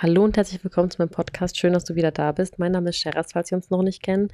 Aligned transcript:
Hallo 0.00 0.22
und 0.22 0.36
herzlich 0.36 0.62
willkommen 0.62 0.92
zu 0.92 1.02
meinem 1.02 1.10
Podcast. 1.10 1.58
Schön, 1.58 1.72
dass 1.72 1.82
du 1.82 1.96
wieder 1.96 2.12
da 2.12 2.30
bist. 2.30 2.60
Mein 2.60 2.70
Name 2.70 2.90
ist 2.90 2.98
Sheraz, 2.98 3.32
falls 3.32 3.50
wir 3.50 3.56
uns 3.56 3.68
noch 3.68 3.82
nicht 3.82 4.00
kennen. 4.00 4.28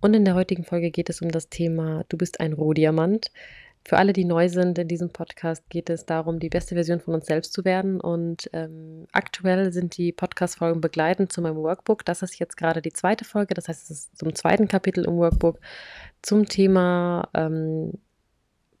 Und 0.00 0.14
in 0.14 0.24
der 0.24 0.34
heutigen 0.34 0.64
Folge 0.64 0.90
geht 0.90 1.10
es 1.10 1.20
um 1.20 1.30
das 1.30 1.50
Thema 1.50 2.04
Du 2.08 2.16
bist 2.16 2.40
ein 2.40 2.54
Rohdiamant. 2.54 3.30
Für 3.84 3.98
alle, 3.98 4.14
die 4.14 4.24
neu 4.24 4.48
sind 4.48 4.78
in 4.78 4.88
diesem 4.88 5.10
Podcast, 5.10 5.68
geht 5.68 5.90
es 5.90 6.06
darum, 6.06 6.38
die 6.38 6.48
beste 6.48 6.76
Version 6.76 7.00
von 7.00 7.12
uns 7.12 7.26
selbst 7.26 7.52
zu 7.52 7.66
werden. 7.66 8.00
Und 8.00 8.48
ähm, 8.54 9.06
aktuell 9.12 9.70
sind 9.70 9.98
die 9.98 10.12
Podcast-Folgen 10.12 10.80
begleitend 10.80 11.30
zu 11.30 11.42
meinem 11.42 11.56
Workbook. 11.56 12.02
Das 12.06 12.22
ist 12.22 12.38
jetzt 12.38 12.56
gerade 12.56 12.80
die 12.80 12.94
zweite 12.94 13.26
Folge, 13.26 13.52
das 13.52 13.68
heißt, 13.68 13.90
es 13.90 13.90
ist 13.90 14.18
zum 14.18 14.34
zweiten 14.34 14.66
Kapitel 14.66 15.04
im 15.04 15.18
Workbook 15.18 15.60
zum 16.22 16.46
Thema 16.46 17.28
ähm, 17.34 17.92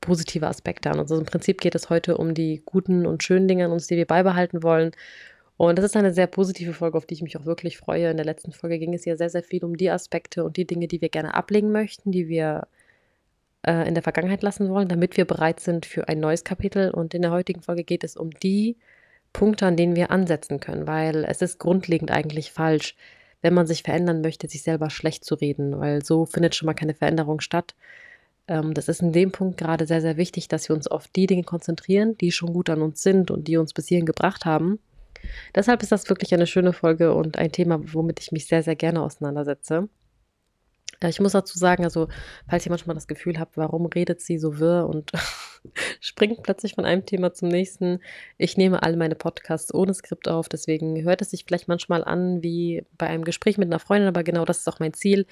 positive 0.00 0.46
Aspekte 0.46 0.90
an. 0.90 0.98
Also 0.98 1.18
im 1.18 1.26
Prinzip 1.26 1.60
geht 1.60 1.74
es 1.74 1.90
heute 1.90 2.16
um 2.16 2.32
die 2.32 2.62
guten 2.64 3.04
und 3.04 3.22
schönen 3.22 3.48
Dinge 3.48 3.66
an 3.66 3.72
uns, 3.72 3.86
die 3.86 3.96
wir 3.98 4.06
beibehalten 4.06 4.62
wollen 4.62 4.92
und 5.56 5.78
das 5.78 5.86
ist 5.86 5.96
eine 5.96 6.12
sehr 6.12 6.26
positive 6.26 6.74
Folge, 6.74 6.98
auf 6.98 7.06
die 7.06 7.14
ich 7.14 7.22
mich 7.22 7.36
auch 7.38 7.46
wirklich 7.46 7.78
freue. 7.78 8.10
In 8.10 8.18
der 8.18 8.26
letzten 8.26 8.52
Folge 8.52 8.78
ging 8.78 8.92
es 8.92 9.06
ja 9.06 9.16
sehr, 9.16 9.30
sehr 9.30 9.42
viel 9.42 9.64
um 9.64 9.76
die 9.76 9.90
Aspekte 9.90 10.44
und 10.44 10.56
die 10.56 10.66
Dinge, 10.66 10.86
die 10.86 11.00
wir 11.00 11.08
gerne 11.08 11.34
ablegen 11.34 11.72
möchten, 11.72 12.12
die 12.12 12.28
wir 12.28 12.68
äh, 13.66 13.88
in 13.88 13.94
der 13.94 14.02
Vergangenheit 14.02 14.42
lassen 14.42 14.68
wollen, 14.68 14.88
damit 14.88 15.16
wir 15.16 15.24
bereit 15.24 15.60
sind 15.60 15.86
für 15.86 16.08
ein 16.08 16.20
neues 16.20 16.44
Kapitel. 16.44 16.90
Und 16.90 17.14
in 17.14 17.22
der 17.22 17.30
heutigen 17.30 17.62
Folge 17.62 17.84
geht 17.84 18.04
es 18.04 18.16
um 18.16 18.30
die 18.30 18.76
Punkte, 19.32 19.66
an 19.66 19.76
denen 19.78 19.96
wir 19.96 20.10
ansetzen 20.10 20.60
können, 20.60 20.86
weil 20.86 21.24
es 21.24 21.40
ist 21.40 21.58
grundlegend 21.58 22.10
eigentlich 22.10 22.52
falsch, 22.52 22.94
wenn 23.40 23.54
man 23.54 23.66
sich 23.66 23.82
verändern 23.82 24.20
möchte, 24.20 24.48
sich 24.48 24.62
selber 24.62 24.90
schlecht 24.90 25.24
zu 25.24 25.36
reden, 25.36 25.78
weil 25.78 26.04
so 26.04 26.26
findet 26.26 26.54
schon 26.54 26.66
mal 26.66 26.74
keine 26.74 26.94
Veränderung 26.94 27.40
statt. 27.40 27.74
Ähm, 28.48 28.74
das 28.74 28.88
ist 28.88 29.00
in 29.00 29.12
dem 29.12 29.32
Punkt 29.32 29.56
gerade 29.58 29.86
sehr, 29.86 30.02
sehr 30.02 30.18
wichtig, 30.18 30.48
dass 30.48 30.68
wir 30.68 30.76
uns 30.76 30.86
auf 30.86 31.08
die 31.08 31.26
Dinge 31.26 31.44
konzentrieren, 31.44 32.18
die 32.18 32.30
schon 32.32 32.52
gut 32.52 32.68
an 32.68 32.82
uns 32.82 33.02
sind 33.02 33.30
und 33.30 33.48
die 33.48 33.56
uns 33.56 33.72
bis 33.72 33.88
hierhin 33.88 34.06
gebracht 34.06 34.44
haben 34.44 34.80
Deshalb 35.54 35.82
ist 35.82 35.92
das 35.92 36.08
wirklich 36.08 36.32
eine 36.34 36.46
schöne 36.46 36.72
Folge 36.72 37.14
und 37.14 37.38
ein 37.38 37.52
Thema, 37.52 37.80
womit 37.92 38.20
ich 38.20 38.32
mich 38.32 38.46
sehr, 38.46 38.62
sehr 38.62 38.76
gerne 38.76 39.02
auseinandersetze. 39.02 39.88
Äh, 41.00 41.08
ich 41.08 41.20
muss 41.20 41.32
dazu 41.32 41.58
sagen, 41.58 41.84
also, 41.84 42.08
falls 42.48 42.66
ihr 42.66 42.70
manchmal 42.70 42.94
das 42.94 43.06
Gefühl 43.06 43.38
habt, 43.38 43.56
warum 43.56 43.86
redet 43.86 44.20
sie 44.20 44.38
so 44.38 44.58
wirr 44.58 44.88
und 44.88 45.12
springt 46.00 46.42
plötzlich 46.42 46.74
von 46.74 46.84
einem 46.84 47.06
Thema 47.06 47.32
zum 47.32 47.48
nächsten. 47.48 48.00
Ich 48.38 48.56
nehme 48.56 48.82
all 48.82 48.96
meine 48.96 49.14
Podcasts 49.14 49.72
ohne 49.74 49.94
Skript 49.94 50.28
auf, 50.28 50.48
deswegen 50.48 51.02
hört 51.02 51.22
es 51.22 51.30
sich 51.30 51.44
vielleicht 51.44 51.68
manchmal 51.68 52.04
an 52.04 52.42
wie 52.42 52.84
bei 52.98 53.06
einem 53.06 53.24
Gespräch 53.24 53.58
mit 53.58 53.68
einer 53.68 53.80
Freundin, 53.80 54.08
aber 54.08 54.22
genau 54.22 54.44
das 54.44 54.58
ist 54.58 54.68
auch 54.68 54.80
mein 54.80 54.94
Ziel, 54.94 55.26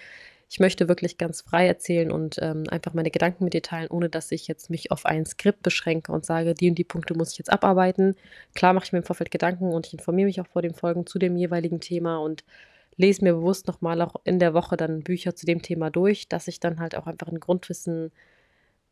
ich 0.55 0.61
möchte 0.61 0.87
wirklich 0.87 1.19
ganz 1.19 1.41
frei 1.41 1.67
erzählen 1.67 2.13
und 2.13 2.39
ähm, 2.41 2.63
einfach 2.71 2.95
meine 2.95 3.11
Gedanken 3.11 3.43
mit 3.43 3.55
dir 3.55 3.63
teilen, 3.63 3.91
ohne 3.91 4.09
dass 4.09 4.31
ich 4.31 4.47
jetzt 4.47 4.71
mich 4.71 4.93
auf 4.93 5.05
ein 5.05 5.27
Skript 5.27 5.65
beschränke 5.65 6.13
und 6.13 6.25
sage, 6.25 6.55
die 6.55 6.69
und 6.69 6.77
die 6.77 6.85
Punkte 6.85 7.15
muss 7.15 7.33
ich 7.33 7.39
jetzt 7.39 7.53
abarbeiten. 7.53 8.15
Klar 8.55 8.73
mache 8.73 8.85
ich 8.85 8.93
mir 8.93 9.01
im 9.01 9.05
Vorfeld 9.05 9.33
Gedanken 9.33 9.73
und 9.73 9.89
ich 9.89 9.95
informiere 9.95 10.27
mich 10.27 10.41
auch 10.41 10.47
vor 10.47 10.63
den 10.63 10.73
Folgen 10.73 11.07
zu 11.07 11.19
dem 11.19 11.37
jeweiligen 11.37 11.81
Thema 11.81 12.19
und 12.19 12.45
lese 12.95 13.25
mir 13.25 13.35
bewusst 13.35 13.67
nochmal 13.67 14.01
auch 14.01 14.15
in 14.23 14.39
der 14.39 14.55
Woche 14.55 14.77
dann 14.77 15.03
Bücher 15.03 15.35
zu 15.35 15.45
dem 15.45 15.61
Thema 15.61 15.91
durch, 15.91 16.29
dass 16.29 16.47
ich 16.47 16.61
dann 16.61 16.79
halt 16.79 16.95
auch 16.95 17.09
einfach 17.09 17.27
ein 17.27 17.41
Grundwissen 17.41 18.13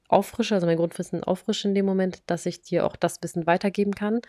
auffrische, 0.09 0.57
also 0.57 0.67
mein 0.67 0.79
Grundwissen 0.79 1.23
auffrische 1.23 1.69
in 1.69 1.77
dem 1.77 1.87
Moment, 1.87 2.25
dass 2.27 2.45
ich 2.45 2.63
dir 2.63 2.85
auch 2.85 2.97
das 2.97 3.23
Wissen 3.23 3.47
weitergeben 3.47 3.95
kann. 3.95 4.21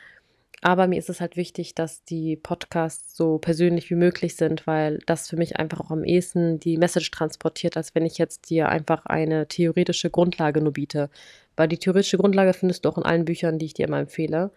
Aber 0.62 0.88
mir 0.88 0.98
ist 0.98 1.10
es 1.10 1.20
halt 1.20 1.36
wichtig, 1.36 1.76
dass 1.76 2.06
die 2.06 2.38
Podcasts 2.38 3.18
so 3.18 3.38
persönlich 3.38 3.90
wie 3.90 3.96
möglich 3.96 4.38
sind, 4.38 4.66
weil 4.66 5.00
das 5.06 5.30
für 5.30 5.36
mich 5.36 5.58
einfach 5.58 5.82
auch 5.82 5.92
am 5.92 6.06
ehesten 6.06 6.60
die 6.60 6.78
Message 6.78 7.12
transportiert, 7.12 7.76
als 7.76 7.96
wenn 7.96 8.06
ich 8.06 8.18
jetzt 8.18 8.50
dir 8.50 8.70
einfach 8.70 9.06
eine 9.06 9.48
theoretische 9.48 10.10
Grundlage 10.10 10.62
nur 10.62 10.74
biete. 10.74 11.10
Weil 11.58 11.68
die 11.68 11.78
theoretische 11.78 12.18
Grundlage 12.18 12.54
findest 12.54 12.86
du 12.86 12.90
auch 12.90 12.98
in 12.98 13.04
allen 13.04 13.26
Büchern, 13.26 13.60
die 13.60 13.66
ich 13.66 13.74
dir 13.74 13.88
immer 13.88 14.00
empfehle. 14.00 14.52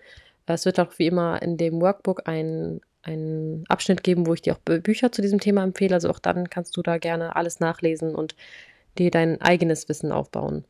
Es 0.46 0.64
wird 0.64 0.78
auch 0.78 0.92
wie 0.98 1.08
immer 1.08 1.42
in 1.42 1.56
dem 1.56 1.80
Workbook 1.80 2.28
ein, 2.28 2.80
einen 3.02 3.64
Abschnitt 3.68 4.04
geben, 4.04 4.26
wo 4.26 4.34
ich 4.34 4.42
dir 4.42 4.54
auch 4.54 4.60
Bücher 4.60 5.10
zu 5.10 5.22
diesem 5.22 5.40
Thema 5.40 5.64
empfehle. 5.64 5.94
Also 5.94 6.08
auch 6.08 6.20
dann 6.20 6.48
kannst 6.48 6.76
du 6.76 6.82
da 6.82 6.98
gerne 6.98 7.34
alles 7.34 7.58
nachlesen 7.58 8.14
und 8.14 8.36
dir 8.96 9.10
dein 9.10 9.40
eigenes 9.40 9.88
Wissen 9.88 10.12
aufbauen. 10.12 10.64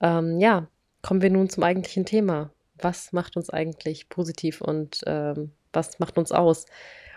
Ähm, 0.00 0.40
ja, 0.40 0.68
kommen 1.02 1.20
wir 1.20 1.30
nun 1.30 1.50
zum 1.50 1.64
eigentlichen 1.64 2.06
Thema 2.06 2.50
was 2.82 3.12
macht 3.12 3.36
uns 3.36 3.50
eigentlich 3.50 4.08
positiv 4.08 4.60
und 4.60 5.00
ähm, 5.06 5.52
was 5.72 5.98
macht 5.98 6.18
uns 6.18 6.32
aus. 6.32 6.66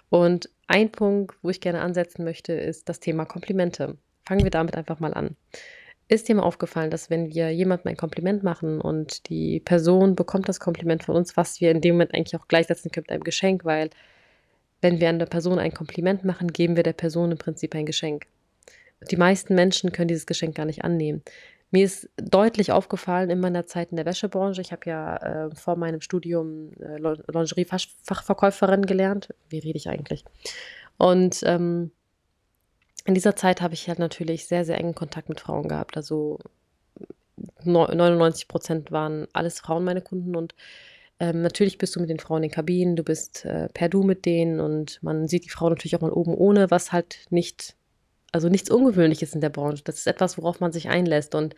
Und 0.10 0.50
ein 0.68 0.92
Punkt, 0.92 1.36
wo 1.42 1.50
ich 1.50 1.62
gerne 1.62 1.82
ansetzen 1.82 2.24
möchte, 2.24 2.54
ist 2.54 2.90
das 2.90 3.00
Thema 3.00 3.26
Komplimente. 3.26 3.98
Fangen 4.26 4.44
wir 4.44 4.52
damit 4.52 4.76
einfach 4.76 5.00
mal 5.00 5.14
an. 5.14 5.36
Ist 6.08 6.30
dir 6.30 6.36
mal 6.36 6.44
aufgefallen, 6.44 6.92
dass 6.92 7.10
wenn 7.10 7.34
wir 7.34 7.50
jemandem 7.52 7.90
ein 7.90 7.98
Kompliment 7.98 8.44
machen 8.44 8.80
und 8.80 9.30
die 9.30 9.60
Person 9.60 10.16
bekommt 10.16 10.48
das 10.48 10.60
Kompliment 10.60 11.04
von 11.04 11.16
uns, 11.16 11.36
was 11.38 11.62
wir 11.62 11.72
in 11.72 11.82
dem 11.82 11.96
Moment 11.96 12.14
eigentlich 12.14 12.40
auch 12.40 12.48
gleichsetzen 12.48 12.92
können 12.92 13.06
mit 13.08 13.12
einem 13.12 13.24
Geschenk, 13.24 13.66
weil 13.66 13.90
wenn 14.82 15.00
wir 15.00 15.10
einer 15.10 15.26
Person 15.26 15.60
ein 15.60 15.74
Kompliment 15.74 16.26
machen, 16.26 16.50
geben 16.50 16.76
wir 16.76 16.84
der 16.84 16.94
Person 16.94 17.32
im 17.32 17.38
Prinzip 17.38 17.74
ein 17.74 17.86
Geschenk. 17.86 18.28
Die 19.10 19.18
meisten 19.18 19.56
Menschen 19.56 19.92
können 19.92 20.08
dieses 20.08 20.26
Geschenk 20.26 20.56
gar 20.56 20.66
nicht 20.66 20.84
annehmen. 20.84 21.24
Mir 21.74 21.86
ist 21.86 22.08
deutlich 22.18 22.72
aufgefallen 22.72 23.32
in 23.32 23.40
meiner 23.40 23.66
Zeit 23.66 23.90
in 23.90 23.96
der 23.98 24.06
Wäschebranche. 24.06 24.62
Ich 24.62 24.72
habe 24.72 24.88
ja 24.88 25.18
äh, 25.18 25.56
vor 25.56 25.76
meinem 25.76 26.02
Studium 26.02 26.70
äh, 26.80 27.00
Lingerie-Fachverkäuferin 27.00 28.86
gelernt. 28.86 29.34
Wie 29.50 29.58
rede 29.58 29.78
ich 29.78 29.90
eigentlich? 29.90 30.24
Und 31.00 31.40
ähm, 31.48 31.90
in 33.06 33.16
dieser 33.16 33.36
Zeit 33.36 33.64
habe 33.64 33.74
ich 33.74 33.88
halt 33.88 33.98
natürlich 33.98 34.46
sehr, 34.46 34.66
sehr 34.66 34.78
engen 34.78 34.94
Kontakt 34.94 35.30
mit 35.30 35.40
Frauen 35.40 35.68
gehabt. 35.68 35.98
Also 35.98 36.38
99 37.64 38.48
Prozent 38.48 38.92
waren 38.92 39.28
alles 39.34 39.60
Frauen 39.60 39.84
meine 39.84 40.02
Kunden 40.02 40.36
und 40.36 40.54
ähm, 41.20 41.42
natürlich 41.42 41.80
bist 41.80 41.96
du 41.96 42.02
mit 42.02 42.12
den 42.12 42.20
Frauen 42.20 42.44
in 42.44 42.50
den 42.50 42.56
Kabinen, 42.56 42.96
du 42.96 43.04
bist 43.04 43.46
äh, 43.46 43.68
per 43.74 43.90
Du 43.90 44.04
mit 44.04 44.28
denen 44.28 44.60
und 44.60 45.02
man 45.02 45.28
sieht 45.28 45.46
die 45.46 45.50
Frau 45.50 45.70
natürlich 45.70 45.96
auch 45.96 46.02
mal 46.02 46.12
oben 46.12 46.36
ohne, 46.36 46.70
was 46.70 46.92
halt 46.92 47.26
nicht 47.32 47.76
also 48.34 48.50
nichts 48.50 48.70
Ungewöhnliches 48.70 49.34
in 49.34 49.42
der 49.42 49.50
Branche. 49.50 49.84
Das 49.86 49.98
ist 49.98 50.08
etwas, 50.08 50.38
worauf 50.38 50.60
man 50.60 50.74
sich 50.74 50.90
einlässt. 50.90 51.36
Und 51.36 51.56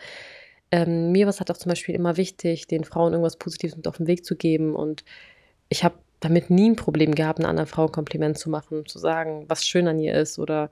ähm, 0.72 1.12
mir 1.12 1.25
war 1.25 1.31
es 1.31 1.41
auch 1.41 1.58
zum 1.58 1.69
Beispiel 1.69 1.96
immer 1.96 2.18
wichtig, 2.18 2.68
den 2.68 2.84
Frauen 2.84 3.13
irgendwas 3.13 3.38
Positives 3.38 3.78
mit 3.78 3.88
auf 3.88 3.97
den 3.97 4.08
Weg 4.08 4.25
zu 4.25 4.36
geben. 4.36 4.75
Und 4.75 5.03
ich 5.69 5.84
habe 5.84 5.96
damit 6.19 6.50
nie 6.50 6.69
ein 6.69 6.75
Problem 6.75 7.16
gehabt, 7.16 7.40
einer 7.40 7.50
anderen 7.50 7.68
Frau 7.68 7.85
ein 7.85 7.91
Kompliment 7.91 8.38
zu 8.38 8.50
machen, 8.50 8.85
zu 8.85 9.00
sagen, 9.00 9.46
was 9.47 9.66
schön 9.66 9.88
an 9.88 10.00
ihr 10.00 10.16
ist 10.16 10.38
oder 10.38 10.69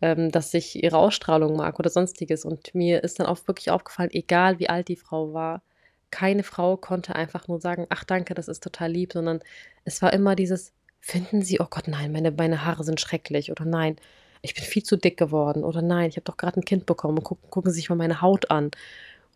ähm, 0.00 0.30
dass 0.30 0.54
ich 0.54 0.82
ihre 0.82 0.98
Ausstrahlung 0.98 1.56
mag 1.56 1.78
oder 1.78 1.90
sonstiges. 1.90 2.44
Und 2.44 2.74
mir 2.74 3.04
ist 3.04 3.20
dann 3.20 3.26
auch 3.26 3.46
wirklich 3.46 3.70
aufgefallen, 3.70 4.10
egal 4.12 4.58
wie 4.58 4.68
alt 4.68 4.88
die 4.88 4.96
Frau 4.96 5.32
war, 5.34 5.62
keine 6.10 6.42
Frau 6.44 6.76
konnte 6.76 7.14
einfach 7.16 7.48
nur 7.48 7.60
sagen, 7.60 7.86
ach 7.90 8.04
danke, 8.04 8.34
das 8.34 8.48
ist 8.48 8.62
total 8.62 8.90
lieb, 8.92 9.12
sondern 9.14 9.40
es 9.84 10.02
war 10.02 10.12
immer 10.12 10.36
dieses, 10.36 10.72
finden 11.00 11.42
Sie, 11.42 11.60
oh 11.60 11.66
Gott, 11.68 11.88
nein, 11.88 12.12
meine, 12.12 12.30
meine 12.32 12.64
Haare 12.64 12.84
sind 12.84 13.00
schrecklich 13.00 13.50
oder 13.50 13.64
nein, 13.64 13.96
ich 14.42 14.54
bin 14.54 14.64
viel 14.64 14.82
zu 14.82 14.96
dick 14.96 15.16
geworden 15.16 15.64
oder 15.64 15.82
nein, 15.82 16.08
ich 16.08 16.16
habe 16.16 16.24
doch 16.24 16.36
gerade 16.36 16.60
ein 16.60 16.64
Kind 16.64 16.86
bekommen 16.86 17.18
und 17.18 17.24
gucken, 17.24 17.48
gucken 17.50 17.72
sich 17.72 17.88
mal 17.88 17.96
meine 17.96 18.20
Haut 18.20 18.50
an. 18.50 18.70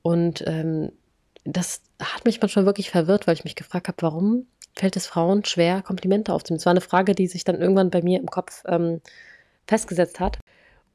Und 0.03 0.45
ähm, 0.47 0.93
das 1.45 1.83
hat 2.01 2.25
mich 2.25 2.41
manchmal 2.41 2.67
wirklich 2.67 2.91
verwirrt, 2.91 3.27
weil 3.27 3.35
ich 3.35 3.45
mich 3.45 3.55
gefragt 3.55 3.89
habe, 3.89 4.03
warum 4.03 4.47
fällt 4.75 4.97
es 4.97 5.07
Frauen 5.07 5.45
schwer, 5.45 5.83
Komplimente 5.83 6.33
aufzunehmen? 6.33 6.59
Das 6.59 6.67
war 6.67 6.73
eine 6.73 6.81
Frage, 6.81 7.15
die 7.15 7.29
sich 7.29 7.45
dann 7.45 7.61
irgendwann 7.61 7.91
bei 7.91 8.03
mir 8.03 8.19
im 8.19 8.27
Kopf 8.27 8.63
ähm, 8.67 9.01
festgesetzt 9.67 10.21
hat. 10.21 10.39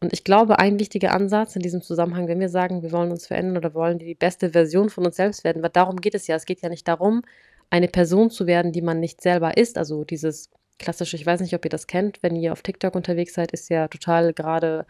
Und 0.02 0.14
ich 0.14 0.24
glaube, 0.24 0.60
ein 0.60 0.80
wichtiger 0.80 1.14
Ansatz 1.14 1.56
in 1.56 1.62
diesem 1.62 1.82
Zusammenhang, 1.82 2.28
wenn 2.28 2.40
wir 2.40 2.50
sagen, 2.50 2.82
wir 2.82 2.92
wollen 2.92 3.12
uns 3.12 3.28
verändern 3.28 3.58
oder 3.58 3.74
wollen 3.74 4.00
die 4.00 4.16
beste 4.16 4.50
Version 4.50 4.90
von 4.90 5.06
uns 5.06 5.16
selbst 5.16 5.44
werden, 5.44 5.62
weil 5.62 5.70
darum 5.70 6.02
geht 6.02 6.16
es 6.16 6.28
ja. 6.28 6.36
Es 6.36 6.46
geht 6.46 6.62
ja 6.62 6.70
nicht 6.70 6.88
darum, 6.88 7.22
eine 7.70 7.88
Person 7.88 8.32
zu 8.32 8.48
werden, 8.48 8.72
die 8.72 8.82
man 8.82 9.00
nicht 9.00 9.22
selber 9.22 9.58
ist. 9.58 9.78
Also 9.78 10.04
dieses 10.04 10.50
klassisch, 10.82 11.14
ich 11.14 11.26
weiß 11.26 11.42
nicht, 11.42 11.54
ob 11.56 11.64
ihr 11.66 11.70
das 11.70 11.88
kennt, 11.88 12.22
wenn 12.24 12.36
ihr 12.36 12.52
auf 12.52 12.62
TikTok 12.62 12.96
unterwegs 12.96 13.34
seid, 13.36 13.52
ist 13.52 13.70
ja 13.70 13.88
total 13.88 14.34
gerade 14.34 14.86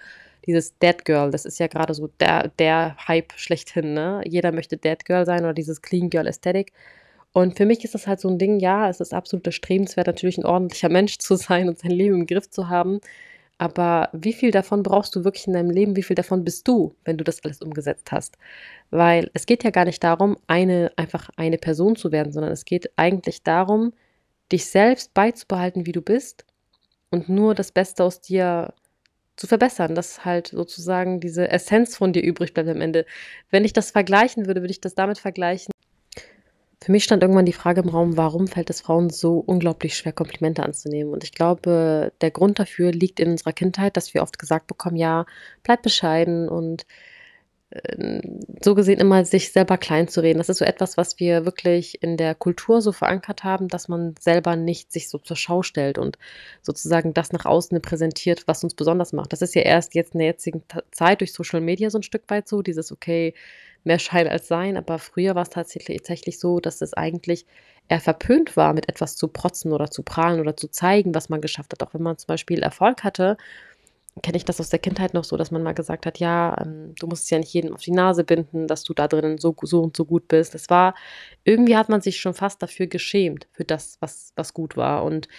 dieses 0.46 0.78
Dead 0.80 1.06
Girl, 1.06 1.30
das 1.32 1.46
ist 1.46 1.60
ja 1.60 1.68
gerade 1.68 1.94
so 1.94 2.08
der, 2.20 2.48
der 2.60 2.96
Hype 3.08 3.34
schlechthin, 3.36 3.94
ne? 3.94 4.22
Jeder 4.26 4.52
möchte 4.52 4.78
Dead 4.78 5.04
Girl 5.06 5.26
sein 5.26 5.44
oder 5.44 5.54
dieses 5.54 5.82
Clean 5.82 6.10
Girl 6.10 6.28
Aesthetic. 6.28 6.74
Und 7.34 7.58
für 7.58 7.66
mich 7.66 7.84
ist 7.86 7.94
das 7.94 8.08
halt 8.08 8.20
so 8.20 8.30
ein 8.30 8.40
Ding, 8.40 8.60
ja, 8.60 8.90
es 8.90 9.00
ist 9.00 9.14
absolut 9.14 9.46
erstrebenswert, 9.46 10.08
natürlich 10.08 10.38
ein 10.38 10.46
ordentlicher 10.46 10.90
Mensch 10.98 11.18
zu 11.20 11.36
sein 11.36 11.70
und 11.70 11.80
sein 11.80 11.92
Leben 11.92 12.16
im 12.22 12.28
Griff 12.28 12.50
zu 12.50 12.70
haben. 12.70 13.00
Aber 13.58 14.10
wie 14.14 14.34
viel 14.34 14.50
davon 14.50 14.82
brauchst 14.82 15.16
du 15.16 15.24
wirklich 15.24 15.46
in 15.46 15.54
deinem 15.54 15.70
Leben? 15.70 15.96
Wie 15.96 16.04
viel 16.04 16.16
davon 16.16 16.44
bist 16.44 16.68
du, 16.68 16.96
wenn 17.06 17.18
du 17.18 17.24
das 17.24 17.44
alles 17.44 17.62
umgesetzt 17.62 18.12
hast? 18.12 18.38
Weil 18.90 19.30
es 19.36 19.46
geht 19.46 19.64
ja 19.64 19.70
gar 19.70 19.86
nicht 19.86 20.04
darum, 20.04 20.36
eine, 20.48 20.92
einfach 20.96 21.30
eine 21.38 21.60
Person 21.60 21.96
zu 21.96 22.12
werden, 22.12 22.34
sondern 22.34 22.52
es 22.52 22.66
geht 22.66 22.90
eigentlich 22.96 23.44
darum, 23.44 23.94
dich 24.52 24.66
selbst 24.66 25.14
beizubehalten, 25.14 25.86
wie 25.86 25.92
du 25.92 26.02
bist 26.02 26.46
und 27.10 27.30
nur 27.30 27.56
das 27.56 27.72
Beste 27.72 28.04
aus 28.04 28.22
dir 28.22 28.74
zu 29.36 29.48
verbessern, 29.48 29.96
dass 29.96 30.26
halt 30.26 30.48
sozusagen 30.48 31.20
diese 31.20 31.50
Essenz 31.50 31.98
von 31.98 32.14
dir 32.14 32.22
übrig 32.22 32.54
bleibt 32.54 32.70
am 32.70 32.82
Ende. 32.82 33.06
Wenn 33.50 33.66
ich 33.66 33.74
das 33.74 33.92
vergleichen 33.92 34.46
würde, 34.46 34.62
würde 34.62 34.72
ich 34.72 34.82
das 34.82 34.96
damit 34.96 35.18
vergleichen. 35.18 35.72
Für 36.84 36.92
mich 36.92 37.04
stand 37.04 37.22
irgendwann 37.22 37.46
die 37.46 37.54
Frage 37.54 37.82
im 37.82 37.90
Raum, 37.90 38.18
warum 38.18 38.48
fällt 38.48 38.72
es 38.72 38.82
Frauen 38.82 39.12
so 39.12 39.38
unglaublich 39.38 39.96
schwer, 39.96 40.14
Komplimente 40.14 40.64
anzunehmen? 40.64 41.14
Und 41.14 41.24
ich 41.24 41.32
glaube, 41.32 42.12
der 42.22 42.32
Grund 42.32 42.58
dafür 42.58 42.92
liegt 42.92 43.20
in 43.20 43.30
unserer 43.32 43.54
Kindheit, 43.54 43.98
dass 43.98 44.16
wir 44.16 44.24
oft 44.24 44.40
gesagt 44.40 44.66
bekommen, 44.66 44.96
ja, 44.96 45.26
bleib 45.62 45.84
bescheiden 45.84 46.50
und 46.50 46.88
so 48.62 48.76
gesehen 48.76 49.00
immer 49.00 49.24
sich 49.24 49.52
selber 49.52 49.78
klein 49.78 50.08
zu 50.10 50.22
reden. 50.22 50.40
Das 50.40 50.50
ist 50.50 50.58
so 50.58 50.66
etwas, 50.66 50.98
was 50.98 51.20
wir 51.20 51.46
wirklich 51.46 52.04
in 52.04 52.18
der 52.18 52.36
Kultur 52.36 52.82
so 52.82 52.92
verankert 52.92 53.46
haben, 53.46 53.70
dass 53.70 53.88
man 53.88 54.16
selber 54.20 54.58
nicht 54.58 54.92
sich 54.92 55.08
so 55.08 55.18
zur 55.18 55.38
Schau 55.38 55.64
stellt 55.64 55.98
und 55.98 56.18
sozusagen 56.62 57.14
das 57.14 57.32
nach 57.32 57.46
außen 57.46 57.82
präsentiert, 57.82 58.44
was 58.48 58.64
uns 58.64 58.74
besonders 58.74 59.14
macht. 59.14 59.32
Das 59.32 59.42
ist 59.42 59.56
ja 59.56 59.62
erst 59.62 59.96
jetzt 59.96 60.14
in 60.14 60.20
der 60.20 60.28
jetzigen 60.28 60.64
Zeit 60.92 61.22
durch 61.22 61.32
Social 61.32 61.62
Media 61.62 61.90
so 61.90 62.00
ein 62.00 62.04
Stück 62.04 62.24
weit 62.28 62.48
so, 62.50 62.62
dieses 62.62 62.92
okay, 62.92 63.34
mehr 63.84 64.00
Schein 64.00 64.28
als 64.28 64.48
Sein, 64.48 64.78
aber 64.78 65.00
früher 65.00 65.36
war 65.36 65.44
es 65.44 65.50
tatsächlich, 65.50 65.98
tatsächlich 66.00 66.40
so, 66.40 66.60
dass 66.60 66.82
es 66.82 66.94
eigentlich 66.94 67.46
eher 67.88 68.00
verpönt 68.00 68.56
war, 68.56 68.74
mit 68.74 68.90
etwas 68.90 69.16
zu 69.16 69.28
protzen 69.28 69.74
oder 69.74 69.90
zu 69.90 70.04
prahlen 70.04 70.40
oder 70.40 70.56
zu 70.56 70.68
zeigen, 70.68 71.16
was 71.16 71.30
man 71.30 71.42
geschafft 71.42 71.74
hat. 71.74 71.84
Auch 71.84 71.94
wenn 71.94 72.04
man 72.04 72.18
zum 72.18 72.28
Beispiel 72.28 72.62
Erfolg 72.64 73.04
hatte, 73.04 73.38
kenne 74.22 74.38
ich 74.38 74.46
das 74.46 74.60
aus 74.60 74.70
der 74.70 74.80
Kindheit 74.80 75.14
noch 75.14 75.24
so, 75.24 75.38
dass 75.38 75.52
man 75.52 75.64
mal 75.64 75.74
gesagt 75.74 76.06
hat, 76.06 76.20
ja, 76.20 76.56
ähm, 76.62 76.94
du 77.00 77.08
musst 77.08 77.32
ja 77.32 77.40
nicht 77.40 77.54
jedem 77.54 77.74
auf 77.74 77.82
die 77.82 77.92
Nase 77.92 78.24
binden, 78.24 78.68
dass 78.68 78.84
du 78.84 78.94
da 78.94 79.08
drinnen 79.08 79.38
so, 79.38 79.56
so 79.62 79.82
und 79.82 79.96
so 79.96 80.06
gut 80.06 80.28
bist. 80.28 80.54
Es 80.54 80.70
war, 80.70 80.96
irgendwie 81.46 81.78
hat 81.78 81.88
man 81.88 82.02
sich 82.02 82.20
schon 82.20 82.34
fast 82.34 82.62
dafür 82.62 82.88
geschämt, 82.88 83.48
für 83.54 83.64
das, 83.64 83.98
was, 84.02 84.34
was 84.36 84.54
gut 84.54 84.76
war. 84.76 85.06
Und 85.06 85.30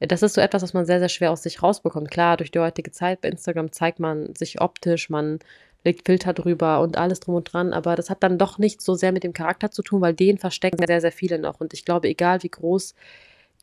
das 0.00 0.22
ist 0.22 0.34
so 0.34 0.40
etwas, 0.40 0.62
was 0.62 0.72
man 0.72 0.86
sehr, 0.86 0.98
sehr 0.98 1.10
schwer 1.10 1.30
aus 1.30 1.42
sich 1.42 1.62
rausbekommt. 1.62 2.10
Klar, 2.10 2.38
durch 2.38 2.50
die 2.50 2.58
heutige 2.58 2.90
Zeit 2.90 3.20
bei 3.20 3.28
Instagram 3.28 3.70
zeigt 3.70 4.00
man 4.00 4.34
sich 4.34 4.60
optisch, 4.60 5.10
man 5.10 5.38
legt 5.84 6.06
Filter 6.06 6.32
drüber 6.32 6.80
und 6.80 6.96
alles 6.96 7.20
drum 7.20 7.34
und 7.34 7.52
dran, 7.52 7.72
aber 7.72 7.96
das 7.96 8.08
hat 8.08 8.22
dann 8.22 8.38
doch 8.38 8.58
nicht 8.58 8.80
so 8.80 8.94
sehr 8.94 9.12
mit 9.12 9.24
dem 9.24 9.32
Charakter 9.32 9.70
zu 9.70 9.82
tun, 9.82 10.00
weil 10.00 10.14
den 10.14 10.38
verstecken 10.38 10.84
sehr, 10.86 11.00
sehr 11.00 11.12
viele 11.12 11.38
noch. 11.38 11.60
Und 11.60 11.74
ich 11.74 11.84
glaube, 11.84 12.08
egal 12.08 12.42
wie 12.42 12.50
groß 12.50 12.94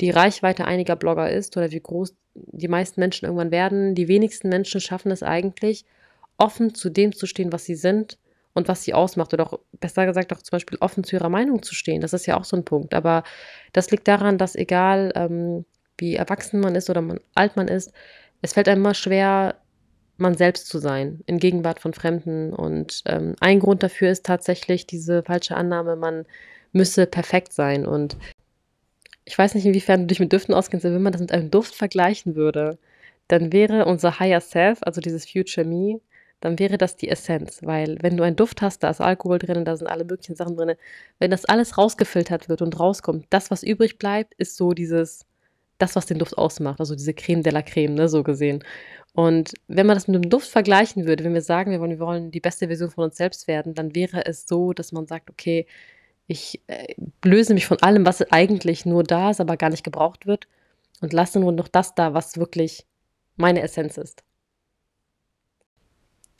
die 0.01 0.11
Reichweite 0.11 0.65
einiger 0.65 0.95
Blogger 0.95 1.29
ist 1.29 1.57
oder 1.57 1.71
wie 1.71 1.79
groß 1.79 2.15
die 2.47 2.67
meisten 2.67 2.99
Menschen 2.99 3.25
irgendwann 3.25 3.51
werden, 3.51 3.95
die 3.95 4.07
wenigsten 4.07 4.49
Menschen 4.49 4.81
schaffen 4.81 5.11
es 5.11 5.23
eigentlich, 5.23 5.85
offen 6.37 6.73
zu 6.73 6.89
dem 6.89 7.13
zu 7.15 7.25
stehen, 7.25 7.51
was 7.51 7.65
sie 7.65 7.75
sind 7.75 8.17
und 8.53 8.67
was 8.67 8.83
sie 8.83 8.93
ausmacht. 8.93 9.33
Oder 9.33 9.45
auch, 9.45 9.59
besser 9.79 10.05
gesagt, 10.05 10.33
auch 10.33 10.41
zum 10.41 10.51
Beispiel 10.51 10.77
offen 10.81 11.03
zu 11.03 11.15
ihrer 11.15 11.29
Meinung 11.29 11.61
zu 11.63 11.75
stehen. 11.75 12.01
Das 12.01 12.13
ist 12.13 12.25
ja 12.25 12.37
auch 12.37 12.45
so 12.45 12.57
ein 12.57 12.65
Punkt. 12.65 12.93
Aber 12.93 13.23
das 13.73 13.91
liegt 13.91 14.07
daran, 14.07 14.37
dass 14.37 14.55
egal 14.55 15.11
ähm, 15.15 15.65
wie 15.97 16.15
erwachsen 16.15 16.59
man 16.59 16.75
ist 16.75 16.89
oder 16.89 17.01
man, 17.01 17.19
alt 17.35 17.55
man 17.55 17.67
ist, 17.67 17.91
es 18.41 18.53
fällt 18.53 18.69
einem 18.69 18.81
immer 18.81 18.93
schwer, 18.93 19.55
man 20.17 20.35
selbst 20.35 20.67
zu 20.67 20.79
sein, 20.79 21.21
in 21.25 21.39
Gegenwart 21.39 21.79
von 21.79 21.93
Fremden. 21.93 22.53
Und 22.53 23.03
ähm, 23.05 23.35
ein 23.39 23.59
Grund 23.59 23.83
dafür 23.83 24.11
ist 24.11 24.25
tatsächlich 24.25 24.87
diese 24.87 25.23
falsche 25.23 25.55
Annahme, 25.55 25.95
man 25.95 26.25
müsse 26.71 27.05
perfekt 27.05 27.53
sein. 27.53 27.85
Und 27.85 28.17
ich 29.29 29.37
weiß 29.37 29.53
nicht, 29.53 29.65
inwiefern 29.65 30.01
du 30.01 30.07
dich 30.07 30.19
mit 30.19 30.33
Düften 30.33 30.55
auskennst, 30.55 30.85
aber 30.87 30.95
wenn 30.95 31.03
man 31.03 31.13
das 31.13 31.21
mit 31.21 31.31
einem 31.31 31.51
Duft 31.51 31.75
vergleichen 31.75 32.35
würde, 32.35 32.79
dann 33.27 33.53
wäre 33.53 33.85
unser 33.85 34.19
Higher 34.19 34.41
Self, 34.41 34.79
also 34.81 35.01
dieses 35.01 35.29
Future 35.29 35.67
Me, 35.67 36.01
dann 36.41 36.57
wäre 36.57 36.79
das 36.79 36.95
die 36.95 37.09
Essenz. 37.09 37.59
Weil 37.61 37.97
wenn 38.01 38.17
du 38.17 38.23
einen 38.23 38.35
Duft 38.35 38.63
hast, 38.63 38.79
da 38.81 38.89
ist 38.89 39.01
Alkohol 39.01 39.37
drin, 39.37 39.65
da 39.65 39.77
sind 39.77 39.87
alle 39.87 40.03
möglichen 40.03 40.35
Sachen 40.35 40.57
drin. 40.57 40.73
Wenn 41.19 41.29
das 41.29 41.45
alles 41.45 41.77
rausgefiltert 41.77 42.49
wird 42.49 42.63
und 42.63 42.79
rauskommt, 42.79 43.27
das, 43.29 43.51
was 43.51 43.61
übrig 43.61 43.99
bleibt, 43.99 44.33
ist 44.35 44.57
so 44.57 44.73
dieses, 44.73 45.27
das, 45.77 45.95
was 45.95 46.07
den 46.07 46.17
Duft 46.17 46.37
ausmacht. 46.39 46.79
Also 46.79 46.95
diese 46.95 47.13
Creme 47.13 47.43
de 47.43 47.53
la 47.53 47.61
Creme, 47.61 47.93
ne, 47.93 48.09
so 48.09 48.23
gesehen. 48.23 48.63
Und 49.13 49.53
wenn 49.67 49.85
man 49.85 49.95
das 49.95 50.07
mit 50.07 50.15
einem 50.15 50.29
Duft 50.29 50.49
vergleichen 50.49 51.05
würde, 51.05 51.23
wenn 51.23 51.35
wir 51.35 51.41
sagen, 51.43 51.71
wir 51.71 51.79
wollen, 51.81 51.91
wir 51.91 51.99
wollen 51.99 52.31
die 52.31 52.39
beste 52.39 52.67
Version 52.67 52.89
von 52.89 53.03
uns 53.05 53.17
selbst 53.17 53.47
werden, 53.47 53.75
dann 53.75 53.93
wäre 53.93 54.25
es 54.25 54.47
so, 54.47 54.73
dass 54.73 54.91
man 54.91 55.05
sagt, 55.05 55.29
okay, 55.29 55.67
ich 56.29 56.61
äh, 56.67 56.93
löse 57.25 57.55
mich 57.55 57.65
von 57.65 57.81
allem, 57.81 58.05
was 58.05 58.21
eigentlich 58.31 58.85
nur 58.85 59.03
da 59.03 59.31
ist, 59.31 59.41
aber 59.41 59.57
gar 59.57 59.71
nicht 59.71 59.83
gebraucht 59.83 60.27
wird 60.27 60.47
und 61.01 61.11
lasse 61.11 61.39
nur 61.39 61.51
noch 61.51 61.67
das 61.67 61.95
da, 61.95 62.13
was 62.13 62.37
wirklich 62.37 62.85
meine 63.35 63.63
Essenz 63.63 63.97
ist. 63.97 64.23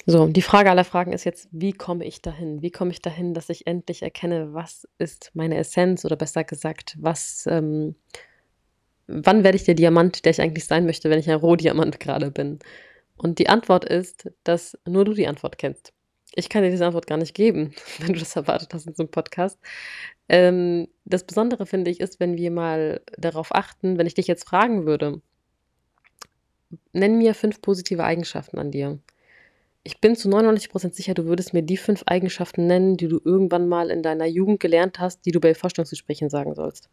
So, 0.06 0.28
die 0.28 0.44
Frage 0.44 0.70
aller 0.70 0.86
Fragen 0.86 1.12
ist 1.12 1.24
jetzt, 1.24 1.50
wie 1.52 1.74
komme 1.74 2.06
ich 2.06 2.22
dahin? 2.22 2.62
Wie 2.62 2.72
komme 2.72 2.92
ich 2.92 3.02
dahin, 3.02 3.34
dass 3.34 3.50
ich 3.50 3.66
endlich 3.66 4.04
erkenne, 4.04 4.54
was 4.54 4.88
ist 5.00 5.32
meine 5.34 5.58
Essenz 5.58 6.06
oder 6.06 6.16
besser 6.16 6.44
gesagt, 6.44 6.96
was, 7.00 7.48
ähm, 7.50 7.96
wann 9.08 9.44
werde 9.44 9.56
ich 9.56 9.64
der 9.64 9.76
Diamant, 9.76 10.24
der 10.24 10.32
ich 10.32 10.42
eigentlich 10.42 10.66
sein 10.66 10.86
möchte, 10.86 11.10
wenn 11.10 11.20
ich 11.20 11.30
ein 11.30 11.38
Rohdiamant 11.38 12.00
gerade 12.00 12.30
bin? 12.30 12.60
Und 13.18 13.40
die 13.40 13.50
Antwort 13.50 13.86
ist, 13.86 14.30
dass 14.44 14.78
nur 14.88 15.04
du 15.04 15.14
die 15.14 15.28
Antwort 15.28 15.58
kennst. 15.58 15.94
Ich 16.36 16.50
kann 16.50 16.64
dir 16.64 16.70
diese 16.70 16.86
Antwort 16.86 17.08
gar 17.08 17.18
nicht 17.18 17.34
geben, 17.34 17.74
wenn 18.00 18.14
du 18.14 18.20
das 18.20 18.36
erwartet 18.36 18.74
hast 18.74 18.88
in 18.88 18.96
so 18.96 19.04
einem 19.04 19.12
Podcast. 19.12 19.60
Ähm, 20.28 20.88
das 21.06 21.24
Besondere 21.24 21.66
finde 21.66 21.92
ich 21.92 22.00
ist, 22.00 22.20
wenn 22.20 22.38
wir 22.38 22.52
mal 22.52 23.02
darauf 23.18 23.54
achten, 23.54 23.98
wenn 23.98 24.08
ich 24.08 24.14
dich 24.14 24.28
jetzt 24.28 24.48
fragen 24.48 24.86
würde, 24.86 25.22
nenn 26.94 27.18
mir 27.18 27.34
fünf 27.34 27.62
positive 27.62 28.04
Eigenschaften 28.04 28.60
an 28.60 28.72
dir. 28.72 29.00
Ich 29.84 30.02
bin 30.02 30.16
zu 30.16 30.30
99% 30.30 30.94
sicher, 30.94 31.14
du 31.14 31.26
würdest 31.26 31.54
mir 31.54 31.64
die 31.64 31.78
fünf 31.78 32.04
Eigenschaften 32.06 32.68
nennen, 32.68 32.98
die 32.98 33.08
du 33.08 33.20
irgendwann 33.24 33.68
mal 33.68 33.90
in 33.90 34.04
deiner 34.04 34.26
Jugend 34.26 34.60
gelernt 34.60 35.00
hast, 35.00 35.26
die 35.26 35.32
du 35.32 35.40
bei 35.40 35.56
Vorstellungsgesprächen 35.56 36.30
sagen 36.30 36.54
sollst. 36.54 36.90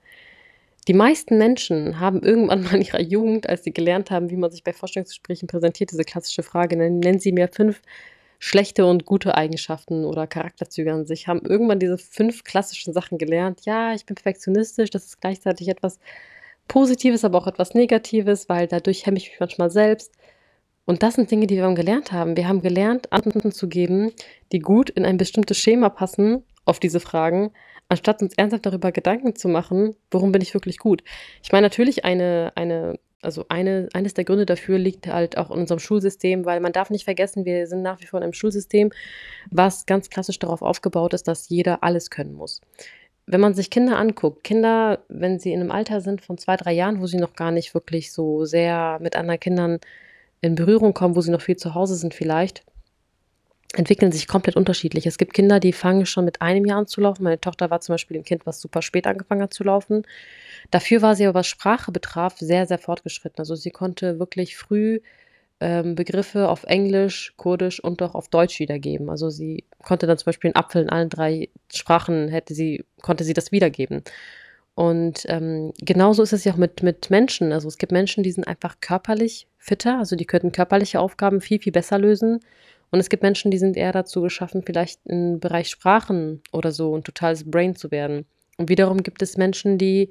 Die 0.89 0.95
meisten 0.95 1.37
Menschen 1.37 1.99
haben 1.99 2.23
irgendwann 2.23 2.63
mal 2.63 2.77
in 2.77 2.83
ihrer 2.83 3.03
Jugend, 3.03 3.49
als 3.49 3.65
sie 3.65 3.73
gelernt 3.73 4.11
haben, 4.11 4.31
wie 4.31 4.37
man 4.37 4.53
sich 4.53 4.63
bei 4.63 4.73
Vorstellungsgesprächen 4.73 5.49
präsentiert, 5.49 5.91
diese 5.91 6.05
klassische 6.05 6.45
Frage, 6.45 6.77
nennen, 6.77 7.19
sie 7.19 7.33
mir 7.33 7.49
fünf 7.49 7.83
schlechte 8.39 8.87
und 8.87 9.07
gute 9.07 9.37
Eigenschaften 9.37 10.05
oder 10.05 10.27
Charakterzüge 10.27 10.93
an 10.93 11.07
sich, 11.07 11.29
haben 11.29 11.41
irgendwann 11.45 11.79
diese 11.79 11.99
fünf 11.99 12.45
klassischen 12.45 12.93
Sachen 12.93 13.19
gelernt. 13.19 13.61
Ja, 13.65 13.95
ich 13.95 14.07
bin 14.07 14.15
perfektionistisch, 14.15 14.91
das 14.91 15.07
ist 15.07 15.21
gleichzeitig 15.21 15.69
etwas 15.69 15.99
Positives, 16.69 17.25
aber 17.25 17.39
auch 17.39 17.47
etwas 17.47 17.75
Negatives, 17.75 18.49
weil 18.49 18.67
dadurch 18.67 19.07
hemme 19.07 19.19
ich 19.19 19.31
mich 19.31 19.41
manchmal 19.41 19.71
selbst. 19.71 20.13
Und 20.85 21.03
das 21.03 21.15
sind 21.15 21.31
Dinge, 21.31 21.47
die 21.47 21.57
wir 21.57 21.75
gelernt 21.75 22.13
haben. 22.13 22.37
Wir 22.37 22.49
haben 22.49 22.63
gelernt, 22.63 23.13
Antworten 23.13 23.53
zu 23.53 23.69
geben, 23.69 24.13
die 24.53 24.61
gut 24.61 24.89
in 24.91 25.05
ein 25.05 25.17
bestimmtes 25.17 25.59
Schema 25.59 25.89
passen 25.89 26.45
auf 26.65 26.79
diese 26.79 27.01
Fragen, 27.01 27.53
anstatt 27.89 28.23
uns 28.23 28.35
ernsthaft 28.35 28.67
darüber 28.67 28.93
Gedanken 28.93 29.35
zu 29.35 29.49
machen, 29.49 29.97
worum 30.11 30.33
bin 30.33 30.43
ich 30.43 30.55
wirklich 30.55 30.79
gut. 30.79 31.03
Ich 31.43 31.53
meine, 31.53 31.67
natürlich 31.67 32.05
eine, 32.05 32.53
eine 32.55 32.99
also 33.27 33.45
eine, 33.49 33.89
eines 33.93 34.15
der 34.15 34.25
Gründe 34.25 34.47
dafür 34.47 34.79
liegt 34.79 35.07
halt 35.09 35.37
auch 35.37 35.51
in 35.51 35.59
unserem 35.59 35.81
Schulsystem, 35.81 36.45
weil 36.45 36.61
man 36.61 36.73
darf 36.73 36.91
nicht 36.91 37.05
vergessen, 37.05 37.45
wir 37.45 37.67
sind 37.67 37.83
nach 37.83 38.01
wie 38.01 38.07
vor 38.07 38.21
in 38.21 38.25
einem 38.25 38.33
Schulsystem, 38.33 38.91
was 39.51 39.85
ganz 39.85 40.09
klassisch 40.09 40.39
darauf 40.39 40.63
aufgebaut 40.63 41.13
ist, 41.13 41.29
dass 41.29 41.49
jeder 41.49 41.83
alles 41.83 42.11
können 42.11 42.33
muss. 42.33 42.63
Wenn 43.27 43.41
man 43.41 43.55
sich 43.55 43.69
Kinder 43.71 43.99
anguckt, 43.99 44.45
Kinder, 44.45 45.01
wenn 45.09 45.41
sie 45.41 45.53
in 45.53 45.61
einem 45.61 45.73
Alter 45.73 46.01
sind 46.01 46.23
von 46.23 46.39
zwei, 46.39 46.57
drei 46.57 46.73
Jahren, 46.73 47.01
wo 47.01 47.07
sie 47.07 47.19
noch 47.19 47.35
gar 47.35 47.51
nicht 47.51 47.75
wirklich 47.75 48.13
so 48.13 48.45
sehr 48.45 48.99
mit 49.03 49.17
anderen 49.17 49.41
Kindern 49.41 49.81
in 50.41 50.55
Berührung 50.55 50.95
kommen, 50.95 51.17
wo 51.17 51.21
sie 51.21 51.33
noch 51.33 51.41
viel 51.41 51.57
zu 51.57 51.75
Hause 51.75 51.97
sind 51.97 52.15
vielleicht, 52.15 52.65
entwickeln 53.75 54.13
sich 54.13 54.29
komplett 54.29 54.57
unterschiedlich. 54.57 55.07
Es 55.07 55.19
gibt 55.19 55.35
Kinder, 55.35 55.61
die 55.61 55.73
fangen 55.73 56.07
schon 56.07 56.25
mit 56.25 56.43
einem 56.43 56.65
Jahr 56.65 56.79
an 56.79 56.87
zu 56.87 57.01
laufen. 57.01 57.25
Meine 57.25 57.41
Tochter 57.41 57.71
war 57.71 57.81
zum 57.81 57.95
Beispiel 57.95 58.17
ein 58.17 58.25
Kind, 58.25 58.47
was 58.47 58.61
super 58.61 58.83
spät 58.83 59.07
angefangen 59.07 59.43
hat 59.43 59.55
zu 59.55 59.65
laufen. 59.65 60.03
Dafür 60.71 61.03
war 61.03 61.15
sie 61.17 61.27
aber, 61.27 61.41
was 61.41 61.47
Sprache 61.47 61.93
betraf, 61.93 62.39
sehr, 62.39 62.67
sehr 62.67 62.79
fortgeschritten. 62.79 63.39
Also 63.39 63.55
sie 63.55 63.71
konnte 63.71 64.19
wirklich 64.19 64.57
früh 64.57 65.01
ähm, 65.61 65.95
Begriffe 65.95 66.49
auf 66.49 66.65
Englisch, 66.65 67.35
Kurdisch 67.37 67.83
und 67.83 68.03
auch 68.03 68.15
auf 68.15 68.29
Deutsch 68.29 68.61
wiedergeben. 68.61 69.11
Also 69.11 69.31
sie 69.31 69.65
konnte 69.83 70.07
dann 70.07 70.19
zum 70.19 70.27
Beispiel 70.27 70.49
einen 70.49 70.57
Apfel 70.57 70.83
in 70.83 70.91
allen 70.91 71.09
drei 71.09 71.49
Sprachen, 71.73 72.29
hätte 72.29 72.55
sie, 72.55 72.85
konnte 73.03 73.25
sie 73.25 73.35
das 73.35 73.53
wiedergeben. 73.53 74.03
Und 74.75 75.25
ähm, 75.29 75.73
genauso 75.79 76.23
ist 76.23 76.35
es 76.35 76.45
ja 76.45 76.53
auch 76.53 76.59
mit, 76.59 76.83
mit 76.83 77.09
Menschen. 77.09 77.53
Also 77.53 77.67
es 77.69 77.79
gibt 77.79 77.93
Menschen, 77.93 78.23
die 78.23 78.33
sind 78.33 78.47
einfach 78.47 78.77
körperlich 78.81 79.49
fitter, 79.57 79.99
also 79.99 80.17
die 80.17 80.27
könnten 80.27 80.53
körperliche 80.53 81.01
Aufgaben 81.01 81.41
viel, 81.41 81.59
viel 81.59 81.73
besser 81.73 81.99
lösen. 81.99 82.41
Und 82.91 83.01
es 83.01 83.09
gibt 83.09 83.23
Menschen, 83.23 83.51
die 83.51 83.59
sind 83.59 83.77
eher 83.77 83.93
dazu 83.93 84.23
geschaffen, 84.23 84.63
vielleicht 84.65 85.01
im 85.07 85.41
Bereich 85.41 85.69
Sprachen 85.69 86.43
oder 86.53 86.73
so 86.73 86.97
ein 86.97 87.05
totales 87.05 87.49
Brain 87.51 87.75
zu 87.75 87.91
werden. 87.91 88.27
Und 88.59 88.69
wiederum 88.69 89.03
gibt 89.03 89.23
es 89.23 89.37
Menschen, 89.37 89.79
die 89.79 90.11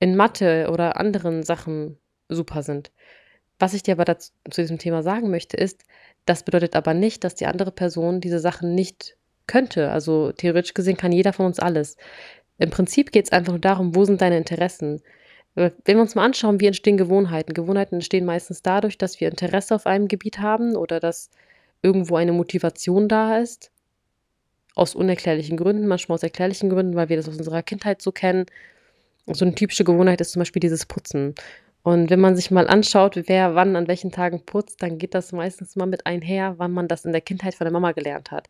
in 0.00 0.16
Mathe 0.16 0.68
oder 0.72 0.98
anderen 0.98 1.42
Sachen 1.42 1.98
super 2.28 2.62
sind. 2.62 2.90
Was 3.58 3.74
ich 3.74 3.82
dir 3.82 3.92
aber 3.92 4.04
dazu, 4.04 4.32
zu 4.50 4.60
diesem 4.60 4.78
Thema 4.78 5.02
sagen 5.02 5.30
möchte, 5.30 5.56
ist, 5.56 5.82
das 6.26 6.44
bedeutet 6.44 6.76
aber 6.76 6.94
nicht, 6.94 7.24
dass 7.24 7.34
die 7.34 7.46
andere 7.46 7.72
Person 7.72 8.20
diese 8.20 8.38
Sachen 8.38 8.74
nicht 8.74 9.16
könnte. 9.46 9.90
Also 9.90 10.32
theoretisch 10.32 10.74
gesehen 10.74 10.96
kann 10.96 11.12
jeder 11.12 11.32
von 11.32 11.46
uns 11.46 11.58
alles. 11.58 11.96
Im 12.58 12.70
Prinzip 12.70 13.12
geht 13.12 13.26
es 13.26 13.32
einfach 13.32 13.52
nur 13.52 13.60
darum, 13.60 13.94
wo 13.94 14.04
sind 14.04 14.20
deine 14.20 14.36
Interessen. 14.36 15.00
Wenn 15.54 15.72
wir 15.84 16.00
uns 16.00 16.14
mal 16.14 16.24
anschauen, 16.24 16.60
wie 16.60 16.66
entstehen 16.66 16.96
Gewohnheiten. 16.96 17.54
Gewohnheiten 17.54 17.96
entstehen 17.96 18.24
meistens 18.24 18.62
dadurch, 18.62 18.98
dass 18.98 19.20
wir 19.20 19.28
Interesse 19.28 19.74
auf 19.74 19.86
einem 19.86 20.06
Gebiet 20.06 20.38
haben 20.38 20.76
oder 20.76 21.00
dass 21.00 21.30
irgendwo 21.82 22.16
eine 22.16 22.32
Motivation 22.32 23.08
da 23.08 23.38
ist. 23.38 23.70
Aus 24.74 24.94
unerklärlichen 24.94 25.56
Gründen, 25.56 25.86
manchmal 25.86 26.16
aus 26.16 26.22
erklärlichen 26.22 26.70
Gründen, 26.70 26.94
weil 26.94 27.08
wir 27.08 27.16
das 27.16 27.28
aus 27.28 27.36
unserer 27.36 27.62
Kindheit 27.62 28.00
so 28.00 28.12
kennen 28.12 28.46
so 29.34 29.44
eine 29.44 29.54
typische 29.54 29.84
Gewohnheit 29.84 30.20
ist 30.20 30.32
zum 30.32 30.40
Beispiel 30.40 30.60
dieses 30.60 30.86
Putzen. 30.86 31.34
Und 31.82 32.10
wenn 32.10 32.20
man 32.20 32.36
sich 32.36 32.50
mal 32.50 32.68
anschaut, 32.68 33.16
wer 33.26 33.54
wann 33.54 33.76
an 33.76 33.88
welchen 33.88 34.10
Tagen 34.10 34.44
putzt, 34.44 34.82
dann 34.82 34.98
geht 34.98 35.14
das 35.14 35.32
meistens 35.32 35.76
mal 35.76 35.86
mit 35.86 36.06
einher, 36.06 36.54
wann 36.58 36.72
man 36.72 36.88
das 36.88 37.04
in 37.04 37.12
der 37.12 37.20
Kindheit 37.20 37.54
von 37.54 37.64
der 37.64 37.72
Mama 37.72 37.92
gelernt 37.92 38.30
hat. 38.30 38.48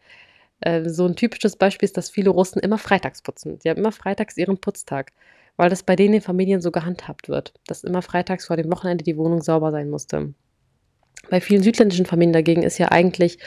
Äh, 0.61 0.88
so 0.88 1.06
ein 1.06 1.16
typisches 1.16 1.56
Beispiel 1.56 1.87
ist, 1.87 1.97
dass 1.97 2.11
viele 2.11 2.30
Russen 2.30 2.61
immer 2.61 2.78
freitags 2.78 3.23
putzen. 3.23 3.58
Sie 3.61 3.70
haben 3.70 3.78
immer 3.78 3.92
freitags 3.92 4.37
ihren 4.37 4.58
Putztag, 4.58 5.12
weil 5.56 5.70
das 5.70 5.82
bei 5.82 5.97
denen 5.97 6.14
in 6.14 6.20
Familien 6.20 6.61
so 6.61 6.70
gehandhabt 6.70 7.28
wird, 7.28 7.54
dass 7.66 7.85
immer 7.85 8.02
freitags 8.02 8.47
vor 8.47 8.56
dem 8.56 8.70
Wochenende 8.73 9.04
die 9.04 9.16
Wohnung 9.16 9.42
sauber 9.42 9.70
sein 9.70 9.90
musste. 9.90 10.35
Bei 11.30 11.40
vielen 11.40 11.62
südländischen 11.62 12.06
Familien 12.06 12.32
dagegen 12.32 12.62
ist 12.62 12.78
ja 12.78 12.90
eigentlich 12.90 13.38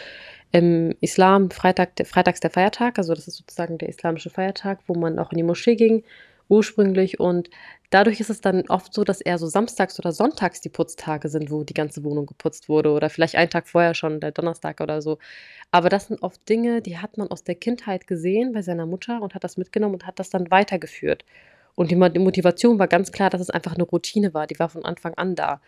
im 0.51 0.95
Islam 0.99 1.49
Freitag, 1.49 1.91
freitags 2.05 2.41
der 2.41 2.49
Feiertag, 2.49 2.97
also 2.97 3.13
das 3.13 3.27
ist 3.27 3.37
sozusagen 3.37 3.77
der 3.77 3.89
islamische 3.89 4.29
Feiertag, 4.29 4.79
wo 4.87 4.95
man 4.95 5.17
auch 5.17 5.31
in 5.31 5.37
die 5.37 5.43
Moschee 5.43 5.75
ging 5.75 6.03
ursprünglich 6.51 7.19
und 7.19 7.49
dadurch 7.91 8.19
ist 8.19 8.29
es 8.29 8.41
dann 8.41 8.65
oft 8.67 8.93
so, 8.93 9.05
dass 9.05 9.21
eher 9.21 9.37
so 9.37 9.47
samstags 9.47 9.97
oder 9.99 10.11
sonntags 10.11 10.59
die 10.59 10.69
Putztage 10.69 11.29
sind, 11.29 11.49
wo 11.49 11.63
die 11.63 11.73
ganze 11.73 12.03
Wohnung 12.03 12.25
geputzt 12.25 12.67
wurde 12.67 12.91
oder 12.91 13.09
vielleicht 13.09 13.35
einen 13.35 13.49
Tag 13.49 13.69
vorher 13.69 13.93
schon, 13.93 14.19
der 14.19 14.31
Donnerstag 14.33 14.81
oder 14.81 15.01
so. 15.01 15.17
Aber 15.71 15.87
das 15.87 16.07
sind 16.07 16.21
oft 16.21 16.47
Dinge, 16.49 16.81
die 16.81 16.97
hat 16.97 17.17
man 17.17 17.29
aus 17.29 17.45
der 17.45 17.55
Kindheit 17.55 18.05
gesehen 18.05 18.51
bei 18.51 18.61
seiner 18.61 18.85
Mutter 18.85 19.21
und 19.21 19.33
hat 19.33 19.45
das 19.45 19.55
mitgenommen 19.55 19.95
und 19.95 20.05
hat 20.05 20.19
das 20.19 20.29
dann 20.29 20.51
weitergeführt. 20.51 21.23
Und 21.75 21.89
die 21.89 21.95
Motivation 21.95 22.79
war 22.79 22.87
ganz 22.89 23.13
klar, 23.13 23.29
dass 23.29 23.39
es 23.39 23.49
einfach 23.49 23.75
eine 23.75 23.83
Routine 23.83 24.33
war, 24.33 24.45
die 24.45 24.59
war 24.59 24.67
von 24.67 24.83
Anfang 24.83 25.13
an 25.13 25.35
da. 25.35 25.61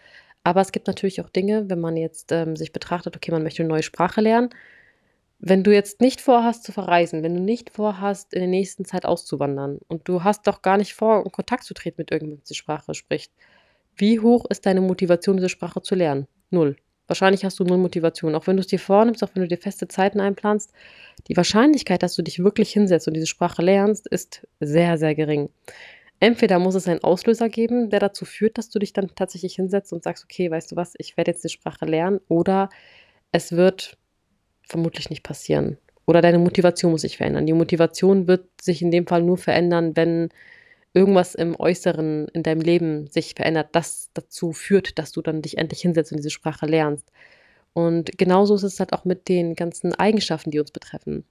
Aber 0.44 0.62
es 0.62 0.72
gibt 0.72 0.88
natürlich 0.88 1.22
auch 1.22 1.30
Dinge, 1.30 1.70
wenn 1.70 1.80
man 1.80 1.98
jetzt 1.98 2.32
ähm, 2.32 2.56
sich 2.56 2.74
betrachtet, 2.74 3.16
okay, 3.16 3.32
man 3.32 3.44
möchte 3.44 3.64
eine 3.64 3.70
neue 3.70 3.84
Sprache 3.84 4.22
lernen. 4.22 4.50
Wenn 5.40 5.64
du 5.64 5.74
jetzt 5.74 6.02
nicht 6.02 6.22
vorhast 6.22 6.64
zu 6.64 6.72
verreisen, 6.72 7.24
wenn 7.24 7.36
du 7.36 7.42
nicht 7.42 7.70
vorhast, 7.70 8.34
in 8.34 8.40
der 8.40 8.50
nächsten 8.50 8.86
Zeit 8.86 9.06
auszuwandern 9.06 9.80
und 9.88 10.08
du 10.08 10.24
hast 10.24 10.48
doch 10.48 10.62
gar 10.62 10.78
nicht 10.78 10.94
vor, 10.94 11.26
in 11.26 11.32
Kontakt 11.32 11.64
zu 11.64 11.74
treten 11.74 11.96
mit 12.00 12.12
irgendjemandem, 12.12 12.44
der 12.46 12.50
die 12.50 12.56
Sprache 12.56 12.94
spricht, 12.94 13.32
wie 13.96 14.20
hoch 14.20 14.46
ist 14.50 14.66
deine 14.66 14.82
Motivation, 14.82 15.38
diese 15.38 15.50
Sprache 15.50 15.82
zu 15.82 15.96
lernen? 15.96 16.28
Null. 16.50 16.78
Wahrscheinlich 17.08 17.44
hast 17.44 17.60
du 17.60 17.66
null 17.66 17.78
Motivation. 17.78 18.34
Auch 18.34 18.48
wenn 18.48 18.56
du 18.56 18.62
es 18.62 18.68
dir 18.68 18.80
vornimmst, 18.80 19.24
auch 19.24 19.30
wenn 19.34 19.42
du 19.42 19.48
dir 19.48 19.58
feste 19.58 19.88
Zeiten 19.88 20.22
einplanst, 20.22 20.72
die 21.28 21.36
Wahrscheinlichkeit, 21.36 22.02
dass 22.02 22.16
du 22.16 22.22
dich 22.22 22.40
wirklich 22.40 22.72
hinsetzt 22.72 23.08
und 23.08 23.14
diese 23.14 23.28
Sprache 23.28 23.62
lernst, 23.62 24.08
ist 24.08 24.48
sehr, 24.62 24.98
sehr 24.98 25.14
gering. 25.14 25.50
Entweder 26.20 26.60
muss 26.60 26.76
es 26.76 26.88
einen 26.88 27.04
Auslöser 27.04 27.50
geben, 27.50 27.90
der 27.90 28.00
dazu 28.00 28.26
führt, 28.26 28.58
dass 28.58 28.70
du 28.70 28.80
dich 28.80 28.94
dann 28.94 29.10
tatsächlich 29.16 29.56
hinsetzt 29.56 29.92
und 29.92 30.04
sagst, 30.04 30.24
okay, 30.24 30.50
weißt 30.50 30.72
du 30.72 30.76
was, 30.76 30.94
ich 30.98 31.18
werde 31.18 31.32
jetzt 31.32 31.44
die 31.44 31.50
Sprache 31.50 31.86
lernen, 31.86 32.22
oder 32.30 32.70
es 33.32 33.52
wird 33.52 33.98
vermutlich 34.68 35.10
nicht 35.10 35.24
passieren. 35.24 35.78
Oder 36.06 36.22
deine 36.22 36.40
Motivation 36.40 36.92
muss 36.92 37.02
sich 37.02 37.18
verändern. 37.18 37.46
Die 37.46 37.54
Motivation 37.54 38.28
wird 38.28 38.48
sich 38.62 38.82
in 38.82 38.92
dem 38.92 39.08
Fall 39.08 39.24
nur 39.24 39.38
verändern, 39.38 39.96
wenn 39.96 40.30
irgendwas 40.94 41.36
im 41.36 41.60
Äußeren 41.60 42.28
in 42.30 42.44
deinem 42.44 42.62
Leben 42.62 43.08
sich 43.08 43.34
verändert, 43.36 43.70
das 43.74 44.10
dazu 44.14 44.54
führt, 44.54 45.00
dass 45.00 45.12
du 45.12 45.22
dann 45.22 45.42
dich 45.42 45.58
endlich 45.58 45.82
hinsetzt 45.82 46.12
und 46.12 46.18
diese 46.18 46.30
Sprache 46.30 46.66
lernst. 46.66 47.12
Und 47.74 48.18
genauso 48.18 48.56
ist 48.56 48.64
es 48.64 48.80
halt 48.80 48.94
auch 48.94 49.06
mit 49.06 49.28
den 49.28 49.56
ganzen 49.56 49.96
Eigenschaften, 49.96 50.52
die 50.52 50.60
uns 50.60 50.72
betreffen. 50.72 51.26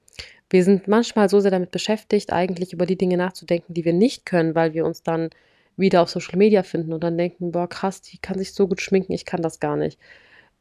Wir 0.50 0.64
sind 0.64 0.88
manchmal 0.88 1.28
so 1.28 1.40
sehr 1.40 1.50
damit 1.50 1.70
beschäftigt, 1.70 2.32
eigentlich 2.32 2.72
über 2.72 2.84
die 2.84 2.98
Dinge 2.98 3.16
nachzudenken, 3.16 3.74
die 3.74 3.84
wir 3.84 3.92
nicht 3.92 4.26
können, 4.26 4.54
weil 4.54 4.74
wir 4.74 4.84
uns 4.84 5.02
dann 5.02 5.30
wieder 5.76 6.02
auf 6.02 6.10
Social 6.10 6.36
Media 6.36 6.62
finden 6.62 6.92
und 6.92 7.02
dann 7.02 7.16
denken, 7.16 7.52
boah, 7.52 7.68
krass, 7.68 8.02
die 8.02 8.18
kann 8.18 8.38
sich 8.38 8.52
so 8.52 8.68
gut 8.68 8.80
schminken, 8.80 9.12
ich 9.12 9.24
kann 9.24 9.40
das 9.40 9.60
gar 9.60 9.76
nicht. 9.76 9.98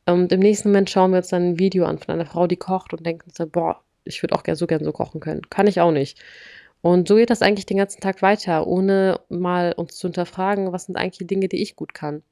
Und 0.06 0.32
im 0.32 0.40
nächsten 0.40 0.70
Moment 0.70 0.90
schauen 0.90 1.12
wir 1.12 1.18
uns 1.18 1.30
dann 1.30 1.52
ein 1.52 1.60
Video 1.60 1.86
an 1.86 2.00
von 2.00 2.14
einer 2.14 2.26
Frau, 2.26 2.48
die 2.48 2.58
kocht 2.58 2.94
und 2.94 3.06
denken 3.06 3.32
so, 3.36 3.46
boah, 3.46 3.82
ich 4.04 4.24
würde 4.24 4.36
auch 4.36 4.44
so 4.54 4.68
gern 4.68 4.84
so 4.84 4.92
kochen 4.92 5.20
können. 5.20 5.42
Kann 5.50 5.68
ich 5.68 5.82
auch 5.82 5.92
nicht. 5.92 6.20
Und 6.82 7.08
so 7.08 7.16
geht 7.16 7.30
das 7.30 7.42
eigentlich 7.42 7.68
den 7.68 7.78
ganzen 7.78 8.02
Tag 8.02 8.22
weiter, 8.22 8.66
ohne 8.66 9.20
mal 9.30 9.74
uns 9.74 9.98
zu 9.98 10.08
hinterfragen, 10.08 10.72
was 10.72 10.86
sind 10.86 10.96
eigentlich 10.96 11.20
die 11.20 11.28
Dinge, 11.28 11.48
die 11.48 11.62
ich 11.62 11.76
gut 11.76 11.94
kann. 11.94 12.24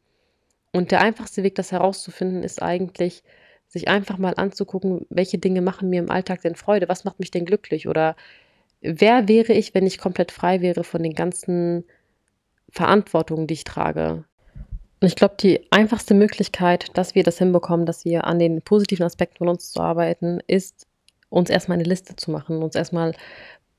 Und 0.71 0.91
der 0.91 1.01
einfachste 1.01 1.43
Weg, 1.43 1.55
das 1.55 1.71
herauszufinden, 1.71 2.43
ist 2.43 2.61
eigentlich, 2.61 3.23
sich 3.69 3.87
einfach 3.87 4.17
mal 4.17 4.33
anzugucken, 4.35 5.05
welche 5.09 5.37
Dinge 5.37 5.61
machen 5.61 5.89
mir 5.89 5.99
im 5.99 6.11
Alltag 6.11 6.41
denn 6.41 6.55
Freude, 6.55 6.89
was 6.89 7.05
macht 7.05 7.19
mich 7.19 7.31
denn 7.31 7.45
glücklich 7.45 7.87
oder 7.87 8.15
wer 8.81 9.27
wäre 9.27 9.53
ich, 9.53 9.73
wenn 9.73 9.85
ich 9.85 9.99
komplett 9.99 10.31
frei 10.31 10.61
wäre 10.61 10.83
von 10.83 11.03
den 11.03 11.13
ganzen 11.13 11.85
Verantwortungen, 12.71 13.47
die 13.47 13.53
ich 13.53 13.63
trage. 13.63 14.23
Und 15.01 15.07
ich 15.07 15.15
glaube, 15.15 15.35
die 15.39 15.71
einfachste 15.71 16.13
Möglichkeit, 16.13 16.87
dass 16.97 17.15
wir 17.15 17.23
das 17.23 17.37
hinbekommen, 17.37 17.85
dass 17.85 18.05
wir 18.05 18.25
an 18.25 18.39
den 18.39 18.61
positiven 18.61 19.05
Aspekten 19.05 19.37
von 19.37 19.47
uns 19.47 19.71
zu 19.71 19.79
arbeiten, 19.79 20.39
ist, 20.47 20.87
uns 21.29 21.49
erstmal 21.49 21.77
eine 21.77 21.87
Liste 21.87 22.15
zu 22.15 22.31
machen, 22.31 22.61
uns 22.63 22.75
erstmal 22.75 23.13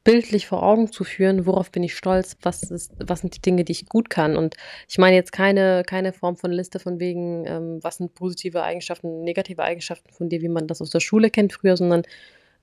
bildlich 0.03 0.47
vor 0.47 0.63
Augen 0.63 0.91
zu 0.91 1.05
führen, 1.05 1.45
worauf 1.47 1.71
bin 1.71 1.83
ich 1.83 1.95
stolz, 1.95 2.37
was, 2.43 2.63
ist, 2.63 2.93
was 2.99 3.21
sind 3.21 3.37
die 3.37 3.43
Dinge, 3.43 3.65
die 3.65 3.73
ich 3.73 3.87
gut 3.87 4.09
kann. 4.09 4.37
Und 4.37 4.57
ich 4.89 4.99
meine 4.99 5.17
jetzt 5.17 5.33
keine, 5.33 5.83
keine 5.87 6.13
Form 6.13 6.37
von 6.37 6.51
Liste 6.53 6.79
von 6.79 6.99
wegen, 6.99 7.45
ähm, 7.47 7.79
was 7.83 7.99
sind 7.99 8.15
positive 8.15 8.63
Eigenschaften, 8.63 9.23
negative 9.25 9.63
Eigenschaften 9.63 10.11
von 10.13 10.29
dir, 10.29 10.41
wie 10.41 10.49
man 10.49 10.67
das 10.67 10.81
aus 10.81 10.91
der 10.91 11.01
Schule 11.01 11.31
kennt 11.31 11.53
früher, 11.53 11.77
sondern 11.77 12.03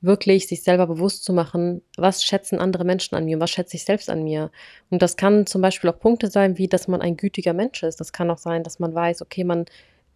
wirklich 0.02 0.48
sich 0.48 0.64
selber 0.64 0.88
bewusst 0.88 1.24
zu 1.24 1.34
machen, 1.34 1.82
was 1.96 2.24
schätzen 2.24 2.60
andere 2.60 2.86
Menschen 2.86 3.16
an 3.16 3.26
mir, 3.26 3.40
was 3.40 3.50
schätze 3.50 3.78
ich 3.78 3.84
selbst 3.84 4.10
an 4.10 4.24
mir. 4.24 4.52
Und 4.90 5.02
das 5.02 5.16
kann 5.16 5.46
zum 5.46 5.62
Beispiel 5.62 5.90
auch 5.90 6.00
Punkte 6.00 6.30
sein, 6.30 6.58
wie 6.58 6.68
dass 6.68 6.88
man 6.88 7.02
ein 7.02 7.18
gütiger 7.18 7.54
Mensch 7.54 7.84
ist. 7.84 8.00
Das 8.00 8.14
kann 8.14 8.30
auch 8.30 8.38
sein, 8.38 8.64
dass 8.64 8.80
man 8.80 8.94
weiß, 8.94 9.22
okay, 9.22 9.44
man 9.44 9.66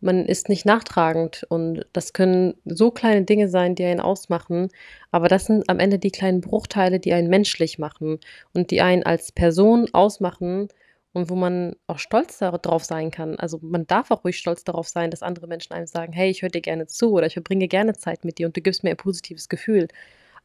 man 0.02 0.26
ist 0.26 0.50
nicht 0.50 0.66
nachtragend 0.66 1.46
und 1.50 1.86
das 1.94 2.14
können 2.14 2.56
so 2.66 2.92
kleine 2.92 3.24
Dinge 3.24 3.48
sein, 3.50 3.76
die 3.76 3.86
einen 3.86 4.00
ausmachen, 4.00 4.70
aber 5.12 5.28
das 5.28 5.46
sind 5.46 5.70
am 5.70 5.80
Ende 5.80 6.00
die 6.00 6.12
kleinen 6.12 6.42
Bruchteile, 6.42 7.00
die 7.00 7.14
einen 7.14 7.30
menschlich 7.30 7.80
machen 7.80 8.20
und 8.54 8.72
die 8.72 8.82
einen 8.82 9.04
als 9.04 9.32
Person 9.32 9.88
ausmachen 9.94 10.68
und 11.14 11.30
wo 11.30 11.36
man 11.36 11.76
auch 11.88 12.00
stolz 12.00 12.38
darauf 12.40 12.84
sein 12.84 13.12
kann. 13.12 13.38
Also 13.38 13.60
man 13.62 13.86
darf 13.88 14.12
auch 14.12 14.24
ruhig 14.24 14.38
stolz 14.38 14.64
darauf 14.64 14.88
sein, 14.88 15.12
dass 15.12 15.24
andere 15.24 15.48
Menschen 15.48 15.74
einem 15.74 15.88
sagen, 15.88 16.14
hey, 16.14 16.30
ich 16.30 16.42
höre 16.42 16.50
dir 16.50 16.62
gerne 16.62 16.88
zu 16.88 17.12
oder 17.12 17.28
ich 17.28 17.34
verbringe 17.34 17.68
gerne 17.68 17.94
Zeit 17.94 18.24
mit 18.26 18.38
dir 18.40 18.48
und 18.48 18.56
du 18.58 18.62
gibst 18.62 18.84
mir 18.84 18.92
ein 18.92 18.98
positives 18.98 19.50
Gefühl. 19.50 19.88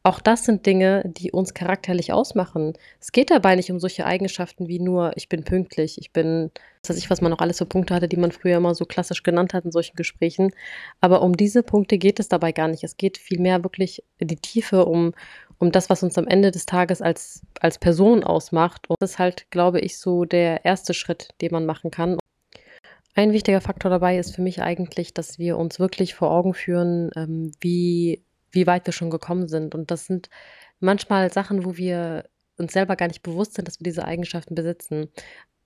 Auch 0.03 0.21
das 0.21 0.45
sind 0.45 0.65
Dinge, 0.65 1.03
die 1.05 1.31
uns 1.31 1.53
charakterlich 1.53 2.13
ausmachen. 2.13 2.73
Es 2.99 3.11
geht 3.11 3.29
dabei 3.29 3.55
nicht 3.55 3.71
um 3.71 3.79
solche 3.79 4.05
Eigenschaften 4.05 4.69
wie 4.69 4.79
nur, 4.79 5.11
ich 5.17 5.27
bin 5.27 5.43
pünktlich, 5.43 5.97
ich 5.99 6.13
bin, 6.13 6.49
was 6.81 6.91
weiß 6.91 6.97
ich, 6.97 7.09
was 7.09 7.19
man 7.19 7.31
noch 7.31 7.39
alles 7.39 7.57
für 7.57 7.65
Punkte 7.65 7.93
hatte, 7.93 8.07
die 8.07 8.15
man 8.15 8.31
früher 8.31 8.57
immer 8.57 8.73
so 8.73 8.85
klassisch 8.85 9.23
genannt 9.23 9.53
hat 9.53 9.65
in 9.65 9.71
solchen 9.71 9.97
Gesprächen. 9.97 10.51
Aber 11.01 11.21
um 11.21 11.35
diese 11.35 11.61
Punkte 11.61 11.97
geht 11.97 12.21
es 12.21 12.29
dabei 12.29 12.53
gar 12.53 12.69
nicht. 12.69 12.85
Es 12.85 12.95
geht 12.95 13.17
vielmehr 13.17 13.63
wirklich 13.63 14.01
in 14.17 14.29
die 14.29 14.37
Tiefe 14.37 14.85
um, 14.85 15.13
um 15.57 15.73
das, 15.73 15.89
was 15.89 16.03
uns 16.03 16.17
am 16.17 16.27
Ende 16.27 16.51
des 16.51 16.65
Tages 16.65 17.01
als, 17.01 17.41
als 17.59 17.77
Person 17.77 18.23
ausmacht. 18.23 18.89
Und 18.89 18.95
das 19.01 19.11
ist 19.11 19.19
halt, 19.19 19.51
glaube 19.51 19.81
ich, 19.81 19.97
so 19.97 20.23
der 20.23 20.63
erste 20.63 20.93
Schritt, 20.93 21.29
den 21.41 21.51
man 21.51 21.65
machen 21.65 21.91
kann. 21.91 22.17
Ein 23.13 23.33
wichtiger 23.33 23.61
Faktor 23.61 23.89
dabei 23.89 24.19
ist 24.19 24.35
für 24.35 24.43
mich 24.43 24.61
eigentlich, 24.61 25.13
dass 25.13 25.39
wir 25.39 25.57
uns 25.57 25.79
wirklich 25.79 26.13
vor 26.13 26.29
Augen 26.29 26.53
führen, 26.53 27.09
ähm, 27.15 27.51
wie 27.59 28.23
wie 28.57 28.67
weit 28.67 28.85
wir 28.87 28.93
schon 28.93 29.09
gekommen 29.09 29.47
sind. 29.47 29.75
Und 29.75 29.91
das 29.91 30.05
sind 30.05 30.29
manchmal 30.79 31.31
Sachen, 31.31 31.63
wo 31.63 31.77
wir 31.77 32.25
uns 32.57 32.73
selber 32.73 32.95
gar 32.95 33.07
nicht 33.07 33.21
bewusst 33.21 33.53
sind, 33.53 33.67
dass 33.67 33.79
wir 33.79 33.83
diese 33.83 34.05
Eigenschaften 34.05 34.55
besitzen. 34.55 35.09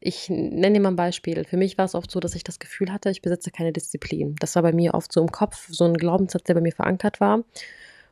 Ich 0.02 0.30
nenne 0.30 0.74
dir 0.74 0.82
mal 0.82 0.90
ein 0.90 0.96
Beispiel. 0.96 1.46
Für 1.46 1.58
mich 1.58 1.78
war 1.78 1.86
es 1.86 1.96
oft 1.96 2.12
so, 2.12 2.20
dass 2.20 2.36
ich 2.36 2.44
das 2.44 2.60
Gefühl 2.60 2.92
hatte, 2.92 3.10
ich 3.10 3.22
besitze 3.22 3.52
keine 3.52 3.72
Disziplin. 3.72 4.36
Das 4.40 4.56
war 4.56 4.64
bei 4.64 4.74
mir 4.74 4.94
oft 4.94 5.14
so 5.14 5.22
im 5.22 5.32
Kopf, 5.32 5.70
so 5.72 5.86
ein 5.86 5.94
Glaubenssatz, 5.94 6.44
der 6.44 6.56
bei 6.56 6.62
mir 6.62 6.74
verankert 6.74 7.22
war. 7.22 7.44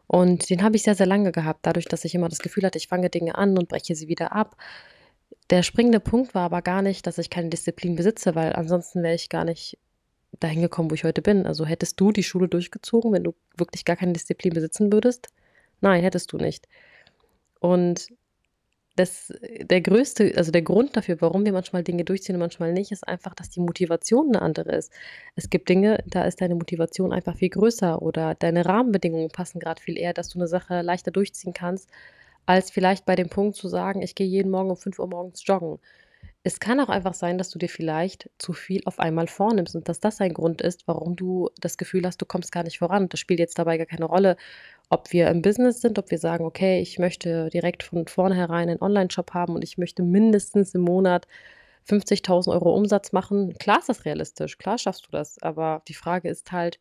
Und 0.08 0.50
den 0.50 0.64
habe 0.64 0.76
ich 0.76 0.84
sehr, 0.84 0.96
sehr 0.96 1.06
lange 1.06 1.32
gehabt, 1.32 1.60
dadurch, 1.64 1.86
dass 1.86 2.06
ich 2.06 2.16
immer 2.16 2.30
das 2.30 2.40
Gefühl 2.40 2.64
hatte, 2.64 2.78
ich 2.78 2.88
fange 2.88 3.10
Dinge 3.10 3.36
an 3.36 3.58
und 3.58 3.70
breche 3.70 3.96
sie 3.96 4.08
wieder 4.08 4.32
ab. 4.32 4.56
Der 5.50 5.62
springende 5.64 6.00
Punkt 6.00 6.34
war 6.34 6.44
aber 6.44 6.62
gar 6.62 6.82
nicht, 6.82 7.06
dass 7.06 7.18
ich 7.18 7.30
keine 7.30 7.50
Disziplin 7.50 7.96
besitze, 7.96 8.34
weil 8.36 8.54
ansonsten 8.54 9.04
wäre 9.04 9.16
ich 9.16 9.30
gar 9.30 9.46
nicht 9.46 9.78
dahin 10.40 10.62
gekommen, 10.62 10.92
wo 10.92 10.96
ich 10.96 11.04
heute 11.04 11.22
bin. 11.22 11.46
Also 11.46 11.66
hättest 11.66 12.00
du 12.00 12.12
die 12.12 12.24
Schule 12.24 12.48
durchgezogen, 12.48 13.12
wenn 13.14 13.24
du 13.24 13.36
wirklich 13.58 13.86
gar 13.86 13.96
keine 13.96 14.14
Disziplin 14.14 14.54
besitzen 14.54 14.92
würdest? 14.92 15.30
Nein, 15.82 16.04
hättest 16.04 16.32
du 16.34 16.38
nicht. 16.38 16.68
Und 17.60 18.10
das, 19.00 19.34
der 19.62 19.82
größte, 19.82 20.34
also 20.36 20.52
der 20.52 20.62
Grund 20.62 20.98
dafür, 20.98 21.22
warum 21.22 21.46
wir 21.46 21.54
manchmal 21.54 21.84
Dinge 21.84 22.04
durchziehen 22.04 22.36
und 22.36 22.42
manchmal 22.42 22.74
nicht, 22.74 22.92
ist 22.92 23.08
einfach, 23.08 23.34
dass 23.34 23.50
die 23.50 23.62
Motivation 23.62 24.28
eine 24.28 24.42
andere 24.42 24.74
ist. 24.74 24.92
Es 25.36 25.50
gibt 25.50 25.70
Dinge, 25.70 26.04
da 26.06 26.24
ist 26.26 26.42
deine 26.42 26.56
Motivation 26.56 27.14
einfach 27.14 27.38
viel 27.38 27.50
größer 27.50 28.02
oder 28.02 28.36
deine 28.36 28.66
Rahmenbedingungen 28.66 29.30
passen 29.30 29.60
gerade 29.60 29.82
viel 29.82 29.98
eher, 29.98 30.14
dass 30.14 30.30
du 30.30 30.40
eine 30.40 30.48
Sache 30.48 30.82
leichter 30.82 31.12
durchziehen 31.12 31.54
kannst, 31.54 31.90
als 32.46 32.72
vielleicht 32.72 33.06
bei 33.06 33.16
dem 33.16 33.30
Punkt 33.30 33.56
zu 33.56 33.70
sagen, 33.70 34.02
ich 34.02 34.16
gehe 34.16 34.28
jeden 34.28 34.52
Morgen 34.52 34.70
um 34.70 34.78
5 34.78 35.00
Uhr 35.00 35.08
morgens 35.08 35.46
joggen. 35.46 35.80
Es 36.44 36.60
kann 36.62 36.80
auch 36.80 36.88
einfach 36.88 37.14
sein, 37.14 37.38
dass 37.38 37.50
du 37.50 37.60
dir 37.60 37.68
vielleicht 37.68 38.30
zu 38.38 38.54
viel 38.54 38.82
auf 38.86 39.00
einmal 39.00 39.28
vornimmst 39.28 39.76
und 39.76 39.90
dass 39.90 40.00
das 40.00 40.22
ein 40.22 40.34
Grund 40.34 40.62
ist, 40.62 40.88
warum 40.88 41.16
du 41.18 41.50
das 41.60 41.78
Gefühl 41.78 42.06
hast, 42.06 42.22
du 42.22 42.26
kommst 42.26 42.52
gar 42.54 42.64
nicht 42.64 42.80
voran. 42.80 43.10
Das 43.10 43.20
spielt 43.20 43.40
jetzt 43.42 43.60
dabei 43.60 43.78
gar 43.78 43.86
keine 43.86 44.06
Rolle, 44.06 44.38
ob 44.90 45.12
wir 45.12 45.30
im 45.30 45.42
Business 45.42 45.82
sind, 45.82 46.00
ob 46.00 46.12
wir 46.12 46.18
sagen, 46.18 46.46
okay, 46.46 46.80
ich 46.80 46.98
möchte 46.98 47.50
direkt 47.50 47.84
von 47.84 48.08
vornherein 48.08 48.70
einen 48.70 48.82
Online-Shop 48.82 49.34
haben 49.34 49.54
und 49.54 49.64
ich 49.64 49.78
möchte 49.78 50.02
mindestens 50.02 50.74
im 50.74 50.82
Monat 50.82 51.28
50.000 51.90 52.52
Euro 52.54 52.74
Umsatz 52.74 53.12
machen. 53.12 53.54
Klar 53.58 53.80
ist 53.80 53.90
das 53.90 54.06
realistisch, 54.06 54.58
klar 54.58 54.78
schaffst 54.78 55.08
du 55.08 55.12
das, 55.12 55.42
aber 55.42 55.82
die 55.90 55.94
Frage 55.94 56.30
ist 56.30 56.52
halt, 56.54 56.80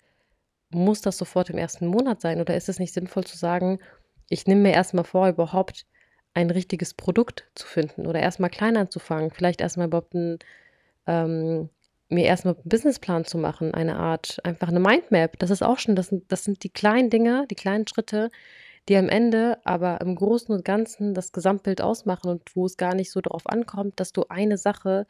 muss 0.70 1.00
das 1.00 1.18
sofort 1.18 1.50
im 1.50 1.58
ersten 1.58 1.86
Monat 1.86 2.20
sein 2.20 2.40
oder 2.40 2.56
ist 2.56 2.68
es 2.68 2.78
nicht 2.78 2.92
sinnvoll 2.92 3.24
zu 3.24 3.36
sagen, 3.36 3.80
ich 4.28 4.46
nehme 4.46 4.62
mir 4.62 4.72
erstmal 4.72 5.04
vor, 5.04 5.28
überhaupt 5.28 5.86
ein 6.38 6.50
richtiges 6.50 6.94
Produkt 6.94 7.46
zu 7.56 7.66
finden 7.66 8.06
oder 8.06 8.20
erstmal 8.20 8.50
klein 8.50 8.76
anzufangen, 8.76 9.32
vielleicht 9.32 9.60
erstmal 9.60 9.88
überhaupt 9.88 10.14
ein, 10.14 10.38
ähm, 11.08 11.68
mir 12.08 12.26
erstmal 12.26 12.54
einen 12.54 12.68
Businessplan 12.68 13.24
zu 13.24 13.38
machen, 13.38 13.74
eine 13.74 13.96
Art, 13.96 14.38
einfach 14.44 14.68
eine 14.68 14.78
Mindmap. 14.78 15.36
Das 15.40 15.50
ist 15.50 15.62
auch 15.62 15.80
schon, 15.80 15.96
das 15.96 16.08
sind, 16.08 16.30
das 16.30 16.44
sind 16.44 16.62
die 16.62 16.70
kleinen 16.70 17.10
Dinge, 17.10 17.46
die 17.50 17.56
kleinen 17.56 17.88
Schritte, 17.88 18.30
die 18.88 18.96
am 18.96 19.08
Ende 19.08 19.58
aber 19.64 20.00
im 20.00 20.14
Großen 20.14 20.54
und 20.54 20.64
Ganzen 20.64 21.12
das 21.12 21.32
Gesamtbild 21.32 21.82
ausmachen 21.82 22.30
und 22.30 22.54
wo 22.54 22.66
es 22.66 22.76
gar 22.76 22.94
nicht 22.94 23.10
so 23.10 23.20
darauf 23.20 23.48
ankommt, 23.48 23.98
dass 23.98 24.12
du 24.12 24.24
eine 24.28 24.58
Sache 24.58 25.06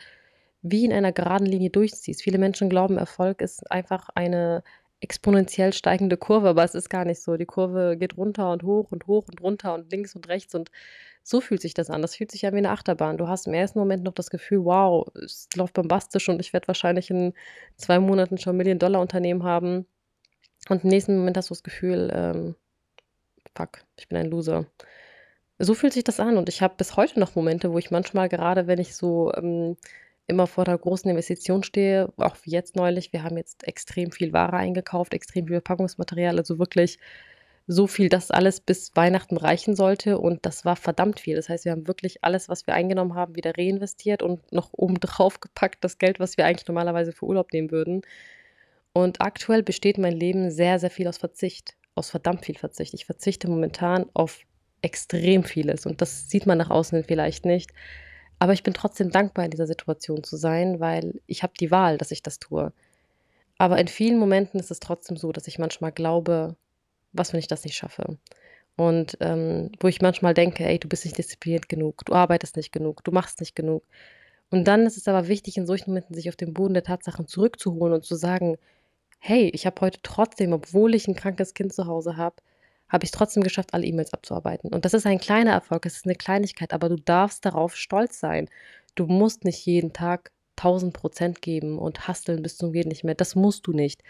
wie 0.63 0.87
in 0.87 0.93
einer 0.95 1.13
geraden 1.13 1.47
Linie 1.47 1.71
durchziehst. 1.71 2.23
Viele 2.23 2.39
Menschen 2.39 2.71
glauben, 2.71 2.97
Erfolg 2.97 3.43
ist 3.43 3.71
einfach 3.71 4.09
eine 4.15 4.63
exponentiell 5.01 5.73
steigende 5.73 6.17
Kurve, 6.17 6.49
aber 6.49 6.65
es 6.65 6.75
ist 6.75 6.89
gar 6.89 7.05
nicht 7.05 7.23
so. 7.23 7.37
Die 7.37 7.47
Kurve 7.47 7.97
geht 7.99 8.17
runter 8.17 8.51
und 8.51 8.63
hoch 8.63 8.91
und 8.91 9.07
hoch 9.07 9.27
und 9.29 9.41
runter 9.41 9.75
und 9.75 9.93
links 9.93 10.17
und 10.17 10.27
rechts 10.29 10.55
und 10.55 10.71
so 11.29 11.43
fühlt 11.43 11.61
sich 11.61 11.75
das 11.75 11.91
an. 11.91 12.01
Das 12.01 12.17
fühlt 12.17 12.31
sich 12.31 12.43
ja 12.43 12.53
wie 12.55 12.57
eine 12.57 12.71
Achterbahn. 12.71 13.19
Du 13.19 13.29
hast 13.29 13.47
im 13.47 13.53
ersten 13.53 13.79
Moment 13.79 14.03
noch 14.03 14.15
das 14.15 14.31
Gefühl, 14.31 14.65
wow, 14.65 15.07
es 15.15 15.47
läuft 15.55 15.75
bombastisch 15.75 16.31
und 16.31 16.41
ich 16.41 16.55
werde 16.55 16.69
wahrscheinlich 16.69 17.11
in 17.11 17.35
zwei 17.77 17.99
Monaten 17.99 18.39
schon 18.39 18.57
Million-Dollar-Unternehmen 18.57 19.43
haben. 19.43 19.85
Und 20.71 20.85
im 20.85 20.89
nächsten 20.89 21.19
Moment 21.19 21.37
hast 21.37 21.51
du 21.51 21.55
das 21.55 21.63
Gefühl, 21.63 22.11
ähm, 22.15 22.55
fuck, 23.55 23.85
ich 23.99 24.09
bin 24.09 24.17
ein 24.17 24.31
Loser. 24.31 24.65
So 25.59 25.75
fühlt 25.75 25.93
sich 25.93 26.05
das 26.05 26.19
an 26.19 26.39
und 26.39 26.49
ich 26.49 26.63
habe 26.63 26.77
bis 26.79 26.97
heute 26.97 27.21
noch 27.21 27.35
Momente, 27.35 27.73
wo 27.73 27.79
ich 27.79 27.91
manchmal 27.91 28.31
gerade, 28.31 28.67
wenn 28.67 28.79
ich 28.79 28.97
so 28.97 29.31
ähm, 29.35 29.77
immer 30.29 30.47
vor 30.47 30.65
der 30.65 30.79
großen 30.79 31.11
Investition 31.11 31.63
stehe, 31.63 32.11
auch 32.17 32.37
wie 32.45 32.53
jetzt 32.53 32.75
neulich, 32.75 33.13
wir 33.13 33.23
haben 33.23 33.37
jetzt 33.37 33.69
extrem 33.69 34.13
viel 34.13 34.33
Ware 34.33 34.57
eingekauft, 34.57 35.13
extrem 35.13 35.47
viel 35.47 35.57
Verpackungsmaterial, 35.57 36.39
also 36.39 36.59
wirklich 36.59 36.99
so 37.71 37.87
viel, 37.87 38.09
dass 38.09 38.31
alles 38.31 38.61
bis 38.61 38.97
Weihnachten 38.97 39.37
reichen 39.37 39.77
sollte 39.77 40.19
und 40.19 40.47
das 40.47 40.65
war 40.65 40.75
verdammt 40.75 41.21
viel. 41.21 41.37
Das 41.37 41.51
heißt, 41.51 41.67
wir 41.67 41.73
haben 41.73 41.87
wirklich 41.87 42.25
alles, 42.25 42.49
was 42.49 42.67
wir 42.67 42.73
eingenommen 42.73 43.15
haben, 43.15 43.37
wieder 43.37 43.53
reinvestiert 43.59 44.23
und 44.23 44.53
noch 44.53 44.71
obendrauf 44.73 45.39
gepackt, 45.41 45.85
das 45.85 45.99
Geld, 45.99 46.19
was 46.19 46.39
wir 46.39 46.47
eigentlich 46.47 46.67
normalerweise 46.67 47.13
für 47.13 47.27
Urlaub 47.27 47.53
nehmen 47.53 47.71
würden. 47.71 48.01
Und 48.95 49.21
aktuell 49.21 49.63
besteht 49.63 49.99
mein 49.99 50.15
Leben 50.15 50.51
sehr, 50.51 50.79
sehr 50.79 50.91
viel 50.91 51.07
aus 51.09 51.19
Verzicht, 51.19 51.77
aus 51.95 52.09
verdammt 52.09 52.47
viel 52.47 52.57
Verzicht. 52.57 52.95
Ich 52.95 53.05
verzichte 53.05 53.51
momentan 53.51 54.07
auf 54.15 54.41
extrem 54.81 55.45
vieles 55.45 55.85
und 55.85 56.01
das 56.01 56.31
sieht 56.31 56.47
man 56.47 56.57
nach 56.57 56.71
außen 56.71 57.05
vielleicht 57.05 57.45
nicht. 57.45 57.71
Aber 58.39 58.55
ich 58.55 58.63
bin 58.63 58.73
trotzdem 58.73 59.11
dankbar, 59.11 59.45
in 59.45 59.51
dieser 59.51 59.67
Situation 59.67 60.25
zu 60.25 60.37
sein, 60.37 60.81
weil 60.81 61.21
ich 61.27 61.43
habe 61.43 61.53
die 61.61 61.71
Wahl, 61.71 61.99
dass 61.99 62.13
ich 62.13 62.23
das 62.23 62.39
tue. 62.39 62.73
Aber 63.59 63.79
in 63.79 63.89
vielen 63.89 64.19
Momenten 64.19 64.59
ist 64.59 64.71
es 64.71 64.81
trotzdem 64.81 65.19
so, 65.19 65.33
dass 65.33 65.49
ich 65.49 65.59
manchmal 65.59 65.93
glaube, 65.93 66.57
was, 67.13 67.33
wenn 67.33 67.41
ich 67.41 67.49
das 67.49 67.65
nicht 67.65 67.77
schaffe? 67.77 68.19
Und 68.77 69.17
ähm, 69.21 69.73
wo 69.81 69.89
ich 69.89 70.01
manchmal 70.01 70.35
denke, 70.35 70.65
ey, 70.65 70.79
du 70.79 70.89
bist 70.89 71.05
nicht 71.05 71.19
diszipliniert 71.19 71.69
genug, 71.69 72.05
du 72.05 72.15
arbeitest 72.15 72.57
nicht 72.57 72.73
genug, 72.73 73.03
du 73.05 73.11
machst 73.13 73.41
nicht 73.41 73.57
genug. 73.57 73.83
Und 74.51 74.65
dann 74.65 74.87
ist 74.87 74.97
es 74.97 75.09
aber 75.09 75.29
wichtig, 75.29 75.57
in 75.57 75.67
solchen 75.67 75.91
Momenten 75.91 76.15
sich 76.15 76.29
auf 76.29 76.37
den 76.37 76.55
Boden 76.55 76.75
der 76.75 76.85
Tatsachen 76.85 77.27
zurückzuholen 77.27 77.95
und 77.95 78.05
zu 78.05 78.15
sagen, 78.15 78.57
hey, 79.19 79.51
ich 79.53 79.67
habe 79.67 79.81
heute 79.81 80.01
trotzdem, 80.03 80.53
obwohl 80.53 80.95
ich 80.95 81.09
ein 81.09 81.15
krankes 81.17 81.55
Kind 81.55 81.73
zu 81.73 81.87
Hause 81.87 82.17
habe, 82.17 82.37
habe 82.89 83.05
ich 83.05 83.11
trotzdem 83.11 83.43
geschafft, 83.43 83.75
alle 83.75 83.87
E-Mails 83.87 84.15
abzuarbeiten. 84.15 84.73
Und 84.73 84.85
das 84.85 84.95
ist 84.95 85.07
ein 85.07 85.19
kleiner 85.19 85.53
Erfolg, 85.53 85.85
es 85.87 85.97
ist 85.97 86.07
eine 86.07 86.15
Kleinigkeit, 86.15 86.73
aber 86.73 86.89
du 86.89 86.97
darfst 86.97 87.45
darauf 87.45 87.77
stolz 87.77 88.19
sein. 88.19 88.49
Du 88.95 89.07
musst 89.07 89.45
nicht 89.45 89.65
jeden 89.67 89.93
Tag 89.93 90.33
1000 90.57 90.93
Prozent 90.93 91.43
geben 91.43 91.79
und 91.79 92.09
hasteln 92.09 92.43
bis 92.43 92.57
zum 92.57 92.73
Geht 92.73 92.87
nicht 92.87 93.05
mehr. 93.05 93.15
Das 93.15 93.35
musst 93.35 93.67
du 93.67 93.73
nicht. 93.73 94.03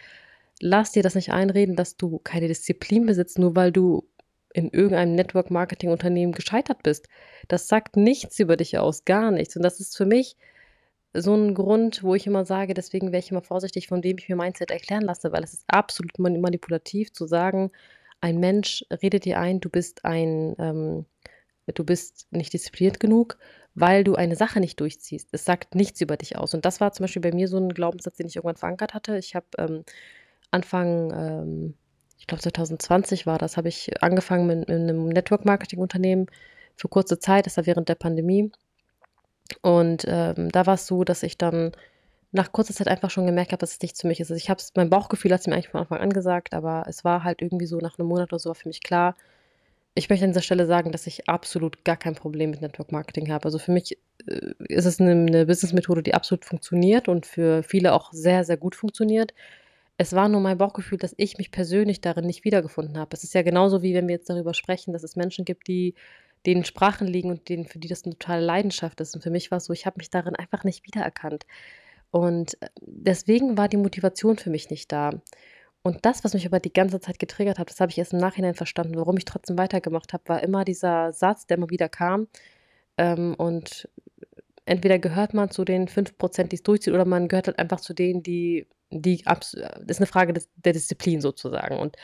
Lass 0.60 0.92
dir 0.92 1.02
das 1.02 1.14
nicht 1.14 1.32
einreden, 1.32 1.76
dass 1.76 1.96
du 1.96 2.18
keine 2.18 2.48
Disziplin 2.48 3.06
besitzt, 3.06 3.38
nur 3.38 3.54
weil 3.54 3.72
du 3.72 4.08
in 4.52 4.70
irgendeinem 4.70 5.14
Network-Marketing-Unternehmen 5.14 6.32
gescheitert 6.32 6.82
bist. 6.82 7.08
Das 7.48 7.68
sagt 7.68 7.96
nichts 7.96 8.38
über 8.40 8.56
dich 8.56 8.78
aus, 8.78 9.04
gar 9.04 9.30
nichts. 9.30 9.56
Und 9.56 9.62
das 9.62 9.78
ist 9.78 9.96
für 9.96 10.06
mich 10.06 10.36
so 11.14 11.34
ein 11.34 11.54
Grund, 11.54 12.02
wo 12.02 12.14
ich 12.14 12.26
immer 12.26 12.44
sage, 12.44 12.74
deswegen 12.74 13.12
wäre 13.12 13.20
ich 13.20 13.30
immer 13.30 13.42
vorsichtig, 13.42 13.88
von 13.88 14.02
dem 14.02 14.18
ich 14.18 14.28
mir 14.28 14.36
Mindset 14.36 14.70
erklären 14.70 15.02
lasse, 15.02 15.32
weil 15.32 15.42
es 15.42 15.54
ist 15.54 15.64
absolut 15.68 16.18
manipulativ 16.18 17.12
zu 17.12 17.26
sagen, 17.26 17.70
ein 18.20 18.38
Mensch 18.38 18.84
redet 19.02 19.24
dir 19.24 19.38
ein, 19.38 19.60
du 19.60 19.70
bist 19.70 20.04
ein, 20.04 20.56
ähm, 20.58 21.06
du 21.72 21.84
bist 21.84 22.26
nicht 22.30 22.52
diszipliniert 22.52 23.00
genug, 23.00 23.38
weil 23.74 24.02
du 24.04 24.16
eine 24.16 24.36
Sache 24.36 24.60
nicht 24.60 24.80
durchziehst. 24.80 25.28
Es 25.32 25.44
sagt 25.44 25.74
nichts 25.74 26.00
über 26.00 26.16
dich 26.16 26.36
aus. 26.36 26.54
Und 26.54 26.64
das 26.64 26.80
war 26.80 26.92
zum 26.92 27.04
Beispiel 27.04 27.22
bei 27.22 27.32
mir 27.32 27.48
so 27.48 27.58
ein 27.58 27.68
Glaubenssatz, 27.68 28.16
den 28.16 28.26
ich 28.26 28.36
irgendwann 28.36 28.56
verankert 28.56 28.94
hatte. 28.94 29.18
Ich 29.18 29.34
habe 29.34 29.46
ähm, 29.58 29.84
Anfang, 30.50 31.12
ähm, 31.12 31.74
ich 32.18 32.26
glaube 32.26 32.42
2020 32.42 33.26
war 33.26 33.38
das, 33.38 33.56
habe 33.56 33.68
ich 33.68 34.02
angefangen 34.02 34.46
mit, 34.46 34.68
mit 34.68 34.70
einem 34.70 35.08
Network-Marketing-Unternehmen 35.08 36.26
für 36.76 36.88
kurze 36.88 37.18
Zeit, 37.18 37.46
das 37.46 37.56
war 37.56 37.66
während 37.66 37.88
der 37.88 37.96
Pandemie. 37.96 38.50
Und 39.62 40.04
ähm, 40.06 40.50
da 40.50 40.66
war 40.66 40.74
es 40.74 40.86
so, 40.86 41.04
dass 41.04 41.22
ich 41.22 41.38
dann 41.38 41.72
nach 42.32 42.52
kurzer 42.52 42.74
Zeit 42.74 42.88
einfach 42.88 43.10
schon 43.10 43.26
gemerkt 43.26 43.52
habe, 43.52 43.60
dass 43.60 43.72
es 43.72 43.82
nichts 43.82 44.00
für 44.02 44.06
mich 44.06 44.20
ist. 44.20 44.30
Also 44.30 44.38
ich 44.38 44.50
habe 44.50 44.62
mein 44.76 44.90
Bauchgefühl 44.90 45.32
hat 45.32 45.40
es 45.40 45.46
mir 45.46 45.54
eigentlich 45.54 45.68
von 45.68 45.80
Anfang 45.80 45.98
an 45.98 46.12
gesagt, 46.12 46.52
aber 46.52 46.84
es 46.86 47.04
war 47.04 47.24
halt 47.24 47.40
irgendwie 47.42 47.66
so 47.66 47.78
nach 47.78 47.98
einem 47.98 48.08
Monat 48.08 48.32
oder 48.32 48.38
so 48.38 48.52
für 48.54 48.68
mich 48.68 48.82
klar. 48.82 49.16
Ich 49.94 50.10
möchte 50.10 50.24
an 50.24 50.30
dieser 50.30 50.42
Stelle 50.42 50.66
sagen, 50.66 50.92
dass 50.92 51.06
ich 51.06 51.28
absolut 51.28 51.84
gar 51.84 51.96
kein 51.96 52.14
Problem 52.14 52.50
mit 52.50 52.60
Network 52.60 52.92
Marketing 52.92 53.32
habe. 53.32 53.46
Also 53.46 53.58
für 53.58 53.72
mich 53.72 53.98
äh, 54.26 54.52
ist 54.68 54.84
es 54.84 55.00
eine, 55.00 55.12
eine 55.12 55.46
Businessmethode, 55.46 56.02
die 56.02 56.14
absolut 56.14 56.44
funktioniert 56.44 57.08
und 57.08 57.26
für 57.26 57.62
viele 57.62 57.94
auch 57.94 58.12
sehr, 58.12 58.44
sehr 58.44 58.58
gut 58.58 58.76
funktioniert. 58.76 59.32
Es 59.98 60.12
war 60.12 60.28
nur 60.28 60.40
mein 60.40 60.58
Bauchgefühl, 60.58 60.96
dass 60.96 61.14
ich 61.16 61.38
mich 61.38 61.50
persönlich 61.50 62.00
darin 62.00 62.24
nicht 62.24 62.44
wiedergefunden 62.44 62.96
habe. 62.96 63.10
Es 63.14 63.24
ist 63.24 63.34
ja 63.34 63.42
genauso 63.42 63.82
wie 63.82 63.94
wenn 63.94 64.06
wir 64.06 64.14
jetzt 64.14 64.30
darüber 64.30 64.54
sprechen, 64.54 64.92
dass 64.92 65.02
es 65.02 65.16
Menschen 65.16 65.44
gibt, 65.44 65.66
die 65.66 65.94
denen 66.46 66.64
Sprachen 66.64 67.08
liegen 67.08 67.30
und 67.30 67.48
denen, 67.48 67.66
für 67.66 67.80
die 67.80 67.88
das 67.88 68.04
eine 68.04 68.16
totale 68.16 68.44
Leidenschaft 68.44 69.00
ist. 69.00 69.16
Und 69.16 69.22
für 69.22 69.30
mich 69.30 69.50
war 69.50 69.58
es 69.58 69.64
so, 69.64 69.72
ich 69.72 69.86
habe 69.86 69.98
mich 69.98 70.08
darin 70.10 70.36
einfach 70.36 70.62
nicht 70.62 70.86
wiedererkannt. 70.86 71.46
Und 72.10 72.56
äh, 72.62 72.68
deswegen 72.80 73.58
war 73.58 73.68
die 73.68 73.76
Motivation 73.76 74.38
für 74.38 74.50
mich 74.50 74.70
nicht 74.70 74.92
da. 74.92 75.20
Und 75.82 76.04
das, 76.04 76.24
was 76.24 76.34
mich 76.34 76.46
aber 76.46 76.60
die 76.60 76.72
ganze 76.72 77.00
Zeit 77.00 77.18
getriggert 77.18 77.58
hat, 77.58 77.70
das 77.70 77.80
habe 77.80 77.90
ich 77.90 77.98
erst 77.98 78.12
im 78.12 78.20
Nachhinein 78.20 78.54
verstanden, 78.54 78.96
warum 78.96 79.16
ich 79.16 79.24
trotzdem 79.24 79.58
weitergemacht 79.58 80.12
habe, 80.12 80.28
war 80.28 80.42
immer 80.42 80.64
dieser 80.64 81.12
Satz, 81.12 81.46
der 81.46 81.56
immer 81.56 81.70
wieder 81.70 81.88
kam. 81.88 82.28
Ähm, 82.98 83.34
und 83.36 83.88
entweder 84.64 84.98
gehört 84.98 85.34
man 85.34 85.50
zu 85.50 85.64
den 85.64 85.88
5%, 85.88 86.44
die 86.44 86.56
es 86.56 86.62
durchziehen, 86.62 86.94
oder 86.94 87.04
man 87.04 87.28
gehört 87.28 87.48
halt 87.48 87.58
einfach 87.58 87.80
zu 87.80 87.94
denen, 87.94 88.22
die, 88.22 88.66
die, 88.90 89.22
das 89.22 89.54
ist 89.86 89.98
eine 89.98 90.06
Frage 90.06 90.32
des, 90.32 90.48
der 90.56 90.72
Disziplin 90.72 91.20
sozusagen. 91.20 91.78
Und 91.78 91.96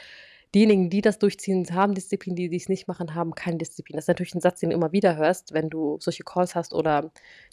diejenigen, 0.54 0.90
die 0.90 1.00
das 1.00 1.18
durchziehen, 1.18 1.66
haben 1.72 1.94
Disziplin, 1.94 2.36
die, 2.36 2.48
die 2.48 2.56
es 2.56 2.68
nicht 2.68 2.86
machen, 2.86 3.14
haben 3.14 3.34
keine 3.34 3.58
Disziplin. 3.58 3.96
Das 3.96 4.04
ist 4.04 4.08
natürlich 4.08 4.34
ein 4.34 4.40
Satz, 4.40 4.60
den 4.60 4.70
du 4.70 4.76
immer 4.76 4.92
wieder 4.92 5.16
hörst, 5.16 5.52
wenn 5.52 5.68
du 5.68 5.98
solche 6.00 6.22
Calls 6.22 6.54
hast 6.54 6.72
oder 6.72 7.10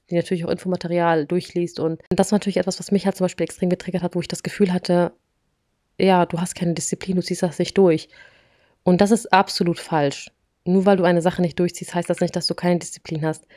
die 0.10 0.16
natürlich 0.16 0.46
auch 0.46 0.52
Infomaterial 0.52 1.26
durchliest. 1.26 1.80
Und 1.80 2.02
das 2.10 2.28
ist 2.28 2.32
natürlich 2.32 2.58
etwas, 2.58 2.80
was 2.80 2.92
mich 2.92 3.06
halt 3.06 3.16
zum 3.16 3.26
Beispiel 3.26 3.46
extrem 3.46 3.70
getriggert 3.70 4.04
hat, 4.04 4.16
wo 4.16 4.22
ich 4.22 4.28
das 4.28 4.44
Gefühl 4.44 4.72
hatte, 4.72 5.14
ja, 6.00 6.26
du 6.26 6.40
hast 6.40 6.56
keine 6.56 6.74
Disziplin, 6.74 7.16
du 7.16 7.24
ziehst 7.24 7.44
das 7.44 7.60
nicht 7.60 7.78
durch. 7.78 8.10
Und 8.84 9.02
das 9.02 9.12
ist 9.12 9.32
absolut 9.34 9.80
falsch. 9.80 10.32
Nur 10.66 10.86
weil 10.86 10.98
du 10.98 11.04
eine 11.04 11.22
Sache 11.22 11.42
nicht 11.42 11.60
durchziehst, 11.60 11.96
heißt 11.96 12.10
das 12.10 12.20
nicht, 12.20 12.36
dass 12.36 12.48
du 12.48 12.54
keine 12.54 12.80
Disziplin 12.80 13.26
hast. 13.26 13.48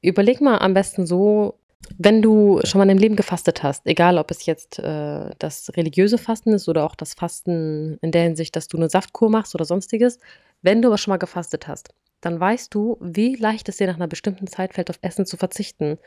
Überleg 0.00 0.40
mal 0.40 0.58
am 0.58 0.72
besten 0.74 1.06
so, 1.06 1.58
wenn 1.98 2.22
du 2.22 2.60
schon 2.64 2.78
mal 2.78 2.84
in 2.84 2.88
deinem 2.88 2.98
Leben 2.98 3.16
gefastet 3.16 3.62
hast, 3.62 3.86
egal 3.86 4.18
ob 4.18 4.30
es 4.30 4.46
jetzt 4.46 4.78
äh, 4.78 5.30
das 5.38 5.70
religiöse 5.76 6.18
Fasten 6.18 6.52
ist 6.52 6.68
oder 6.68 6.84
auch 6.84 6.94
das 6.94 7.14
Fasten 7.14 7.98
in 8.02 8.12
der 8.12 8.22
Hinsicht, 8.22 8.56
dass 8.56 8.68
du 8.68 8.76
eine 8.76 8.88
Saftkur 8.88 9.30
machst 9.30 9.54
oder 9.54 9.64
sonstiges, 9.64 10.18
wenn 10.62 10.82
du 10.82 10.88
aber 10.88 10.98
schon 10.98 11.12
mal 11.12 11.18
gefastet 11.18 11.68
hast, 11.68 11.90
dann 12.20 12.40
weißt 12.40 12.74
du, 12.74 12.96
wie 13.00 13.36
leicht 13.36 13.68
es 13.68 13.76
dir 13.76 13.86
nach 13.86 13.96
einer 13.96 14.08
bestimmten 14.08 14.46
Zeit 14.46 14.74
fällt, 14.74 14.90
auf 14.90 14.98
Essen 15.02 15.26
zu 15.26 15.36
verzichten. 15.36 15.98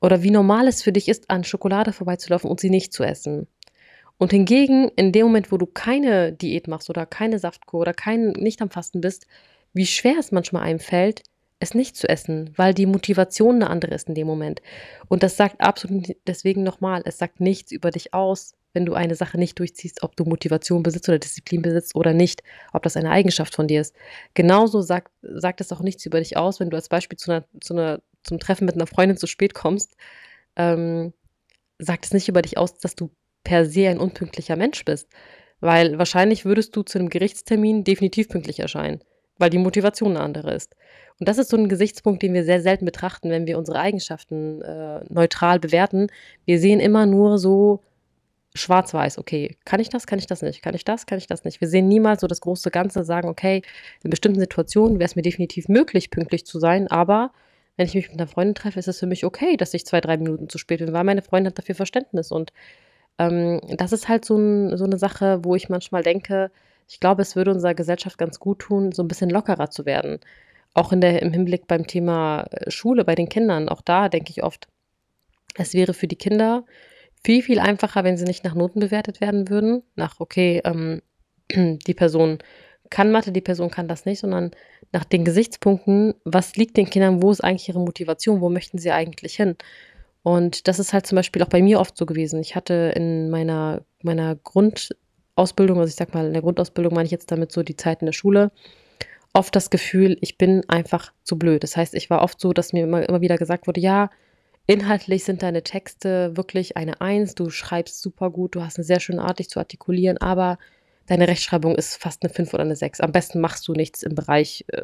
Oder 0.00 0.22
wie 0.22 0.30
normal 0.30 0.66
es 0.66 0.82
für 0.82 0.92
dich 0.92 1.08
ist, 1.08 1.30
an 1.30 1.44
Schokolade 1.44 1.92
vorbeizulaufen 1.92 2.50
und 2.50 2.58
sie 2.58 2.70
nicht 2.70 2.92
zu 2.92 3.04
essen. 3.04 3.46
Und 4.18 4.32
hingegen, 4.32 4.88
in 4.96 5.12
dem 5.12 5.26
Moment, 5.26 5.52
wo 5.52 5.58
du 5.58 5.66
keine 5.66 6.32
Diät 6.32 6.68
machst 6.68 6.90
oder 6.90 7.06
keine 7.06 7.38
Saftkur 7.38 7.80
oder 7.80 7.94
kein, 7.94 8.30
nicht 8.30 8.62
am 8.62 8.70
Fasten 8.70 9.00
bist, 9.00 9.26
wie 9.72 9.86
schwer 9.86 10.16
es 10.18 10.32
manchmal 10.32 10.62
einem 10.62 10.80
fällt, 10.80 11.22
es 11.62 11.74
nicht 11.74 11.96
zu 11.96 12.08
essen, 12.08 12.52
weil 12.56 12.74
die 12.74 12.86
Motivation 12.86 13.56
eine 13.56 13.70
andere 13.70 13.94
ist 13.94 14.08
in 14.08 14.14
dem 14.14 14.26
Moment. 14.26 14.60
Und 15.08 15.22
das 15.22 15.36
sagt 15.36 15.60
absolut 15.60 16.16
deswegen 16.26 16.62
nochmal, 16.62 17.02
es 17.04 17.18
sagt 17.18 17.40
nichts 17.40 17.72
über 17.72 17.90
dich 17.90 18.12
aus, 18.14 18.54
wenn 18.72 18.86
du 18.86 18.94
eine 18.94 19.14
Sache 19.14 19.38
nicht 19.38 19.58
durchziehst, 19.58 20.02
ob 20.02 20.16
du 20.16 20.24
Motivation 20.24 20.82
besitzt 20.82 21.08
oder 21.08 21.18
Disziplin 21.18 21.62
besitzt 21.62 21.94
oder 21.94 22.12
nicht, 22.12 22.42
ob 22.72 22.82
das 22.82 22.96
eine 22.96 23.10
Eigenschaft 23.10 23.54
von 23.54 23.68
dir 23.68 23.80
ist. 23.80 23.94
Genauso 24.34 24.80
sagt, 24.80 25.12
sagt 25.22 25.60
es 25.60 25.72
auch 25.72 25.80
nichts 25.80 26.06
über 26.06 26.18
dich 26.18 26.36
aus, 26.36 26.58
wenn 26.58 26.70
du 26.70 26.76
als 26.76 26.88
Beispiel 26.88 27.18
zu 27.18 27.30
einer, 27.30 27.44
zu 27.60 27.74
einer, 27.74 28.00
zum 28.22 28.38
Treffen 28.38 28.64
mit 28.64 28.74
einer 28.74 28.86
Freundin 28.86 29.16
zu 29.16 29.26
spät 29.26 29.54
kommst. 29.54 29.94
Ähm, 30.56 31.12
sagt 31.78 32.06
es 32.06 32.12
nicht 32.12 32.28
über 32.28 32.42
dich 32.42 32.58
aus, 32.58 32.78
dass 32.78 32.94
du 32.94 33.10
per 33.44 33.66
se 33.66 33.88
ein 33.88 33.98
unpünktlicher 33.98 34.56
Mensch 34.56 34.84
bist. 34.84 35.08
Weil 35.60 35.98
wahrscheinlich 35.98 36.44
würdest 36.44 36.74
du 36.74 36.82
zu 36.82 36.98
einem 36.98 37.08
Gerichtstermin 37.08 37.84
definitiv 37.84 38.28
pünktlich 38.28 38.58
erscheinen, 38.60 39.02
weil 39.38 39.50
die 39.50 39.58
Motivation 39.58 40.16
eine 40.16 40.24
andere 40.24 40.54
ist. 40.54 40.74
Und 41.18 41.28
das 41.28 41.38
ist 41.38 41.50
so 41.50 41.56
ein 41.56 41.68
Gesichtspunkt, 41.68 42.22
den 42.22 42.34
wir 42.34 42.44
sehr 42.44 42.60
selten 42.60 42.84
betrachten, 42.84 43.30
wenn 43.30 43.46
wir 43.46 43.58
unsere 43.58 43.78
Eigenschaften 43.78 44.62
äh, 44.62 45.00
neutral 45.08 45.60
bewerten. 45.60 46.08
Wir 46.44 46.58
sehen 46.58 46.80
immer 46.80 47.06
nur 47.06 47.38
so, 47.38 47.80
schwarz-weiß, 48.54 49.18
okay, 49.18 49.56
kann 49.64 49.80
ich 49.80 49.88
das, 49.88 50.06
kann 50.06 50.18
ich 50.18 50.26
das 50.26 50.42
nicht, 50.42 50.62
kann 50.62 50.74
ich 50.74 50.84
das, 50.84 51.06
kann 51.06 51.18
ich 51.18 51.26
das 51.26 51.44
nicht. 51.44 51.60
Wir 51.60 51.68
sehen 51.68 51.88
niemals 51.88 52.20
so 52.20 52.26
das 52.26 52.40
große 52.40 52.70
Ganze, 52.70 53.04
sagen, 53.04 53.28
okay, 53.28 53.62
in 54.02 54.10
bestimmten 54.10 54.40
Situationen 54.40 54.98
wäre 54.98 55.06
es 55.06 55.16
mir 55.16 55.22
definitiv 55.22 55.68
möglich, 55.68 56.10
pünktlich 56.10 56.44
zu 56.44 56.58
sein, 56.58 56.88
aber 56.88 57.32
wenn 57.76 57.86
ich 57.86 57.94
mich 57.94 58.10
mit 58.10 58.20
einer 58.20 58.28
Freundin 58.28 58.54
treffe, 58.54 58.78
ist 58.78 58.88
es 58.88 58.98
für 58.98 59.06
mich 59.06 59.24
okay, 59.24 59.56
dass 59.56 59.72
ich 59.72 59.86
zwei, 59.86 60.00
drei 60.00 60.18
Minuten 60.18 60.48
zu 60.48 60.58
spät 60.58 60.80
bin, 60.80 60.92
weil 60.92 61.04
meine 61.04 61.22
Freundin 61.22 61.50
hat 61.50 61.58
dafür 61.58 61.74
Verständnis. 61.74 62.30
Und 62.30 62.52
ähm, 63.18 63.60
das 63.76 63.92
ist 63.92 64.08
halt 64.08 64.26
so, 64.26 64.36
ein, 64.36 64.76
so 64.76 64.84
eine 64.84 64.98
Sache, 64.98 65.42
wo 65.42 65.54
ich 65.54 65.70
manchmal 65.70 66.02
denke, 66.02 66.50
ich 66.92 67.00
glaube, 67.00 67.22
es 67.22 67.36
würde 67.36 67.52
unserer 67.52 67.74
Gesellschaft 67.74 68.18
ganz 68.18 68.38
gut 68.38 68.58
tun, 68.58 68.92
so 68.92 69.02
ein 69.02 69.08
bisschen 69.08 69.30
lockerer 69.30 69.70
zu 69.70 69.86
werden. 69.86 70.20
Auch 70.74 70.92
in 70.92 71.00
der, 71.00 71.22
im 71.22 71.32
Hinblick 71.32 71.66
beim 71.66 71.86
Thema 71.86 72.46
äh, 72.50 72.70
Schule 72.70 73.04
bei 73.04 73.14
den 73.14 73.30
Kindern, 73.30 73.70
auch 73.70 73.80
da 73.80 74.10
denke 74.10 74.30
ich 74.30 74.42
oft, 74.42 74.68
es 75.56 75.72
wäre 75.72 75.94
für 75.94 76.06
die 76.06 76.16
Kinder 76.16 76.64
viel, 77.24 77.42
viel 77.42 77.60
einfacher, 77.60 78.04
wenn 78.04 78.18
sie 78.18 78.24
nicht 78.24 78.44
nach 78.44 78.54
Noten 78.54 78.80
bewertet 78.80 79.22
werden 79.22 79.48
würden. 79.48 79.82
Nach, 79.96 80.20
okay, 80.20 80.60
ähm, 80.64 81.00
die 81.54 81.94
Person 81.94 82.38
kann 82.90 83.10
Mathe, 83.10 83.32
die 83.32 83.40
Person 83.40 83.70
kann 83.70 83.88
das 83.88 84.04
nicht, 84.04 84.20
sondern 84.20 84.50
nach 84.92 85.04
den 85.04 85.24
Gesichtspunkten, 85.24 86.14
was 86.24 86.56
liegt 86.56 86.76
den 86.76 86.90
Kindern, 86.90 87.22
wo 87.22 87.30
ist 87.30 87.42
eigentlich 87.42 87.70
ihre 87.70 87.80
Motivation, 87.80 88.42
wo 88.42 88.50
möchten 88.50 88.76
sie 88.76 88.92
eigentlich 88.92 89.36
hin? 89.36 89.56
Und 90.22 90.68
das 90.68 90.78
ist 90.78 90.92
halt 90.92 91.06
zum 91.06 91.16
Beispiel 91.16 91.42
auch 91.42 91.48
bei 91.48 91.62
mir 91.62 91.80
oft 91.80 91.96
so 91.96 92.04
gewesen. 92.04 92.40
Ich 92.40 92.54
hatte 92.54 92.92
in 92.94 93.30
meiner, 93.30 93.82
meiner 94.02 94.36
Grundausbildung, 95.34 95.78
also 95.78 95.88
ich 95.88 95.96
sag 95.96 96.14
mal, 96.14 96.26
in 96.26 96.32
der 96.32 96.42
Grundausbildung 96.42 96.94
meine 96.94 97.06
ich 97.06 97.10
jetzt 97.10 97.30
damit 97.30 97.52
so 97.52 97.62
die 97.62 97.76
Zeit 97.76 98.02
in 98.02 98.06
der 98.06 98.12
Schule, 98.12 98.52
oft 99.32 99.54
das 99.56 99.70
Gefühl, 99.70 100.18
ich 100.20 100.36
bin 100.36 100.62
einfach 100.68 101.12
zu 101.22 101.38
blöd. 101.38 101.62
Das 101.62 101.76
heißt, 101.76 101.94
ich 101.94 102.10
war 102.10 102.22
oft 102.22 102.40
so, 102.40 102.52
dass 102.52 102.72
mir 102.72 102.84
immer, 102.84 103.08
immer 103.08 103.20
wieder 103.22 103.38
gesagt 103.38 103.66
wurde, 103.66 103.80
ja, 103.80 104.10
inhaltlich 104.66 105.24
sind 105.24 105.42
deine 105.42 105.62
Texte 105.62 106.36
wirklich 106.36 106.76
eine 106.76 107.00
Eins, 107.00 107.34
du 107.34 107.50
schreibst 107.50 108.02
super 108.02 108.30
gut, 108.30 108.54
du 108.54 108.62
hast 108.62 108.76
eine 108.76 108.84
sehr 108.84 109.00
schöne 109.00 109.22
Art, 109.22 109.38
dich 109.38 109.48
zu 109.48 109.58
artikulieren, 109.58 110.18
aber 110.18 110.58
deine 111.06 111.26
Rechtschreibung 111.28 111.74
ist 111.76 111.96
fast 111.96 112.22
eine 112.22 112.32
5 112.32 112.52
oder 112.54 112.64
eine 112.64 112.76
6. 112.76 113.00
Am 113.00 113.12
besten 113.12 113.40
machst 113.40 113.66
du 113.66 113.72
nichts 113.72 114.02
im 114.02 114.14
Bereich, 114.14 114.64
äh, 114.68 114.82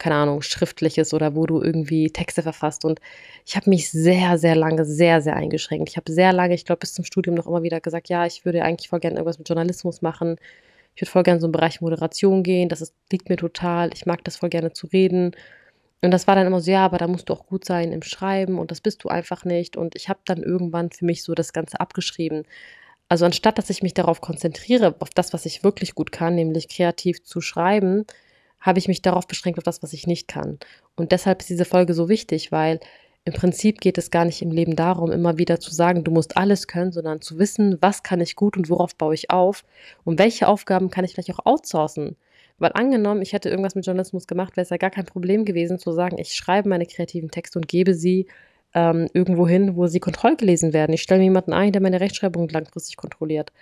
keine 0.00 0.16
Ahnung, 0.16 0.42
Schriftliches 0.42 1.14
oder 1.14 1.36
wo 1.36 1.46
du 1.46 1.62
irgendwie 1.62 2.10
Texte 2.10 2.42
verfasst. 2.42 2.84
Und 2.84 3.00
ich 3.46 3.54
habe 3.56 3.70
mich 3.70 3.90
sehr, 3.90 4.38
sehr 4.38 4.56
lange, 4.56 4.84
sehr, 4.84 5.20
sehr 5.20 5.36
eingeschränkt. 5.36 5.90
Ich 5.90 5.96
habe 5.96 6.10
sehr 6.10 6.32
lange, 6.32 6.54
ich 6.54 6.64
glaube, 6.64 6.80
bis 6.80 6.94
zum 6.94 7.04
Studium 7.04 7.36
noch 7.36 7.46
immer 7.46 7.62
wieder 7.62 7.80
gesagt, 7.80 8.08
ja, 8.08 8.26
ich 8.26 8.44
würde 8.44 8.64
eigentlich 8.64 8.88
voll 8.88 9.00
gerne 9.00 9.16
irgendwas 9.16 9.38
mit 9.38 9.48
Journalismus 9.48 10.02
machen. 10.02 10.36
Ich 10.94 11.02
würde 11.02 11.10
voll 11.10 11.22
gerne 11.22 11.40
so 11.40 11.46
im 11.46 11.52
Bereich 11.52 11.80
Moderation 11.80 12.42
gehen. 12.42 12.68
Das 12.68 12.80
ist, 12.80 12.94
liegt 13.12 13.28
mir 13.28 13.36
total. 13.36 13.90
Ich 13.94 14.06
mag 14.06 14.24
das 14.24 14.36
voll 14.36 14.48
gerne 14.48 14.72
zu 14.72 14.86
reden. 14.88 15.32
Und 16.02 16.10
das 16.12 16.26
war 16.26 16.34
dann 16.34 16.46
immer 16.46 16.60
so, 16.60 16.70
ja, 16.70 16.84
aber 16.84 16.98
da 16.98 17.06
musst 17.06 17.28
du 17.28 17.34
auch 17.34 17.46
gut 17.46 17.64
sein 17.64 17.92
im 17.92 18.02
Schreiben 18.02 18.58
und 18.58 18.70
das 18.70 18.80
bist 18.80 19.04
du 19.04 19.08
einfach 19.08 19.44
nicht. 19.44 19.76
Und 19.76 19.94
ich 19.96 20.08
habe 20.08 20.20
dann 20.24 20.42
irgendwann 20.42 20.90
für 20.90 21.04
mich 21.04 21.22
so 21.22 21.34
das 21.34 21.52
Ganze 21.52 21.78
abgeschrieben. 21.78 22.44
Also 23.10 23.26
anstatt 23.26 23.58
dass 23.58 23.70
ich 23.70 23.82
mich 23.82 23.92
darauf 23.92 24.20
konzentriere, 24.20 24.94
auf 25.00 25.10
das, 25.10 25.32
was 25.34 25.44
ich 25.44 25.62
wirklich 25.62 25.94
gut 25.94 26.12
kann, 26.12 26.36
nämlich 26.36 26.68
kreativ 26.68 27.22
zu 27.24 27.40
schreiben, 27.42 28.06
habe 28.60 28.78
ich 28.78 28.88
mich 28.88 29.02
darauf 29.02 29.26
beschränkt, 29.26 29.58
auf 29.58 29.64
das, 29.64 29.82
was 29.82 29.92
ich 29.92 30.06
nicht 30.06 30.28
kann. 30.28 30.58
Und 30.96 31.12
deshalb 31.12 31.40
ist 31.40 31.50
diese 31.50 31.64
Folge 31.64 31.94
so 31.94 32.08
wichtig, 32.08 32.52
weil 32.52 32.80
im 33.24 33.34
Prinzip 33.34 33.80
geht 33.80 33.98
es 33.98 34.10
gar 34.10 34.24
nicht 34.24 34.40
im 34.40 34.50
Leben 34.50 34.76
darum, 34.76 35.12
immer 35.12 35.36
wieder 35.36 35.60
zu 35.60 35.74
sagen, 35.74 36.04
du 36.04 36.10
musst 36.10 36.36
alles 36.36 36.66
können, 36.66 36.92
sondern 36.92 37.20
zu 37.20 37.38
wissen, 37.38 37.76
was 37.80 38.02
kann 38.02 38.20
ich 38.20 38.34
gut 38.34 38.56
und 38.56 38.70
worauf 38.70 38.94
baue 38.96 39.14
ich 39.14 39.30
auf 39.30 39.64
und 40.04 40.18
welche 40.18 40.48
Aufgaben 40.48 40.90
kann 40.90 41.04
ich 41.04 41.12
vielleicht 41.12 41.32
auch 41.32 41.44
outsourcen. 41.44 42.16
Weil 42.58 42.72
angenommen, 42.74 43.22
ich 43.22 43.32
hätte 43.32 43.48
irgendwas 43.48 43.74
mit 43.74 43.86
Journalismus 43.86 44.26
gemacht, 44.26 44.56
wäre 44.56 44.64
es 44.64 44.70
ja 44.70 44.76
gar 44.78 44.90
kein 44.90 45.06
Problem 45.06 45.44
gewesen 45.44 45.78
zu 45.78 45.92
sagen, 45.92 46.18
ich 46.18 46.34
schreibe 46.34 46.68
meine 46.68 46.86
kreativen 46.86 47.30
Texte 47.30 47.58
und 47.58 47.68
gebe 47.68 47.94
sie 47.94 48.26
ähm, 48.74 49.08
irgendwo 49.12 49.48
hin, 49.48 49.76
wo 49.76 49.86
sie 49.86 50.00
kontrollgelesen 50.00 50.72
werden. 50.72 50.92
Ich 50.92 51.02
stelle 51.02 51.20
mir 51.20 51.24
jemanden 51.24 51.52
ein, 51.52 51.72
der 51.72 51.82
meine 51.82 52.00
Rechtschreibung 52.00 52.48
langfristig 52.48 52.96
kontrolliert. 52.96 53.52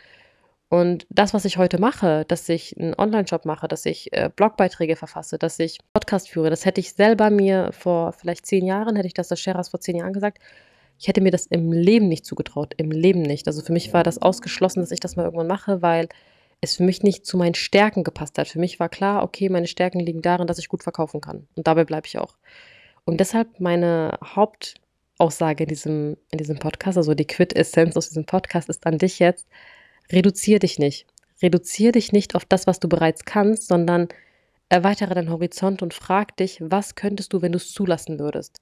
Und 0.70 1.06
das, 1.08 1.32
was 1.32 1.46
ich 1.46 1.56
heute 1.56 1.80
mache, 1.80 2.26
dass 2.28 2.48
ich 2.48 2.78
einen 2.78 2.94
Online-Shop 2.94 3.46
mache, 3.46 3.68
dass 3.68 3.86
ich 3.86 4.12
äh, 4.12 4.30
Blogbeiträge 4.34 4.96
verfasse, 4.96 5.38
dass 5.38 5.58
ich 5.58 5.78
Podcast 5.94 6.28
führe, 6.28 6.50
das 6.50 6.66
hätte 6.66 6.80
ich 6.80 6.92
selber 6.92 7.30
mir 7.30 7.70
vor 7.72 8.12
vielleicht 8.12 8.44
zehn 8.44 8.66
Jahren, 8.66 8.96
hätte 8.96 9.08
ich 9.08 9.14
das 9.14 9.28
der 9.28 9.36
Sheras 9.36 9.70
vor 9.70 9.80
zehn 9.80 9.96
Jahren 9.96 10.12
gesagt, 10.12 10.38
ich 10.98 11.08
hätte 11.08 11.20
mir 11.20 11.30
das 11.30 11.46
im 11.46 11.72
Leben 11.72 12.08
nicht 12.08 12.26
zugetraut, 12.26 12.74
im 12.76 12.90
Leben 12.90 13.22
nicht. 13.22 13.46
Also 13.46 13.62
für 13.62 13.72
mich 13.72 13.94
war 13.94 14.02
das 14.02 14.20
ausgeschlossen, 14.20 14.80
dass 14.80 14.90
ich 14.90 15.00
das 15.00 15.16
mal 15.16 15.24
irgendwann 15.24 15.46
mache, 15.46 15.80
weil 15.80 16.08
es 16.60 16.76
für 16.76 16.82
mich 16.82 17.02
nicht 17.02 17.24
zu 17.24 17.36
meinen 17.38 17.54
Stärken 17.54 18.04
gepasst 18.04 18.36
hat. 18.36 18.48
Für 18.48 18.58
mich 18.58 18.80
war 18.80 18.88
klar, 18.88 19.22
okay, 19.22 19.48
meine 19.48 19.68
Stärken 19.68 20.00
liegen 20.00 20.22
darin, 20.22 20.48
dass 20.48 20.58
ich 20.58 20.68
gut 20.68 20.82
verkaufen 20.82 21.20
kann. 21.20 21.46
Und 21.54 21.66
dabei 21.68 21.84
bleibe 21.84 22.08
ich 22.08 22.18
auch. 22.18 22.36
Und 23.04 23.20
deshalb 23.20 23.60
meine 23.60 24.18
Haupt 24.34 24.74
Aussage 25.18 25.64
in 25.64 25.68
diesem, 25.68 26.16
in 26.30 26.38
diesem 26.38 26.58
Podcast, 26.58 26.96
also 26.96 27.14
die 27.14 27.26
Quit-Essenz 27.26 27.96
aus 27.96 28.08
diesem 28.08 28.24
Podcast 28.24 28.68
ist 28.68 28.86
an 28.86 28.98
dich 28.98 29.18
jetzt, 29.18 29.48
reduziere 30.12 30.60
dich 30.60 30.78
nicht. 30.78 31.06
Reduziere 31.42 31.92
dich 31.92 32.12
nicht 32.12 32.34
auf 32.34 32.44
das, 32.44 32.66
was 32.66 32.80
du 32.80 32.88
bereits 32.88 33.24
kannst, 33.24 33.68
sondern 33.68 34.08
erweitere 34.68 35.14
deinen 35.14 35.30
Horizont 35.30 35.82
und 35.82 35.94
frag 35.94 36.36
dich, 36.36 36.58
was 36.60 36.94
könntest 36.94 37.32
du, 37.32 37.42
wenn 37.42 37.52
du 37.52 37.56
es 37.56 37.72
zulassen 37.72 38.18
würdest? 38.18 38.60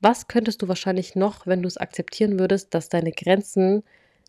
Was 0.00 0.28
könntest 0.28 0.62
du 0.62 0.68
wahrscheinlich 0.68 1.14
noch, 1.14 1.46
wenn 1.46 1.62
du 1.62 1.68
es 1.68 1.78
akzeptieren 1.78 2.38
würdest, 2.38 2.74
dass 2.74 2.88
deine 2.88 3.12
Grenzen 3.12 3.82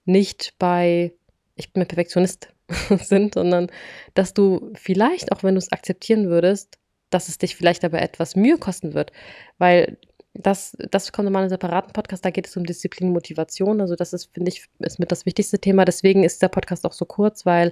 nicht 0.05 0.53
bei, 0.59 1.13
ich 1.55 1.73
bin 1.73 1.81
ein 1.81 1.87
Perfektionist 1.87 2.49
sind, 3.01 3.33
sondern 3.33 3.67
dass 4.13 4.33
du 4.33 4.71
vielleicht, 4.75 5.31
auch 5.31 5.43
wenn 5.43 5.55
du 5.55 5.59
es 5.59 5.71
akzeptieren 5.71 6.29
würdest, 6.29 6.77
dass 7.09 7.27
es 7.27 7.37
dich 7.37 7.55
vielleicht 7.55 7.83
aber 7.83 8.01
etwas 8.01 8.35
Mühe 8.35 8.57
kosten 8.57 8.93
wird. 8.93 9.11
Weil 9.57 9.97
das, 10.33 10.75
das 10.89 11.11
kommt 11.11 11.25
nochmal 11.25 11.41
in 11.41 11.43
einem 11.43 11.49
separaten 11.51 11.93
Podcast, 11.93 12.25
da 12.25 12.31
geht 12.31 12.47
es 12.47 12.57
um 12.57 12.65
Disziplin 12.65 13.09
und 13.09 13.13
Motivation. 13.13 13.81
Also 13.81 13.95
das 13.95 14.13
ist, 14.13 14.33
finde 14.33 14.49
ich, 14.49 14.67
ist 14.79 14.99
mit 14.99 15.11
das 15.11 15.25
wichtigste 15.25 15.59
Thema. 15.59 15.85
Deswegen 15.85 16.23
ist 16.23 16.41
der 16.41 16.47
Podcast 16.47 16.85
auch 16.85 16.93
so 16.93 17.05
kurz, 17.05 17.45
weil 17.45 17.71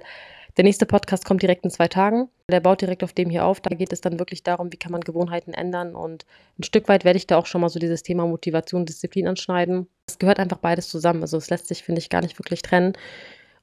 der 0.56 0.64
nächste 0.64 0.86
Podcast 0.86 1.24
kommt 1.24 1.42
direkt 1.42 1.64
in 1.64 1.70
zwei 1.70 1.88
Tagen. 1.88 2.28
Der 2.48 2.60
baut 2.60 2.80
direkt 2.80 3.02
auf 3.02 3.12
dem 3.12 3.30
hier 3.30 3.46
auf. 3.46 3.60
Da 3.60 3.74
geht 3.74 3.92
es 3.92 4.00
dann 4.00 4.18
wirklich 4.18 4.42
darum, 4.42 4.70
wie 4.72 4.76
kann 4.76 4.92
man 4.92 5.00
Gewohnheiten 5.00 5.54
ändern. 5.54 5.96
Und 5.96 6.24
ein 6.58 6.62
Stück 6.62 6.88
weit 6.88 7.04
werde 7.04 7.16
ich 7.16 7.26
da 7.26 7.36
auch 7.36 7.46
schon 7.46 7.62
mal 7.62 7.68
so 7.68 7.78
dieses 7.78 8.02
Thema 8.02 8.26
Motivation, 8.26 8.86
Disziplin 8.86 9.26
anschneiden. 9.26 9.88
Es 10.06 10.18
gehört 10.18 10.38
einfach 10.38 10.58
beides 10.58 10.88
zusammen. 10.88 11.22
Also 11.22 11.38
es 11.38 11.50
lässt 11.50 11.66
sich, 11.66 11.82
finde 11.82 12.00
ich, 12.00 12.10
gar 12.10 12.20
nicht 12.20 12.38
wirklich 12.38 12.62
trennen. 12.62 12.92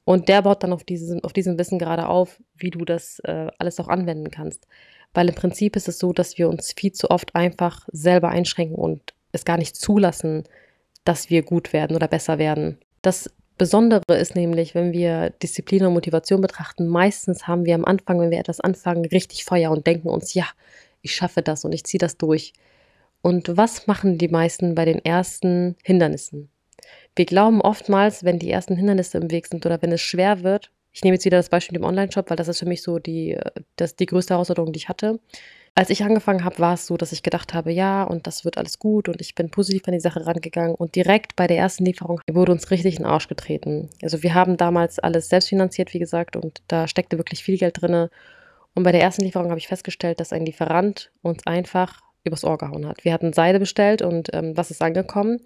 Und 0.04 0.28
der 0.28 0.42
baut 0.42 0.62
dann 0.62 0.72
auf, 0.72 0.84
diesem, 0.84 1.22
auf 1.22 1.32
diesem 1.32 1.58
Wissen 1.58 1.78
gerade 1.78 2.08
auf, 2.08 2.42
wie 2.56 2.70
du 2.70 2.84
das 2.84 3.20
äh, 3.20 3.46
alles 3.58 3.78
auch 3.78 3.88
anwenden 3.88 4.30
kannst. 4.30 4.66
Weil 5.12 5.28
im 5.28 5.34
Prinzip 5.34 5.76
ist 5.76 5.88
es 5.88 5.98
so, 5.98 6.12
dass 6.12 6.38
wir 6.38 6.48
uns 6.48 6.72
viel 6.72 6.92
zu 6.92 7.10
oft 7.10 7.34
einfach 7.34 7.88
selber 7.90 8.28
einschränken 8.28 8.76
und 8.76 9.14
es 9.32 9.44
gar 9.44 9.56
nicht 9.56 9.76
zulassen, 9.76 10.44
dass 11.04 11.30
wir 11.30 11.42
gut 11.42 11.72
werden 11.72 11.96
oder 11.96 12.08
besser 12.08 12.38
werden. 12.38 12.78
Das 13.02 13.30
Besondere 13.58 14.02
ist 14.18 14.36
nämlich, 14.36 14.74
wenn 14.74 14.92
wir 14.92 15.30
Disziplin 15.42 15.84
und 15.84 15.92
Motivation 15.92 16.40
betrachten, 16.40 16.86
meistens 16.86 17.46
haben 17.46 17.66
wir 17.66 17.74
am 17.74 17.84
Anfang, 17.84 18.20
wenn 18.20 18.30
wir 18.30 18.38
etwas 18.38 18.60
anfangen, 18.60 19.04
richtig 19.04 19.44
Feuer 19.44 19.70
und 19.70 19.86
denken 19.86 20.08
uns, 20.08 20.32
ja, 20.34 20.46
ich 21.02 21.14
schaffe 21.14 21.42
das 21.42 21.64
und 21.64 21.72
ich 21.72 21.84
ziehe 21.84 21.98
das 21.98 22.16
durch. 22.16 22.52
Und 23.22 23.56
was 23.56 23.86
machen 23.86 24.16
die 24.16 24.28
meisten 24.28 24.74
bei 24.74 24.84
den 24.84 25.04
ersten 25.04 25.76
Hindernissen? 25.82 26.48
Wir 27.14 27.26
glauben 27.26 27.60
oftmals, 27.60 28.24
wenn 28.24 28.38
die 28.38 28.50
ersten 28.50 28.76
Hindernisse 28.76 29.18
im 29.18 29.30
Weg 29.30 29.46
sind 29.46 29.66
oder 29.66 29.82
wenn 29.82 29.92
es 29.92 30.00
schwer 30.00 30.42
wird, 30.42 30.70
ich 30.92 31.02
nehme 31.02 31.14
jetzt 31.14 31.24
wieder 31.24 31.36
das 31.36 31.48
Beispiel 31.48 31.74
mit 31.74 31.82
dem 31.82 31.88
Online-Shop, 31.88 32.30
weil 32.30 32.36
das 32.36 32.48
ist 32.48 32.58
für 32.58 32.66
mich 32.66 32.82
so 32.82 32.98
die, 32.98 33.38
das, 33.76 33.96
die 33.96 34.06
größte 34.06 34.34
Herausforderung, 34.34 34.72
die 34.72 34.78
ich 34.78 34.88
hatte. 34.88 35.20
Als 35.76 35.90
ich 35.90 36.02
angefangen 36.02 36.44
habe, 36.44 36.58
war 36.58 36.74
es 36.74 36.86
so, 36.86 36.96
dass 36.96 37.12
ich 37.12 37.22
gedacht 37.22 37.54
habe, 37.54 37.70
ja, 37.70 38.02
und 38.02 38.26
das 38.26 38.44
wird 38.44 38.58
alles 38.58 38.80
gut 38.80 39.08
und 39.08 39.20
ich 39.20 39.36
bin 39.36 39.50
positiv 39.50 39.86
an 39.86 39.94
die 39.94 40.00
Sache 40.00 40.26
rangegangen 40.26 40.74
und 40.74 40.96
direkt 40.96 41.36
bei 41.36 41.46
der 41.46 41.58
ersten 41.58 41.84
Lieferung 41.84 42.20
wurde 42.28 42.52
uns 42.52 42.70
richtig 42.72 42.96
in 42.96 43.04
den 43.04 43.10
Arsch 43.10 43.28
getreten. 43.28 43.88
Also 44.02 44.22
wir 44.24 44.34
haben 44.34 44.56
damals 44.56 44.98
alles 44.98 45.28
selbst 45.28 45.48
finanziert, 45.48 45.94
wie 45.94 46.00
gesagt, 46.00 46.34
und 46.34 46.62
da 46.66 46.88
steckte 46.88 47.18
wirklich 47.18 47.44
viel 47.44 47.56
Geld 47.56 47.80
drin. 47.80 48.08
Und 48.74 48.82
bei 48.82 48.92
der 48.92 49.00
ersten 49.00 49.22
Lieferung 49.22 49.50
habe 49.50 49.58
ich 49.58 49.68
festgestellt, 49.68 50.18
dass 50.18 50.32
ein 50.32 50.44
Lieferant 50.44 51.12
uns 51.22 51.46
einfach 51.46 52.00
übers 52.24 52.44
Ohr 52.44 52.58
gehauen 52.58 52.86
hat. 52.86 53.04
Wir 53.04 53.12
hatten 53.12 53.32
Seide 53.32 53.60
bestellt 53.60 54.02
und 54.02 54.34
ähm, 54.34 54.56
was 54.56 54.70
ist 54.70 54.82
angekommen? 54.82 55.40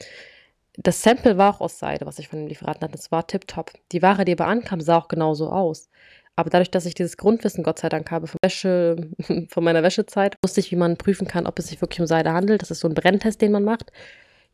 Das 0.76 1.02
Sample 1.02 1.38
war 1.38 1.54
auch 1.54 1.60
aus 1.60 1.78
Seide, 1.78 2.04
was 2.06 2.18
ich 2.18 2.28
von 2.28 2.40
dem 2.40 2.48
Lieferanten 2.48 2.82
hatte. 2.82 2.96
Das 2.96 3.12
war 3.12 3.26
tipptopp. 3.26 3.72
Die 3.92 4.02
Ware, 4.02 4.24
die 4.24 4.32
aber 4.32 4.46
ankam, 4.46 4.80
sah 4.80 4.98
auch 4.98 5.08
genauso 5.08 5.50
aus. 5.50 5.88
Aber 6.37 6.50
dadurch, 6.50 6.70
dass 6.70 6.87
ich 6.87 6.94
dieses 6.94 7.16
Grundwissen, 7.16 7.62
Gott 7.62 7.78
sei 7.78 7.88
Dank, 7.88 8.10
habe 8.10 8.26
von, 8.26 8.38
Wäsche, 8.42 8.96
von 9.48 9.64
meiner 9.64 9.82
Wäschezeit, 9.84 10.37
wusste 10.42 10.60
ich, 10.60 10.72
wie 10.72 10.76
man 10.76 10.96
prüfen 10.96 11.28
kann, 11.28 11.46
ob 11.46 11.58
es 11.58 11.68
sich 11.68 11.80
wirklich 11.80 12.00
um 12.00 12.06
Seide 12.06 12.32
handelt. 12.32 12.62
Das 12.62 12.72
ist 12.72 12.80
so 12.80 12.88
ein 12.88 12.94
Brenntest, 12.94 13.40
den 13.40 13.52
man 13.52 13.62
macht. 13.62 13.92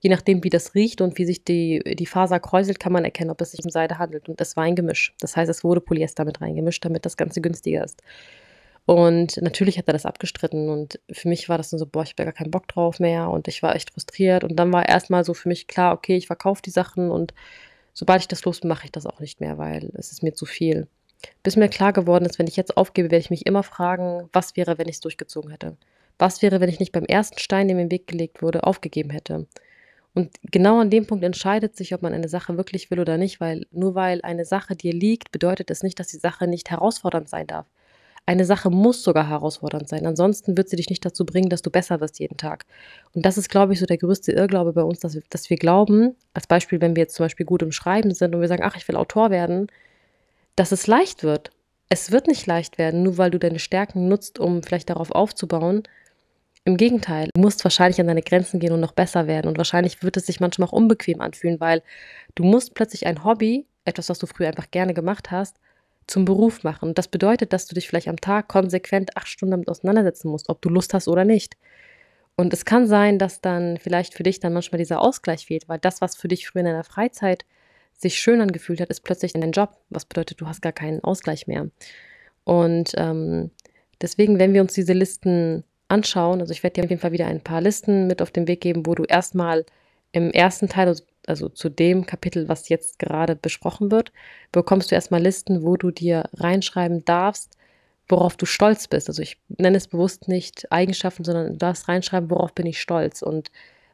Je 0.00 0.11
nachdem, 0.11 0.44
wie 0.44 0.50
das 0.50 0.74
riecht 0.74 1.00
und 1.00 1.18
wie 1.18 1.24
sich 1.24 1.44
die, 1.44 1.80
die 1.85 2.06
Faser 2.06 2.40
kräuselt, 2.40 2.80
kann 2.80 2.92
man 2.92 3.04
erkennen, 3.04 3.30
ob 3.30 3.40
es 3.40 3.52
sich 3.52 3.64
um 3.64 3.70
Seide 3.70 3.98
handelt. 3.98 4.28
Und 4.28 4.40
es 4.40 4.56
war 4.56 4.64
ein 4.64 4.76
Gemisch. 4.76 5.14
Das 5.20 5.37
heißt, 5.37 5.50
es 5.50 5.64
wurde 5.64 5.80
Polyester 5.80 6.24
mit 6.24 6.40
reingemischt, 6.40 6.85
damit 6.85 7.06
das 7.06 7.16
Ganze 7.16 7.40
günstiger 7.40 7.85
ist. 7.85 8.02
Und 8.90 9.40
natürlich 9.40 9.79
hat 9.79 9.87
er 9.87 9.92
das 9.92 10.05
abgestritten 10.05 10.68
und 10.68 10.98
für 11.12 11.29
mich 11.29 11.48
war 11.48 11.57
das 11.57 11.70
dann 11.70 11.79
so, 11.79 11.87
boah, 11.87 12.03
ich 12.03 12.09
habe 12.09 12.16
da 12.16 12.24
gar 12.24 12.33
keinen 12.33 12.50
Bock 12.50 12.66
drauf 12.66 12.98
mehr 12.98 13.31
und 13.31 13.46
ich 13.46 13.62
war 13.62 13.76
echt 13.76 13.92
frustriert. 13.92 14.42
Und 14.42 14.57
dann 14.57 14.72
war 14.72 14.88
erstmal 14.88 15.24
so 15.24 15.33
für 15.33 15.48
mich 15.48 15.68
klar, 15.68 15.94
okay, 15.94 16.16
ich 16.16 16.26
verkaufe 16.26 16.61
die 16.61 16.70
Sachen 16.70 17.12
und 17.12 17.33
sobald 17.92 18.22
ich 18.22 18.26
das 18.26 18.44
los 18.44 18.59
bin, 18.59 18.68
mache 18.68 18.87
ich 18.87 18.90
das 18.90 19.07
auch 19.07 19.20
nicht 19.20 19.38
mehr, 19.40 19.59
weil 19.59 19.92
es 19.94 20.11
ist 20.11 20.24
mir 20.24 20.35
zu 20.35 20.44
viel. 20.44 20.88
Bis 21.44 21.55
mir 21.55 21.68
klar 21.68 21.92
geworden 21.92 22.24
ist, 22.24 22.40
wenn 22.40 22.48
ich 22.48 22.57
jetzt 22.57 22.76
aufgebe, 22.76 23.12
werde 23.12 23.20
ich 23.22 23.31
mich 23.31 23.46
immer 23.46 23.62
fragen, 23.62 24.29
was 24.33 24.57
wäre, 24.57 24.76
wenn 24.76 24.88
ich 24.88 24.96
es 24.96 25.00
durchgezogen 25.00 25.53
hätte? 25.53 25.76
Was 26.18 26.42
wäre, 26.42 26.61
wenn 26.61 26.68
ich 26.68 26.81
nicht 26.81 26.90
beim 26.90 27.05
ersten 27.05 27.38
Stein, 27.38 27.68
der 27.68 27.76
mir 27.76 27.83
im 27.83 27.92
Weg 27.92 28.09
gelegt 28.09 28.42
wurde, 28.42 28.64
aufgegeben 28.64 29.11
hätte? 29.11 29.46
Und 30.14 30.33
genau 30.42 30.81
an 30.81 30.90
dem 30.90 31.07
Punkt 31.07 31.22
entscheidet 31.22 31.76
sich, 31.76 31.94
ob 31.94 32.03
man 32.03 32.12
eine 32.12 32.29
Sache 32.29 32.57
wirklich 32.57 32.90
will 32.90 32.98
oder 32.98 33.18
nicht, 33.18 33.38
weil 33.38 33.66
nur 33.70 33.94
weil 33.94 34.20
eine 34.22 34.44
Sache 34.44 34.74
dir 34.74 34.92
liegt, 34.92 35.31
bedeutet 35.31 35.70
es 35.70 35.85
nicht, 35.85 36.00
dass 36.00 36.09
die 36.09 36.18
Sache 36.18 36.48
nicht 36.48 36.72
herausfordernd 36.72 37.29
sein 37.29 37.46
darf. 37.46 37.66
Eine 38.26 38.44
Sache 38.44 38.70
muss 38.70 39.02
sogar 39.02 39.28
herausfordernd 39.28 39.88
sein. 39.88 40.06
Ansonsten 40.06 40.56
wird 40.56 40.68
sie 40.68 40.76
dich 40.76 40.90
nicht 40.90 41.04
dazu 41.04 41.26
bringen, 41.26 41.48
dass 41.48 41.62
du 41.62 41.70
besser 41.70 42.00
wirst 42.00 42.20
jeden 42.20 42.37
Tag. 42.37 42.64
Und 43.12 43.26
das 43.26 43.38
ist, 43.38 43.48
glaube 43.48 43.72
ich, 43.72 43.80
so 43.80 43.87
der 43.87 43.98
größte 43.98 44.33
Irrglaube 44.33 44.72
bei 44.72 44.83
uns, 44.83 45.00
dass 45.00 45.14
wir, 45.14 45.22
dass 45.30 45.50
wir 45.50 45.56
glauben, 45.56 46.14
als 46.35 46.46
Beispiel, 46.46 46.80
wenn 46.80 46.94
wir 46.94 47.02
jetzt 47.02 47.16
zum 47.16 47.24
Beispiel 47.24 47.46
gut 47.46 47.62
im 47.62 47.72
Schreiben 47.72 48.14
sind 48.14 48.35
und 48.35 48.40
wir 48.40 48.48
sagen, 48.48 48.62
ach, 48.64 48.76
ich 48.76 48.87
will 48.87 48.96
Autor 48.96 49.30
werden, 49.30 49.66
dass 50.54 50.72
es 50.72 50.87
leicht 50.87 51.24
wird. 51.24 51.50
Es 51.88 52.12
wird 52.12 52.28
nicht 52.28 52.46
leicht 52.46 52.78
werden, 52.78 53.02
nur 53.02 53.18
weil 53.18 53.30
du 53.33 53.38
deine 53.38 53.59
Stärken 53.59 54.09
nutzt, 54.09 54.38
um 54.38 54.62
vielleicht 54.62 54.90
darauf 54.90 55.11
aufzubauen. 55.11 55.83
Im 56.64 56.76
Gegenteil, 56.76 57.30
du 57.35 57.40
musst 57.40 57.64
wahrscheinlich 57.64 58.00
an 58.00 58.06
deine 58.06 58.22
Grenzen 58.22 58.61
gehen 58.61 58.72
und 58.72 58.80
noch 58.80 58.92
besser 58.92 59.26
werden. 59.26 59.48
Und 59.48 59.56
wahrscheinlich 59.56 60.02
wird 60.02 60.16
es 60.16 60.26
sich 60.26 60.40
manchmal 60.40 60.68
auch 60.68 60.72
unbequem 60.72 61.20
anfühlen, 61.20 61.59
weil 61.59 61.83
du 62.37 62.44
musst 62.44 62.74
plötzlich 62.74 63.06
ein 63.06 63.24
Hobby, 63.24 63.66
etwas, 63.85 64.09
was 64.09 64.18
du 64.18 64.26
früher 64.26 64.48
einfach 64.48 64.70
gerne 64.70 64.94
gemacht 64.94 65.30
hast, 65.30 65.56
zum 66.11 66.25
Beruf 66.25 66.64
machen. 66.64 66.94
Das 66.94 67.09
bedeutet, 67.09 67.53
dass 67.53 67.66
du 67.66 67.75
dich 67.75 67.88
vielleicht 67.88 68.09
am 68.09 68.20
Tag 68.20 68.49
konsequent 68.49 69.16
acht 69.16 69.29
Stunden 69.29 69.53
damit 69.53 69.68
auseinandersetzen 69.68 70.29
musst, 70.29 70.49
ob 70.49 70.61
du 70.62 70.68
Lust 70.68 70.94
hast 70.94 71.09
oder 71.09 71.25
nicht. 71.25 71.57
Und 72.37 72.53
es 72.53 72.64
kann 72.64 72.87
sein, 72.87 73.18
dass 73.18 73.40
dann 73.40 73.77
vielleicht 73.79 74.14
für 74.14 74.23
dich 74.23 74.40
dann 74.40 74.53
manchmal 74.53 74.79
dieser 74.79 75.01
Ausgleich 75.03 75.46
fehlt, 75.46 75.68
weil 75.68 75.79
das, 75.79 76.01
was 76.01 76.16
für 76.16 76.29
dich 76.29 76.49
früher 76.49 76.61
in 76.61 76.66
deiner 76.66 76.85
Freizeit 76.85 77.44
sich 77.92 78.18
schön 78.18 78.40
angefühlt 78.40 78.81
hat, 78.81 78.88
ist 78.88 79.05
plötzlich 79.05 79.35
in 79.35 79.40
dein 79.42 79.53
Job. 79.53 79.77
Was 79.90 80.07
bedeutet, 80.07 80.40
du 80.40 80.46
hast 80.46 80.62
gar 80.62 80.73
keinen 80.73 81.05
Ausgleich 81.05 81.46
mehr. 81.46 81.68
Und 82.44 82.92
ähm, 82.96 83.51
deswegen, 84.01 84.38
wenn 84.38 84.55
wir 84.55 84.62
uns 84.62 84.73
diese 84.73 84.94
Listen 84.94 85.64
anschauen, 85.88 86.40
also 86.40 86.53
ich 86.53 86.62
werde 86.62 86.75
dir 86.75 86.85
auf 86.85 86.90
jeden 86.90 87.03
Fall 87.03 87.12
wieder 87.12 87.27
ein 87.27 87.42
paar 87.42 87.61
Listen 87.61 88.07
mit 88.07 88.23
auf 88.23 88.31
den 88.31 88.49
Weg 88.49 88.61
geben, 88.62 88.87
wo 88.87 88.94
du 88.94 89.05
erstmal 89.05 89.66
im 90.12 90.31
ersten 90.31 90.68
Teil, 90.68 90.88
also 90.88 91.05
also 91.30 91.48
zu 91.48 91.70
dem 91.70 92.06
Kapitel, 92.06 92.48
was 92.48 92.68
jetzt 92.68 92.98
gerade 92.98 93.36
besprochen 93.36 93.90
wird, 93.90 94.12
bekommst 94.52 94.90
du 94.90 94.94
erstmal 94.94 95.22
Listen, 95.22 95.62
wo 95.62 95.76
du 95.76 95.90
dir 95.90 96.24
reinschreiben 96.34 97.04
darfst, 97.04 97.56
worauf 98.08 98.36
du 98.36 98.46
stolz 98.46 98.88
bist. 98.88 99.08
Also 99.08 99.22
ich 99.22 99.38
nenne 99.48 99.76
es 99.76 99.88
bewusst 99.88 100.28
nicht 100.28 100.70
Eigenschaften, 100.70 101.24
sondern 101.24 101.52
du 101.52 101.56
darfst 101.56 101.88
reinschreiben, 101.88 102.30
worauf 102.30 102.54
bin 102.54 102.66
ich 102.66 102.80
stolz 102.80 103.22
und 103.22 103.50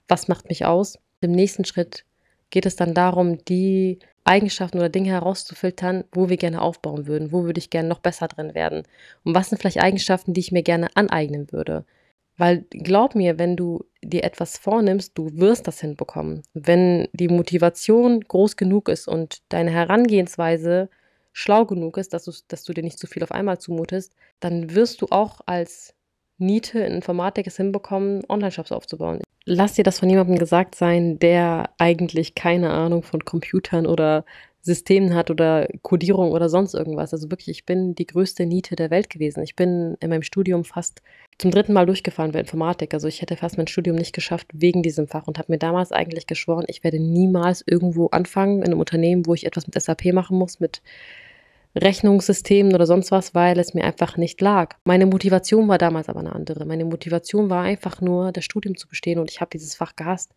was 0.08 0.28
macht 0.28 0.48
mich 0.48 0.64
aus. 0.64 0.98
Im 1.20 1.32
nächsten 1.32 1.64
Schritt 1.64 2.04
geht 2.50 2.66
es 2.66 2.76
dann 2.76 2.94
darum, 2.94 3.44
die 3.44 3.98
Eigenschaften 4.24 4.78
oder 4.78 4.88
Dinge 4.88 5.10
herauszufiltern, 5.10 6.04
wo 6.12 6.28
wir 6.28 6.36
gerne 6.36 6.60
aufbauen 6.60 7.06
würden, 7.06 7.32
wo 7.32 7.44
würde 7.44 7.58
ich 7.58 7.70
gerne 7.70 7.88
noch 7.88 8.00
besser 8.00 8.28
drin 8.28 8.54
werden 8.54 8.82
und 9.24 9.34
was 9.34 9.50
sind 9.50 9.58
vielleicht 9.58 9.80
Eigenschaften, 9.80 10.32
die 10.32 10.40
ich 10.40 10.52
mir 10.52 10.62
gerne 10.62 10.88
aneignen 10.96 11.52
würde. 11.52 11.84
Weil 12.36 12.64
glaub 12.70 13.14
mir, 13.14 13.38
wenn 13.38 13.56
du 13.56 13.84
dir 14.02 14.24
etwas 14.24 14.58
vornimmst, 14.58 15.16
du 15.16 15.30
wirst 15.34 15.66
das 15.66 15.80
hinbekommen. 15.80 16.42
Wenn 16.52 17.08
die 17.12 17.28
Motivation 17.28 18.20
groß 18.20 18.56
genug 18.56 18.88
ist 18.88 19.08
und 19.08 19.42
deine 19.48 19.70
Herangehensweise 19.70 20.90
schlau 21.32 21.64
genug 21.64 21.96
ist, 21.98 22.12
dass 22.12 22.24
du, 22.24 22.32
dass 22.48 22.64
du 22.64 22.72
dir 22.72 22.82
nicht 22.82 22.98
zu 22.98 23.06
viel 23.06 23.22
auf 23.22 23.32
einmal 23.32 23.58
zumutest, 23.58 24.14
dann 24.40 24.74
wirst 24.74 25.02
du 25.02 25.06
auch 25.10 25.40
als 25.46 25.94
Niete 26.38 26.80
in 26.80 26.92
Informatik 26.92 27.46
es 27.46 27.56
hinbekommen, 27.56 28.22
Online-Shops 28.28 28.72
aufzubauen. 28.72 29.20
Lass 29.46 29.74
dir 29.74 29.84
das 29.84 30.00
von 30.00 30.10
jemandem 30.10 30.38
gesagt 30.38 30.74
sein, 30.74 31.18
der 31.18 31.70
eigentlich 31.78 32.34
keine 32.34 32.70
Ahnung 32.70 33.02
von 33.02 33.24
Computern 33.24 33.86
oder 33.86 34.24
Systemen 34.66 35.14
hat 35.14 35.30
oder 35.30 35.68
Codierung 35.82 36.32
oder 36.32 36.48
sonst 36.48 36.74
irgendwas. 36.74 37.12
Also 37.12 37.30
wirklich, 37.30 37.56
ich 37.58 37.64
bin 37.64 37.94
die 37.94 38.06
größte 38.06 38.44
Niete 38.46 38.74
der 38.74 38.90
Welt 38.90 39.08
gewesen. 39.08 39.42
Ich 39.44 39.54
bin 39.54 39.96
in 40.00 40.10
meinem 40.10 40.24
Studium 40.24 40.64
fast 40.64 41.02
zum 41.38 41.52
dritten 41.52 41.72
Mal 41.72 41.86
durchgefahren 41.86 42.32
bei 42.32 42.40
Informatik. 42.40 42.92
Also 42.92 43.06
ich 43.06 43.22
hätte 43.22 43.36
fast 43.36 43.56
mein 43.56 43.68
Studium 43.68 43.96
nicht 43.96 44.12
geschafft 44.12 44.48
wegen 44.52 44.82
diesem 44.82 45.06
Fach 45.06 45.28
und 45.28 45.38
habe 45.38 45.52
mir 45.52 45.58
damals 45.58 45.92
eigentlich 45.92 46.26
geschworen, 46.26 46.64
ich 46.66 46.82
werde 46.82 46.98
niemals 46.98 47.62
irgendwo 47.64 48.08
anfangen 48.08 48.58
in 48.58 48.66
einem 48.66 48.80
Unternehmen, 48.80 49.24
wo 49.26 49.34
ich 49.34 49.46
etwas 49.46 49.68
mit 49.68 49.80
SAP 49.80 50.12
machen 50.12 50.36
muss, 50.36 50.58
mit 50.58 50.82
Rechnungssystemen 51.76 52.74
oder 52.74 52.86
sonst 52.86 53.12
was, 53.12 53.36
weil 53.36 53.58
es 53.60 53.72
mir 53.72 53.84
einfach 53.84 54.16
nicht 54.16 54.40
lag. 54.40 54.74
Meine 54.84 55.06
Motivation 55.06 55.68
war 55.68 55.78
damals 55.78 56.08
aber 56.08 56.20
eine 56.20 56.34
andere. 56.34 56.64
Meine 56.64 56.84
Motivation 56.84 57.50
war 57.50 57.62
einfach 57.62 58.00
nur, 58.00 58.32
das 58.32 58.44
Studium 58.44 58.76
zu 58.76 58.88
bestehen 58.88 59.20
und 59.20 59.30
ich 59.30 59.40
habe 59.40 59.50
dieses 59.52 59.76
Fach 59.76 59.94
gehasst. 59.94 60.32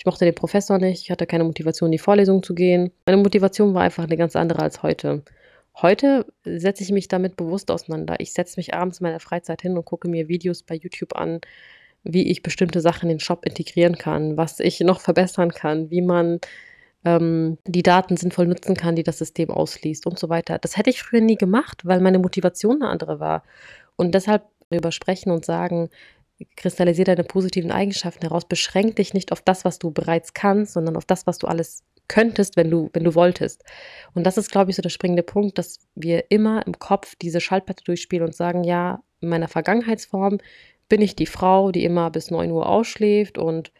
Ich 0.00 0.06
mochte 0.06 0.24
den 0.24 0.34
Professor 0.34 0.78
nicht, 0.78 1.02
ich 1.02 1.10
hatte 1.10 1.26
keine 1.26 1.44
Motivation, 1.44 1.88
in 1.88 1.92
die 1.92 1.98
Vorlesung 1.98 2.42
zu 2.42 2.54
gehen. 2.54 2.90
Meine 3.04 3.18
Motivation 3.18 3.74
war 3.74 3.82
einfach 3.82 4.04
eine 4.04 4.16
ganz 4.16 4.34
andere 4.34 4.62
als 4.62 4.82
heute. 4.82 5.22
Heute 5.76 6.24
setze 6.42 6.82
ich 6.82 6.90
mich 6.90 7.06
damit 7.06 7.36
bewusst 7.36 7.70
auseinander. 7.70 8.14
Ich 8.18 8.32
setze 8.32 8.58
mich 8.58 8.72
abends 8.72 9.00
in 9.00 9.04
meiner 9.04 9.20
Freizeit 9.20 9.60
hin 9.60 9.76
und 9.76 9.84
gucke 9.84 10.08
mir 10.08 10.26
Videos 10.26 10.62
bei 10.62 10.74
YouTube 10.74 11.14
an, 11.14 11.42
wie 12.02 12.30
ich 12.30 12.42
bestimmte 12.42 12.80
Sachen 12.80 13.10
in 13.10 13.16
den 13.16 13.20
Shop 13.20 13.44
integrieren 13.44 13.98
kann, 13.98 14.38
was 14.38 14.58
ich 14.58 14.80
noch 14.80 15.02
verbessern 15.02 15.50
kann, 15.50 15.90
wie 15.90 16.00
man 16.00 16.40
ähm, 17.04 17.58
die 17.66 17.82
Daten 17.82 18.16
sinnvoll 18.16 18.46
nutzen 18.46 18.76
kann, 18.76 18.96
die 18.96 19.02
das 19.02 19.18
System 19.18 19.50
ausliest 19.50 20.06
und 20.06 20.18
so 20.18 20.30
weiter. 20.30 20.58
Das 20.58 20.78
hätte 20.78 20.88
ich 20.88 21.02
früher 21.02 21.20
nie 21.20 21.36
gemacht, 21.36 21.82
weil 21.84 22.00
meine 22.00 22.18
Motivation 22.18 22.80
eine 22.80 22.90
andere 22.90 23.20
war. 23.20 23.42
Und 23.96 24.14
deshalb 24.14 24.44
darüber 24.70 24.92
sprechen 24.92 25.30
und 25.30 25.44
sagen, 25.44 25.90
kristallisiere 26.56 27.14
deine 27.14 27.24
positiven 27.24 27.70
Eigenschaften 27.70 28.22
heraus, 28.22 28.44
beschränk 28.46 28.96
dich 28.96 29.14
nicht 29.14 29.32
auf 29.32 29.42
das, 29.42 29.64
was 29.64 29.78
du 29.78 29.90
bereits 29.90 30.34
kannst, 30.34 30.72
sondern 30.72 30.96
auf 30.96 31.04
das, 31.04 31.26
was 31.26 31.38
du 31.38 31.46
alles 31.46 31.84
könntest, 32.08 32.56
wenn 32.56 32.70
du, 32.70 32.90
wenn 32.92 33.04
du 33.04 33.14
wolltest. 33.14 33.64
Und 34.14 34.24
das 34.24 34.36
ist, 34.36 34.50
glaube 34.50 34.70
ich, 34.70 34.76
so 34.76 34.82
der 34.82 34.88
springende 34.90 35.22
Punkt, 35.22 35.58
dass 35.58 35.78
wir 35.94 36.30
immer 36.30 36.66
im 36.66 36.78
Kopf 36.78 37.14
diese 37.14 37.40
Schallplatte 37.40 37.84
durchspielen 37.84 38.26
und 38.26 38.34
sagen, 38.34 38.64
ja, 38.64 39.00
in 39.20 39.28
meiner 39.28 39.48
Vergangenheitsform 39.48 40.38
bin 40.88 41.02
ich 41.02 41.14
die 41.14 41.26
Frau, 41.26 41.70
die 41.70 41.84
immer 41.84 42.10
bis 42.10 42.30
9 42.30 42.50
Uhr 42.50 42.68
ausschläft 42.68 43.38
und 43.38 43.70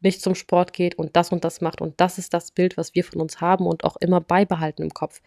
nicht 0.00 0.20
zum 0.20 0.34
Sport 0.34 0.72
geht 0.72 0.96
und 0.96 1.16
das 1.16 1.32
und 1.32 1.44
das 1.44 1.60
macht. 1.60 1.80
Und 1.80 2.00
das 2.00 2.18
ist 2.18 2.34
das 2.34 2.50
Bild, 2.50 2.76
was 2.76 2.94
wir 2.94 3.04
von 3.04 3.20
uns 3.20 3.40
haben 3.40 3.66
und 3.66 3.84
auch 3.84 3.96
immer 3.96 4.20
beibehalten 4.20 4.82
im 4.82 4.90
Kopf 4.90 5.22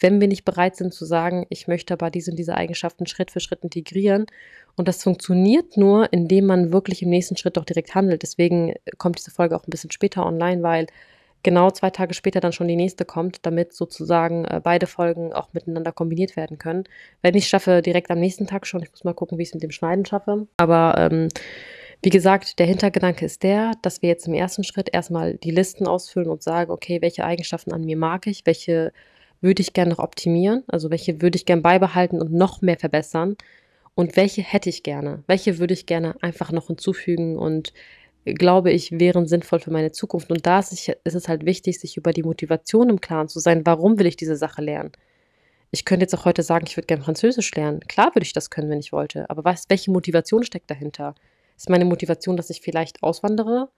wenn 0.00 0.20
wir 0.20 0.28
nicht 0.28 0.44
bereit 0.44 0.76
sind 0.76 0.92
zu 0.92 1.04
sagen, 1.04 1.46
ich 1.50 1.68
möchte 1.68 1.94
aber 1.94 2.10
diese 2.10 2.30
und 2.30 2.36
diese 2.36 2.54
Eigenschaften 2.56 3.06
Schritt 3.06 3.30
für 3.30 3.40
Schritt 3.40 3.62
integrieren. 3.62 4.26
Und 4.76 4.88
das 4.88 5.02
funktioniert 5.02 5.76
nur, 5.76 6.12
indem 6.12 6.46
man 6.46 6.72
wirklich 6.72 7.02
im 7.02 7.10
nächsten 7.10 7.36
Schritt 7.36 7.58
auch 7.58 7.64
direkt 7.64 7.94
handelt. 7.94 8.22
Deswegen 8.22 8.74
kommt 8.98 9.18
diese 9.18 9.30
Folge 9.30 9.56
auch 9.56 9.66
ein 9.66 9.70
bisschen 9.70 9.92
später 9.92 10.26
online, 10.26 10.62
weil 10.62 10.86
genau 11.44 11.70
zwei 11.70 11.90
Tage 11.90 12.14
später 12.14 12.40
dann 12.40 12.52
schon 12.52 12.66
die 12.66 12.74
nächste 12.74 13.04
kommt, 13.04 13.46
damit 13.46 13.72
sozusagen 13.72 14.44
äh, 14.46 14.60
beide 14.62 14.88
Folgen 14.88 15.32
auch 15.32 15.52
miteinander 15.52 15.92
kombiniert 15.92 16.34
werden 16.36 16.58
können. 16.58 16.84
Wenn 17.22 17.36
ich 17.36 17.46
schaffe, 17.46 17.82
direkt 17.82 18.10
am 18.10 18.18
nächsten 18.18 18.48
Tag 18.48 18.66
schon. 18.66 18.82
Ich 18.82 18.90
muss 18.90 19.04
mal 19.04 19.14
gucken, 19.14 19.38
wie 19.38 19.42
ich 19.42 19.50
es 19.50 19.54
mit 19.54 19.62
dem 19.62 19.70
Schneiden 19.70 20.04
schaffe. 20.04 20.48
Aber 20.56 20.94
ähm, 20.98 21.28
wie 22.02 22.10
gesagt, 22.10 22.58
der 22.58 22.66
Hintergedanke 22.66 23.24
ist 23.24 23.44
der, 23.44 23.72
dass 23.82 24.02
wir 24.02 24.08
jetzt 24.08 24.26
im 24.26 24.34
ersten 24.34 24.64
Schritt 24.64 24.90
erstmal 24.92 25.34
die 25.34 25.52
Listen 25.52 25.86
ausfüllen 25.86 26.28
und 26.28 26.42
sagen, 26.42 26.72
okay, 26.72 27.00
welche 27.00 27.24
Eigenschaften 27.24 27.72
an 27.72 27.84
mir 27.84 27.96
mag 27.96 28.26
ich, 28.26 28.44
welche 28.44 28.92
würde 29.44 29.62
ich 29.62 29.72
gerne 29.74 29.90
noch 29.90 30.00
optimieren? 30.00 30.64
Also 30.66 30.90
welche 30.90 31.22
würde 31.22 31.36
ich 31.36 31.46
gerne 31.46 31.62
beibehalten 31.62 32.20
und 32.20 32.32
noch 32.32 32.62
mehr 32.62 32.78
verbessern? 32.78 33.36
Und 33.94 34.16
welche 34.16 34.42
hätte 34.42 34.68
ich 34.68 34.82
gerne? 34.82 35.22
Welche 35.28 35.58
würde 35.60 35.74
ich 35.74 35.86
gerne 35.86 36.16
einfach 36.20 36.50
noch 36.50 36.66
hinzufügen 36.66 37.38
und 37.38 37.72
glaube 38.24 38.72
ich, 38.72 38.90
wären 38.92 39.26
sinnvoll 39.28 39.60
für 39.60 39.70
meine 39.70 39.92
Zukunft? 39.92 40.32
Und 40.32 40.46
da 40.46 40.58
ist, 40.58 40.90
es 41.04 41.28
halt 41.28 41.44
wichtig, 41.46 41.78
sich 41.78 41.96
über 41.96 42.12
die 42.12 42.24
Motivation 42.24 42.88
im 42.88 43.00
Klaren 43.00 43.28
zu 43.28 43.38
sein. 43.38 43.64
Warum 43.64 43.98
will 43.98 44.06
ich 44.06 44.16
diese 44.16 44.36
Sache 44.36 44.62
lernen? 44.62 44.90
Ich 45.70 45.84
könnte 45.84 46.04
jetzt 46.04 46.14
auch 46.14 46.24
heute 46.24 46.42
sagen, 46.42 46.64
ich 46.66 46.76
würde 46.76 46.86
gerne 46.86 47.04
Französisch 47.04 47.54
lernen. 47.54 47.80
Klar 47.80 48.14
würde 48.14 48.24
ich 48.24 48.32
das 48.32 48.50
können, 48.50 48.70
wenn 48.70 48.80
ich 48.80 48.92
wollte. 48.92 49.28
Aber 49.30 49.44
was, 49.44 49.64
welche 49.68 49.90
Motivation 49.90 50.42
steckt 50.42 50.70
dahinter? 50.70 51.14
Ist 51.56 51.70
meine 51.70 51.84
Motivation, 51.84 52.36
dass 52.36 52.50
ich 52.50 52.60
vielleicht 52.60 53.02
auswandere? 53.02 53.68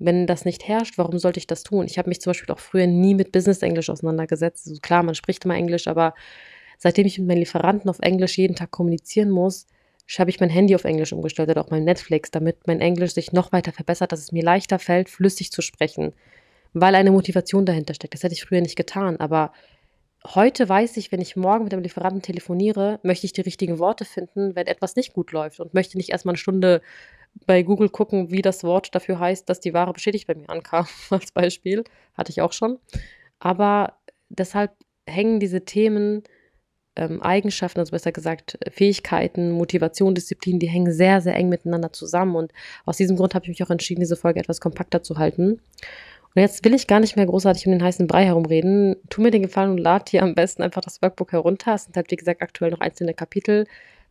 Wenn 0.00 0.26
das 0.26 0.44
nicht 0.44 0.66
herrscht, 0.66 0.98
warum 0.98 1.18
sollte 1.18 1.38
ich 1.38 1.46
das 1.46 1.62
tun? 1.62 1.84
Ich 1.86 1.98
habe 1.98 2.08
mich 2.08 2.20
zum 2.20 2.30
Beispiel 2.30 2.52
auch 2.52 2.58
früher 2.58 2.86
nie 2.86 3.14
mit 3.14 3.32
Business-Englisch 3.32 3.90
auseinandergesetzt. 3.90 4.66
Also 4.66 4.80
klar, 4.80 5.02
man 5.02 5.14
spricht 5.14 5.44
immer 5.44 5.54
Englisch, 5.54 5.86
aber 5.86 6.14
seitdem 6.78 7.06
ich 7.06 7.18
mit 7.18 7.28
meinen 7.28 7.38
Lieferanten 7.38 7.88
auf 7.90 7.98
Englisch 8.00 8.38
jeden 8.38 8.56
Tag 8.56 8.70
kommunizieren 8.70 9.30
muss, 9.30 9.66
habe 10.18 10.30
ich 10.30 10.40
mein 10.40 10.50
Handy 10.50 10.74
auf 10.74 10.84
Englisch 10.84 11.12
umgestellt 11.12 11.50
oder 11.50 11.60
auch 11.60 11.70
mein 11.70 11.84
Netflix, 11.84 12.30
damit 12.32 12.66
mein 12.66 12.80
Englisch 12.80 13.12
sich 13.12 13.32
noch 13.32 13.52
weiter 13.52 13.72
verbessert, 13.72 14.10
dass 14.10 14.20
es 14.20 14.32
mir 14.32 14.42
leichter 14.42 14.78
fällt, 14.80 15.08
flüssig 15.08 15.52
zu 15.52 15.62
sprechen, 15.62 16.14
weil 16.72 16.94
eine 16.94 17.12
Motivation 17.12 17.64
dahinter 17.64 17.94
steckt. 17.94 18.14
Das 18.14 18.24
hätte 18.24 18.34
ich 18.34 18.42
früher 18.42 18.60
nicht 18.60 18.76
getan, 18.76 19.18
aber 19.18 19.52
heute 20.26 20.68
weiß 20.68 20.96
ich, 20.96 21.12
wenn 21.12 21.20
ich 21.20 21.36
morgen 21.36 21.64
mit 21.64 21.72
dem 21.72 21.82
Lieferanten 21.82 22.22
telefoniere, 22.22 22.98
möchte 23.02 23.26
ich 23.26 23.32
die 23.32 23.40
richtigen 23.42 23.78
Worte 23.78 24.04
finden, 24.04 24.56
wenn 24.56 24.66
etwas 24.66 24.96
nicht 24.96 25.12
gut 25.12 25.30
läuft 25.32 25.60
und 25.60 25.74
möchte 25.74 25.96
nicht 25.96 26.10
erstmal 26.10 26.32
eine 26.32 26.38
Stunde 26.38 26.80
bei 27.46 27.62
Google 27.62 27.88
gucken, 27.88 28.30
wie 28.30 28.42
das 28.42 28.64
Wort 28.64 28.94
dafür 28.94 29.18
heißt, 29.18 29.48
dass 29.48 29.60
die 29.60 29.74
Ware 29.74 29.92
beschädigt 29.92 30.26
bei 30.26 30.34
mir 30.34 30.48
ankam, 30.48 30.86
als 31.10 31.32
Beispiel. 31.32 31.84
Hatte 32.14 32.30
ich 32.30 32.42
auch 32.42 32.52
schon. 32.52 32.78
Aber 33.38 33.94
deshalb 34.28 34.72
hängen 35.06 35.40
diese 35.40 35.64
Themen, 35.64 36.22
ähm, 36.96 37.22
Eigenschaften, 37.22 37.80
also 37.80 37.92
besser 37.92 38.12
gesagt 38.12 38.58
Fähigkeiten, 38.70 39.52
Motivation, 39.52 40.14
Disziplin, 40.14 40.58
die 40.58 40.68
hängen 40.68 40.92
sehr, 40.92 41.20
sehr 41.20 41.34
eng 41.36 41.48
miteinander 41.48 41.92
zusammen. 41.92 42.36
Und 42.36 42.52
aus 42.84 42.96
diesem 42.96 43.16
Grund 43.16 43.34
habe 43.34 43.44
ich 43.44 43.48
mich 43.48 43.62
auch 43.62 43.70
entschieden, 43.70 44.00
diese 44.00 44.16
Folge 44.16 44.40
etwas 44.40 44.60
kompakter 44.60 45.02
zu 45.02 45.18
halten. 45.18 45.60
Und 46.34 46.42
jetzt 46.42 46.64
will 46.64 46.74
ich 46.74 46.86
gar 46.86 47.00
nicht 47.00 47.16
mehr 47.16 47.26
großartig 47.26 47.66
um 47.66 47.72
den 47.72 47.82
heißen 47.82 48.06
Brei 48.06 48.24
herumreden. 48.24 48.96
Tu 49.08 49.20
mir 49.20 49.32
den 49.32 49.42
Gefallen 49.42 49.70
und 49.72 49.78
lad 49.78 50.12
dir 50.12 50.22
am 50.22 50.34
besten 50.34 50.62
einfach 50.62 50.80
das 50.80 51.02
Workbook 51.02 51.32
herunter. 51.32 51.74
Es 51.74 51.84
sind 51.84 51.96
halt, 51.96 52.10
wie 52.10 52.16
gesagt, 52.16 52.42
aktuell 52.42 52.70
noch 52.70 52.80
einzelne 52.80 53.14
Kapitel, 53.14 53.66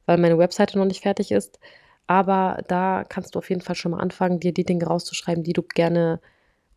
weil 0.05 0.17
meine 0.17 0.37
Webseite 0.37 0.77
noch 0.77 0.85
nicht 0.85 1.01
fertig 1.01 1.31
ist. 1.31 1.59
Aber 2.09 2.63
da 2.67 3.05
kannst 3.07 3.35
du 3.35 3.39
auf 3.39 3.49
jeden 3.49 3.61
Fall 3.61 3.75
schon 3.75 3.91
mal 3.91 3.99
anfangen, 3.99 4.39
dir 4.39 4.51
die 4.51 4.63
Dinge 4.63 4.83
rauszuschreiben, 4.85 5.43
die 5.43 5.53
du 5.53 5.61
gerne 5.61 6.19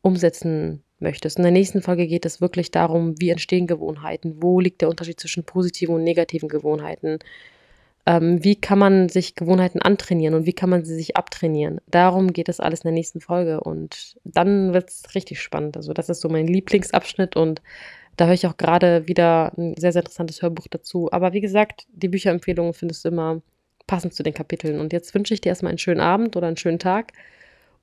umsetzen 0.02 0.82
möchtest. 0.98 1.38
In 1.38 1.42
der 1.42 1.52
nächsten 1.52 1.80
Folge 1.80 2.06
geht 2.06 2.26
es 2.26 2.42
wirklich 2.42 2.70
darum, 2.70 3.18
wie 3.18 3.30
entstehen 3.30 3.66
Gewohnheiten, 3.66 4.42
wo 4.42 4.60
liegt 4.60 4.82
der 4.82 4.90
Unterschied 4.90 5.18
zwischen 5.18 5.44
positiven 5.44 5.94
und 5.94 6.04
negativen 6.04 6.50
Gewohnheiten, 6.50 7.18
ähm, 8.04 8.44
wie 8.44 8.56
kann 8.56 8.78
man 8.78 9.08
sich 9.08 9.34
Gewohnheiten 9.34 9.80
antrainieren 9.80 10.34
und 10.34 10.44
wie 10.44 10.52
kann 10.52 10.68
man 10.68 10.84
sie 10.84 10.94
sich 10.94 11.16
abtrainieren. 11.16 11.80
Darum 11.86 12.34
geht 12.34 12.50
es 12.50 12.60
alles 12.60 12.80
in 12.80 12.88
der 12.88 12.92
nächsten 12.92 13.22
Folge 13.22 13.60
und 13.60 14.18
dann 14.24 14.74
wird 14.74 14.90
es 14.90 15.14
richtig 15.14 15.40
spannend. 15.40 15.78
Also 15.78 15.94
das 15.94 16.10
ist 16.10 16.20
so 16.20 16.28
mein 16.28 16.46
Lieblingsabschnitt 16.46 17.36
und 17.36 17.62
da 18.18 18.26
höre 18.26 18.34
ich 18.34 18.46
auch 18.46 18.58
gerade 18.58 19.08
wieder 19.08 19.54
ein 19.56 19.76
sehr, 19.78 19.92
sehr 19.92 20.02
interessantes 20.02 20.42
Hörbuch 20.42 20.66
dazu. 20.68 21.10
Aber 21.10 21.32
wie 21.32 21.40
gesagt, 21.40 21.86
die 21.94 22.08
Bücherempfehlungen 22.08 22.74
findest 22.74 23.06
du 23.06 23.08
immer 23.08 23.40
passend 23.86 24.14
zu 24.14 24.22
den 24.22 24.34
Kapiteln. 24.34 24.80
Und 24.80 24.92
jetzt 24.92 25.14
wünsche 25.14 25.34
ich 25.34 25.40
dir 25.40 25.50
erstmal 25.50 25.70
einen 25.70 25.78
schönen 25.78 26.00
Abend 26.00 26.36
oder 26.36 26.46
einen 26.46 26.56
schönen 26.56 26.78
Tag. 26.78 27.12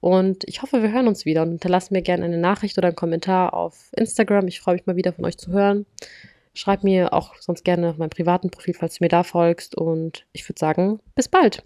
Und 0.01 0.43
ich 0.47 0.62
hoffe, 0.62 0.81
wir 0.81 0.91
hören 0.91 1.07
uns 1.07 1.25
wieder 1.25 1.41
und 1.41 1.49
hinterlasst 1.49 1.91
mir 1.91 2.01
gerne 2.01 2.25
eine 2.25 2.38
Nachricht 2.38 2.77
oder 2.77 2.88
einen 2.88 2.95
Kommentar 2.95 3.53
auf 3.53 3.91
Instagram. 3.95 4.47
Ich 4.47 4.62
freue 4.62 4.75
mich 4.75 4.85
mal 4.85 4.95
wieder 4.95 5.13
von 5.13 5.25
euch 5.25 5.38
zu 5.38 5.51
hören. 5.51 5.85
Schreib 6.53 6.83
mir 6.83 7.13
auch 7.13 7.35
sonst 7.35 7.63
gerne 7.63 7.89
auf 7.89 7.97
meinem 7.97 8.09
privaten 8.09 8.49
Profil, 8.49 8.73
falls 8.73 8.97
du 8.97 9.03
mir 9.03 9.09
da 9.09 9.23
folgst. 9.23 9.75
Und 9.75 10.25
ich 10.31 10.47
würde 10.47 10.59
sagen, 10.59 10.99
bis 11.15 11.27
bald. 11.27 11.63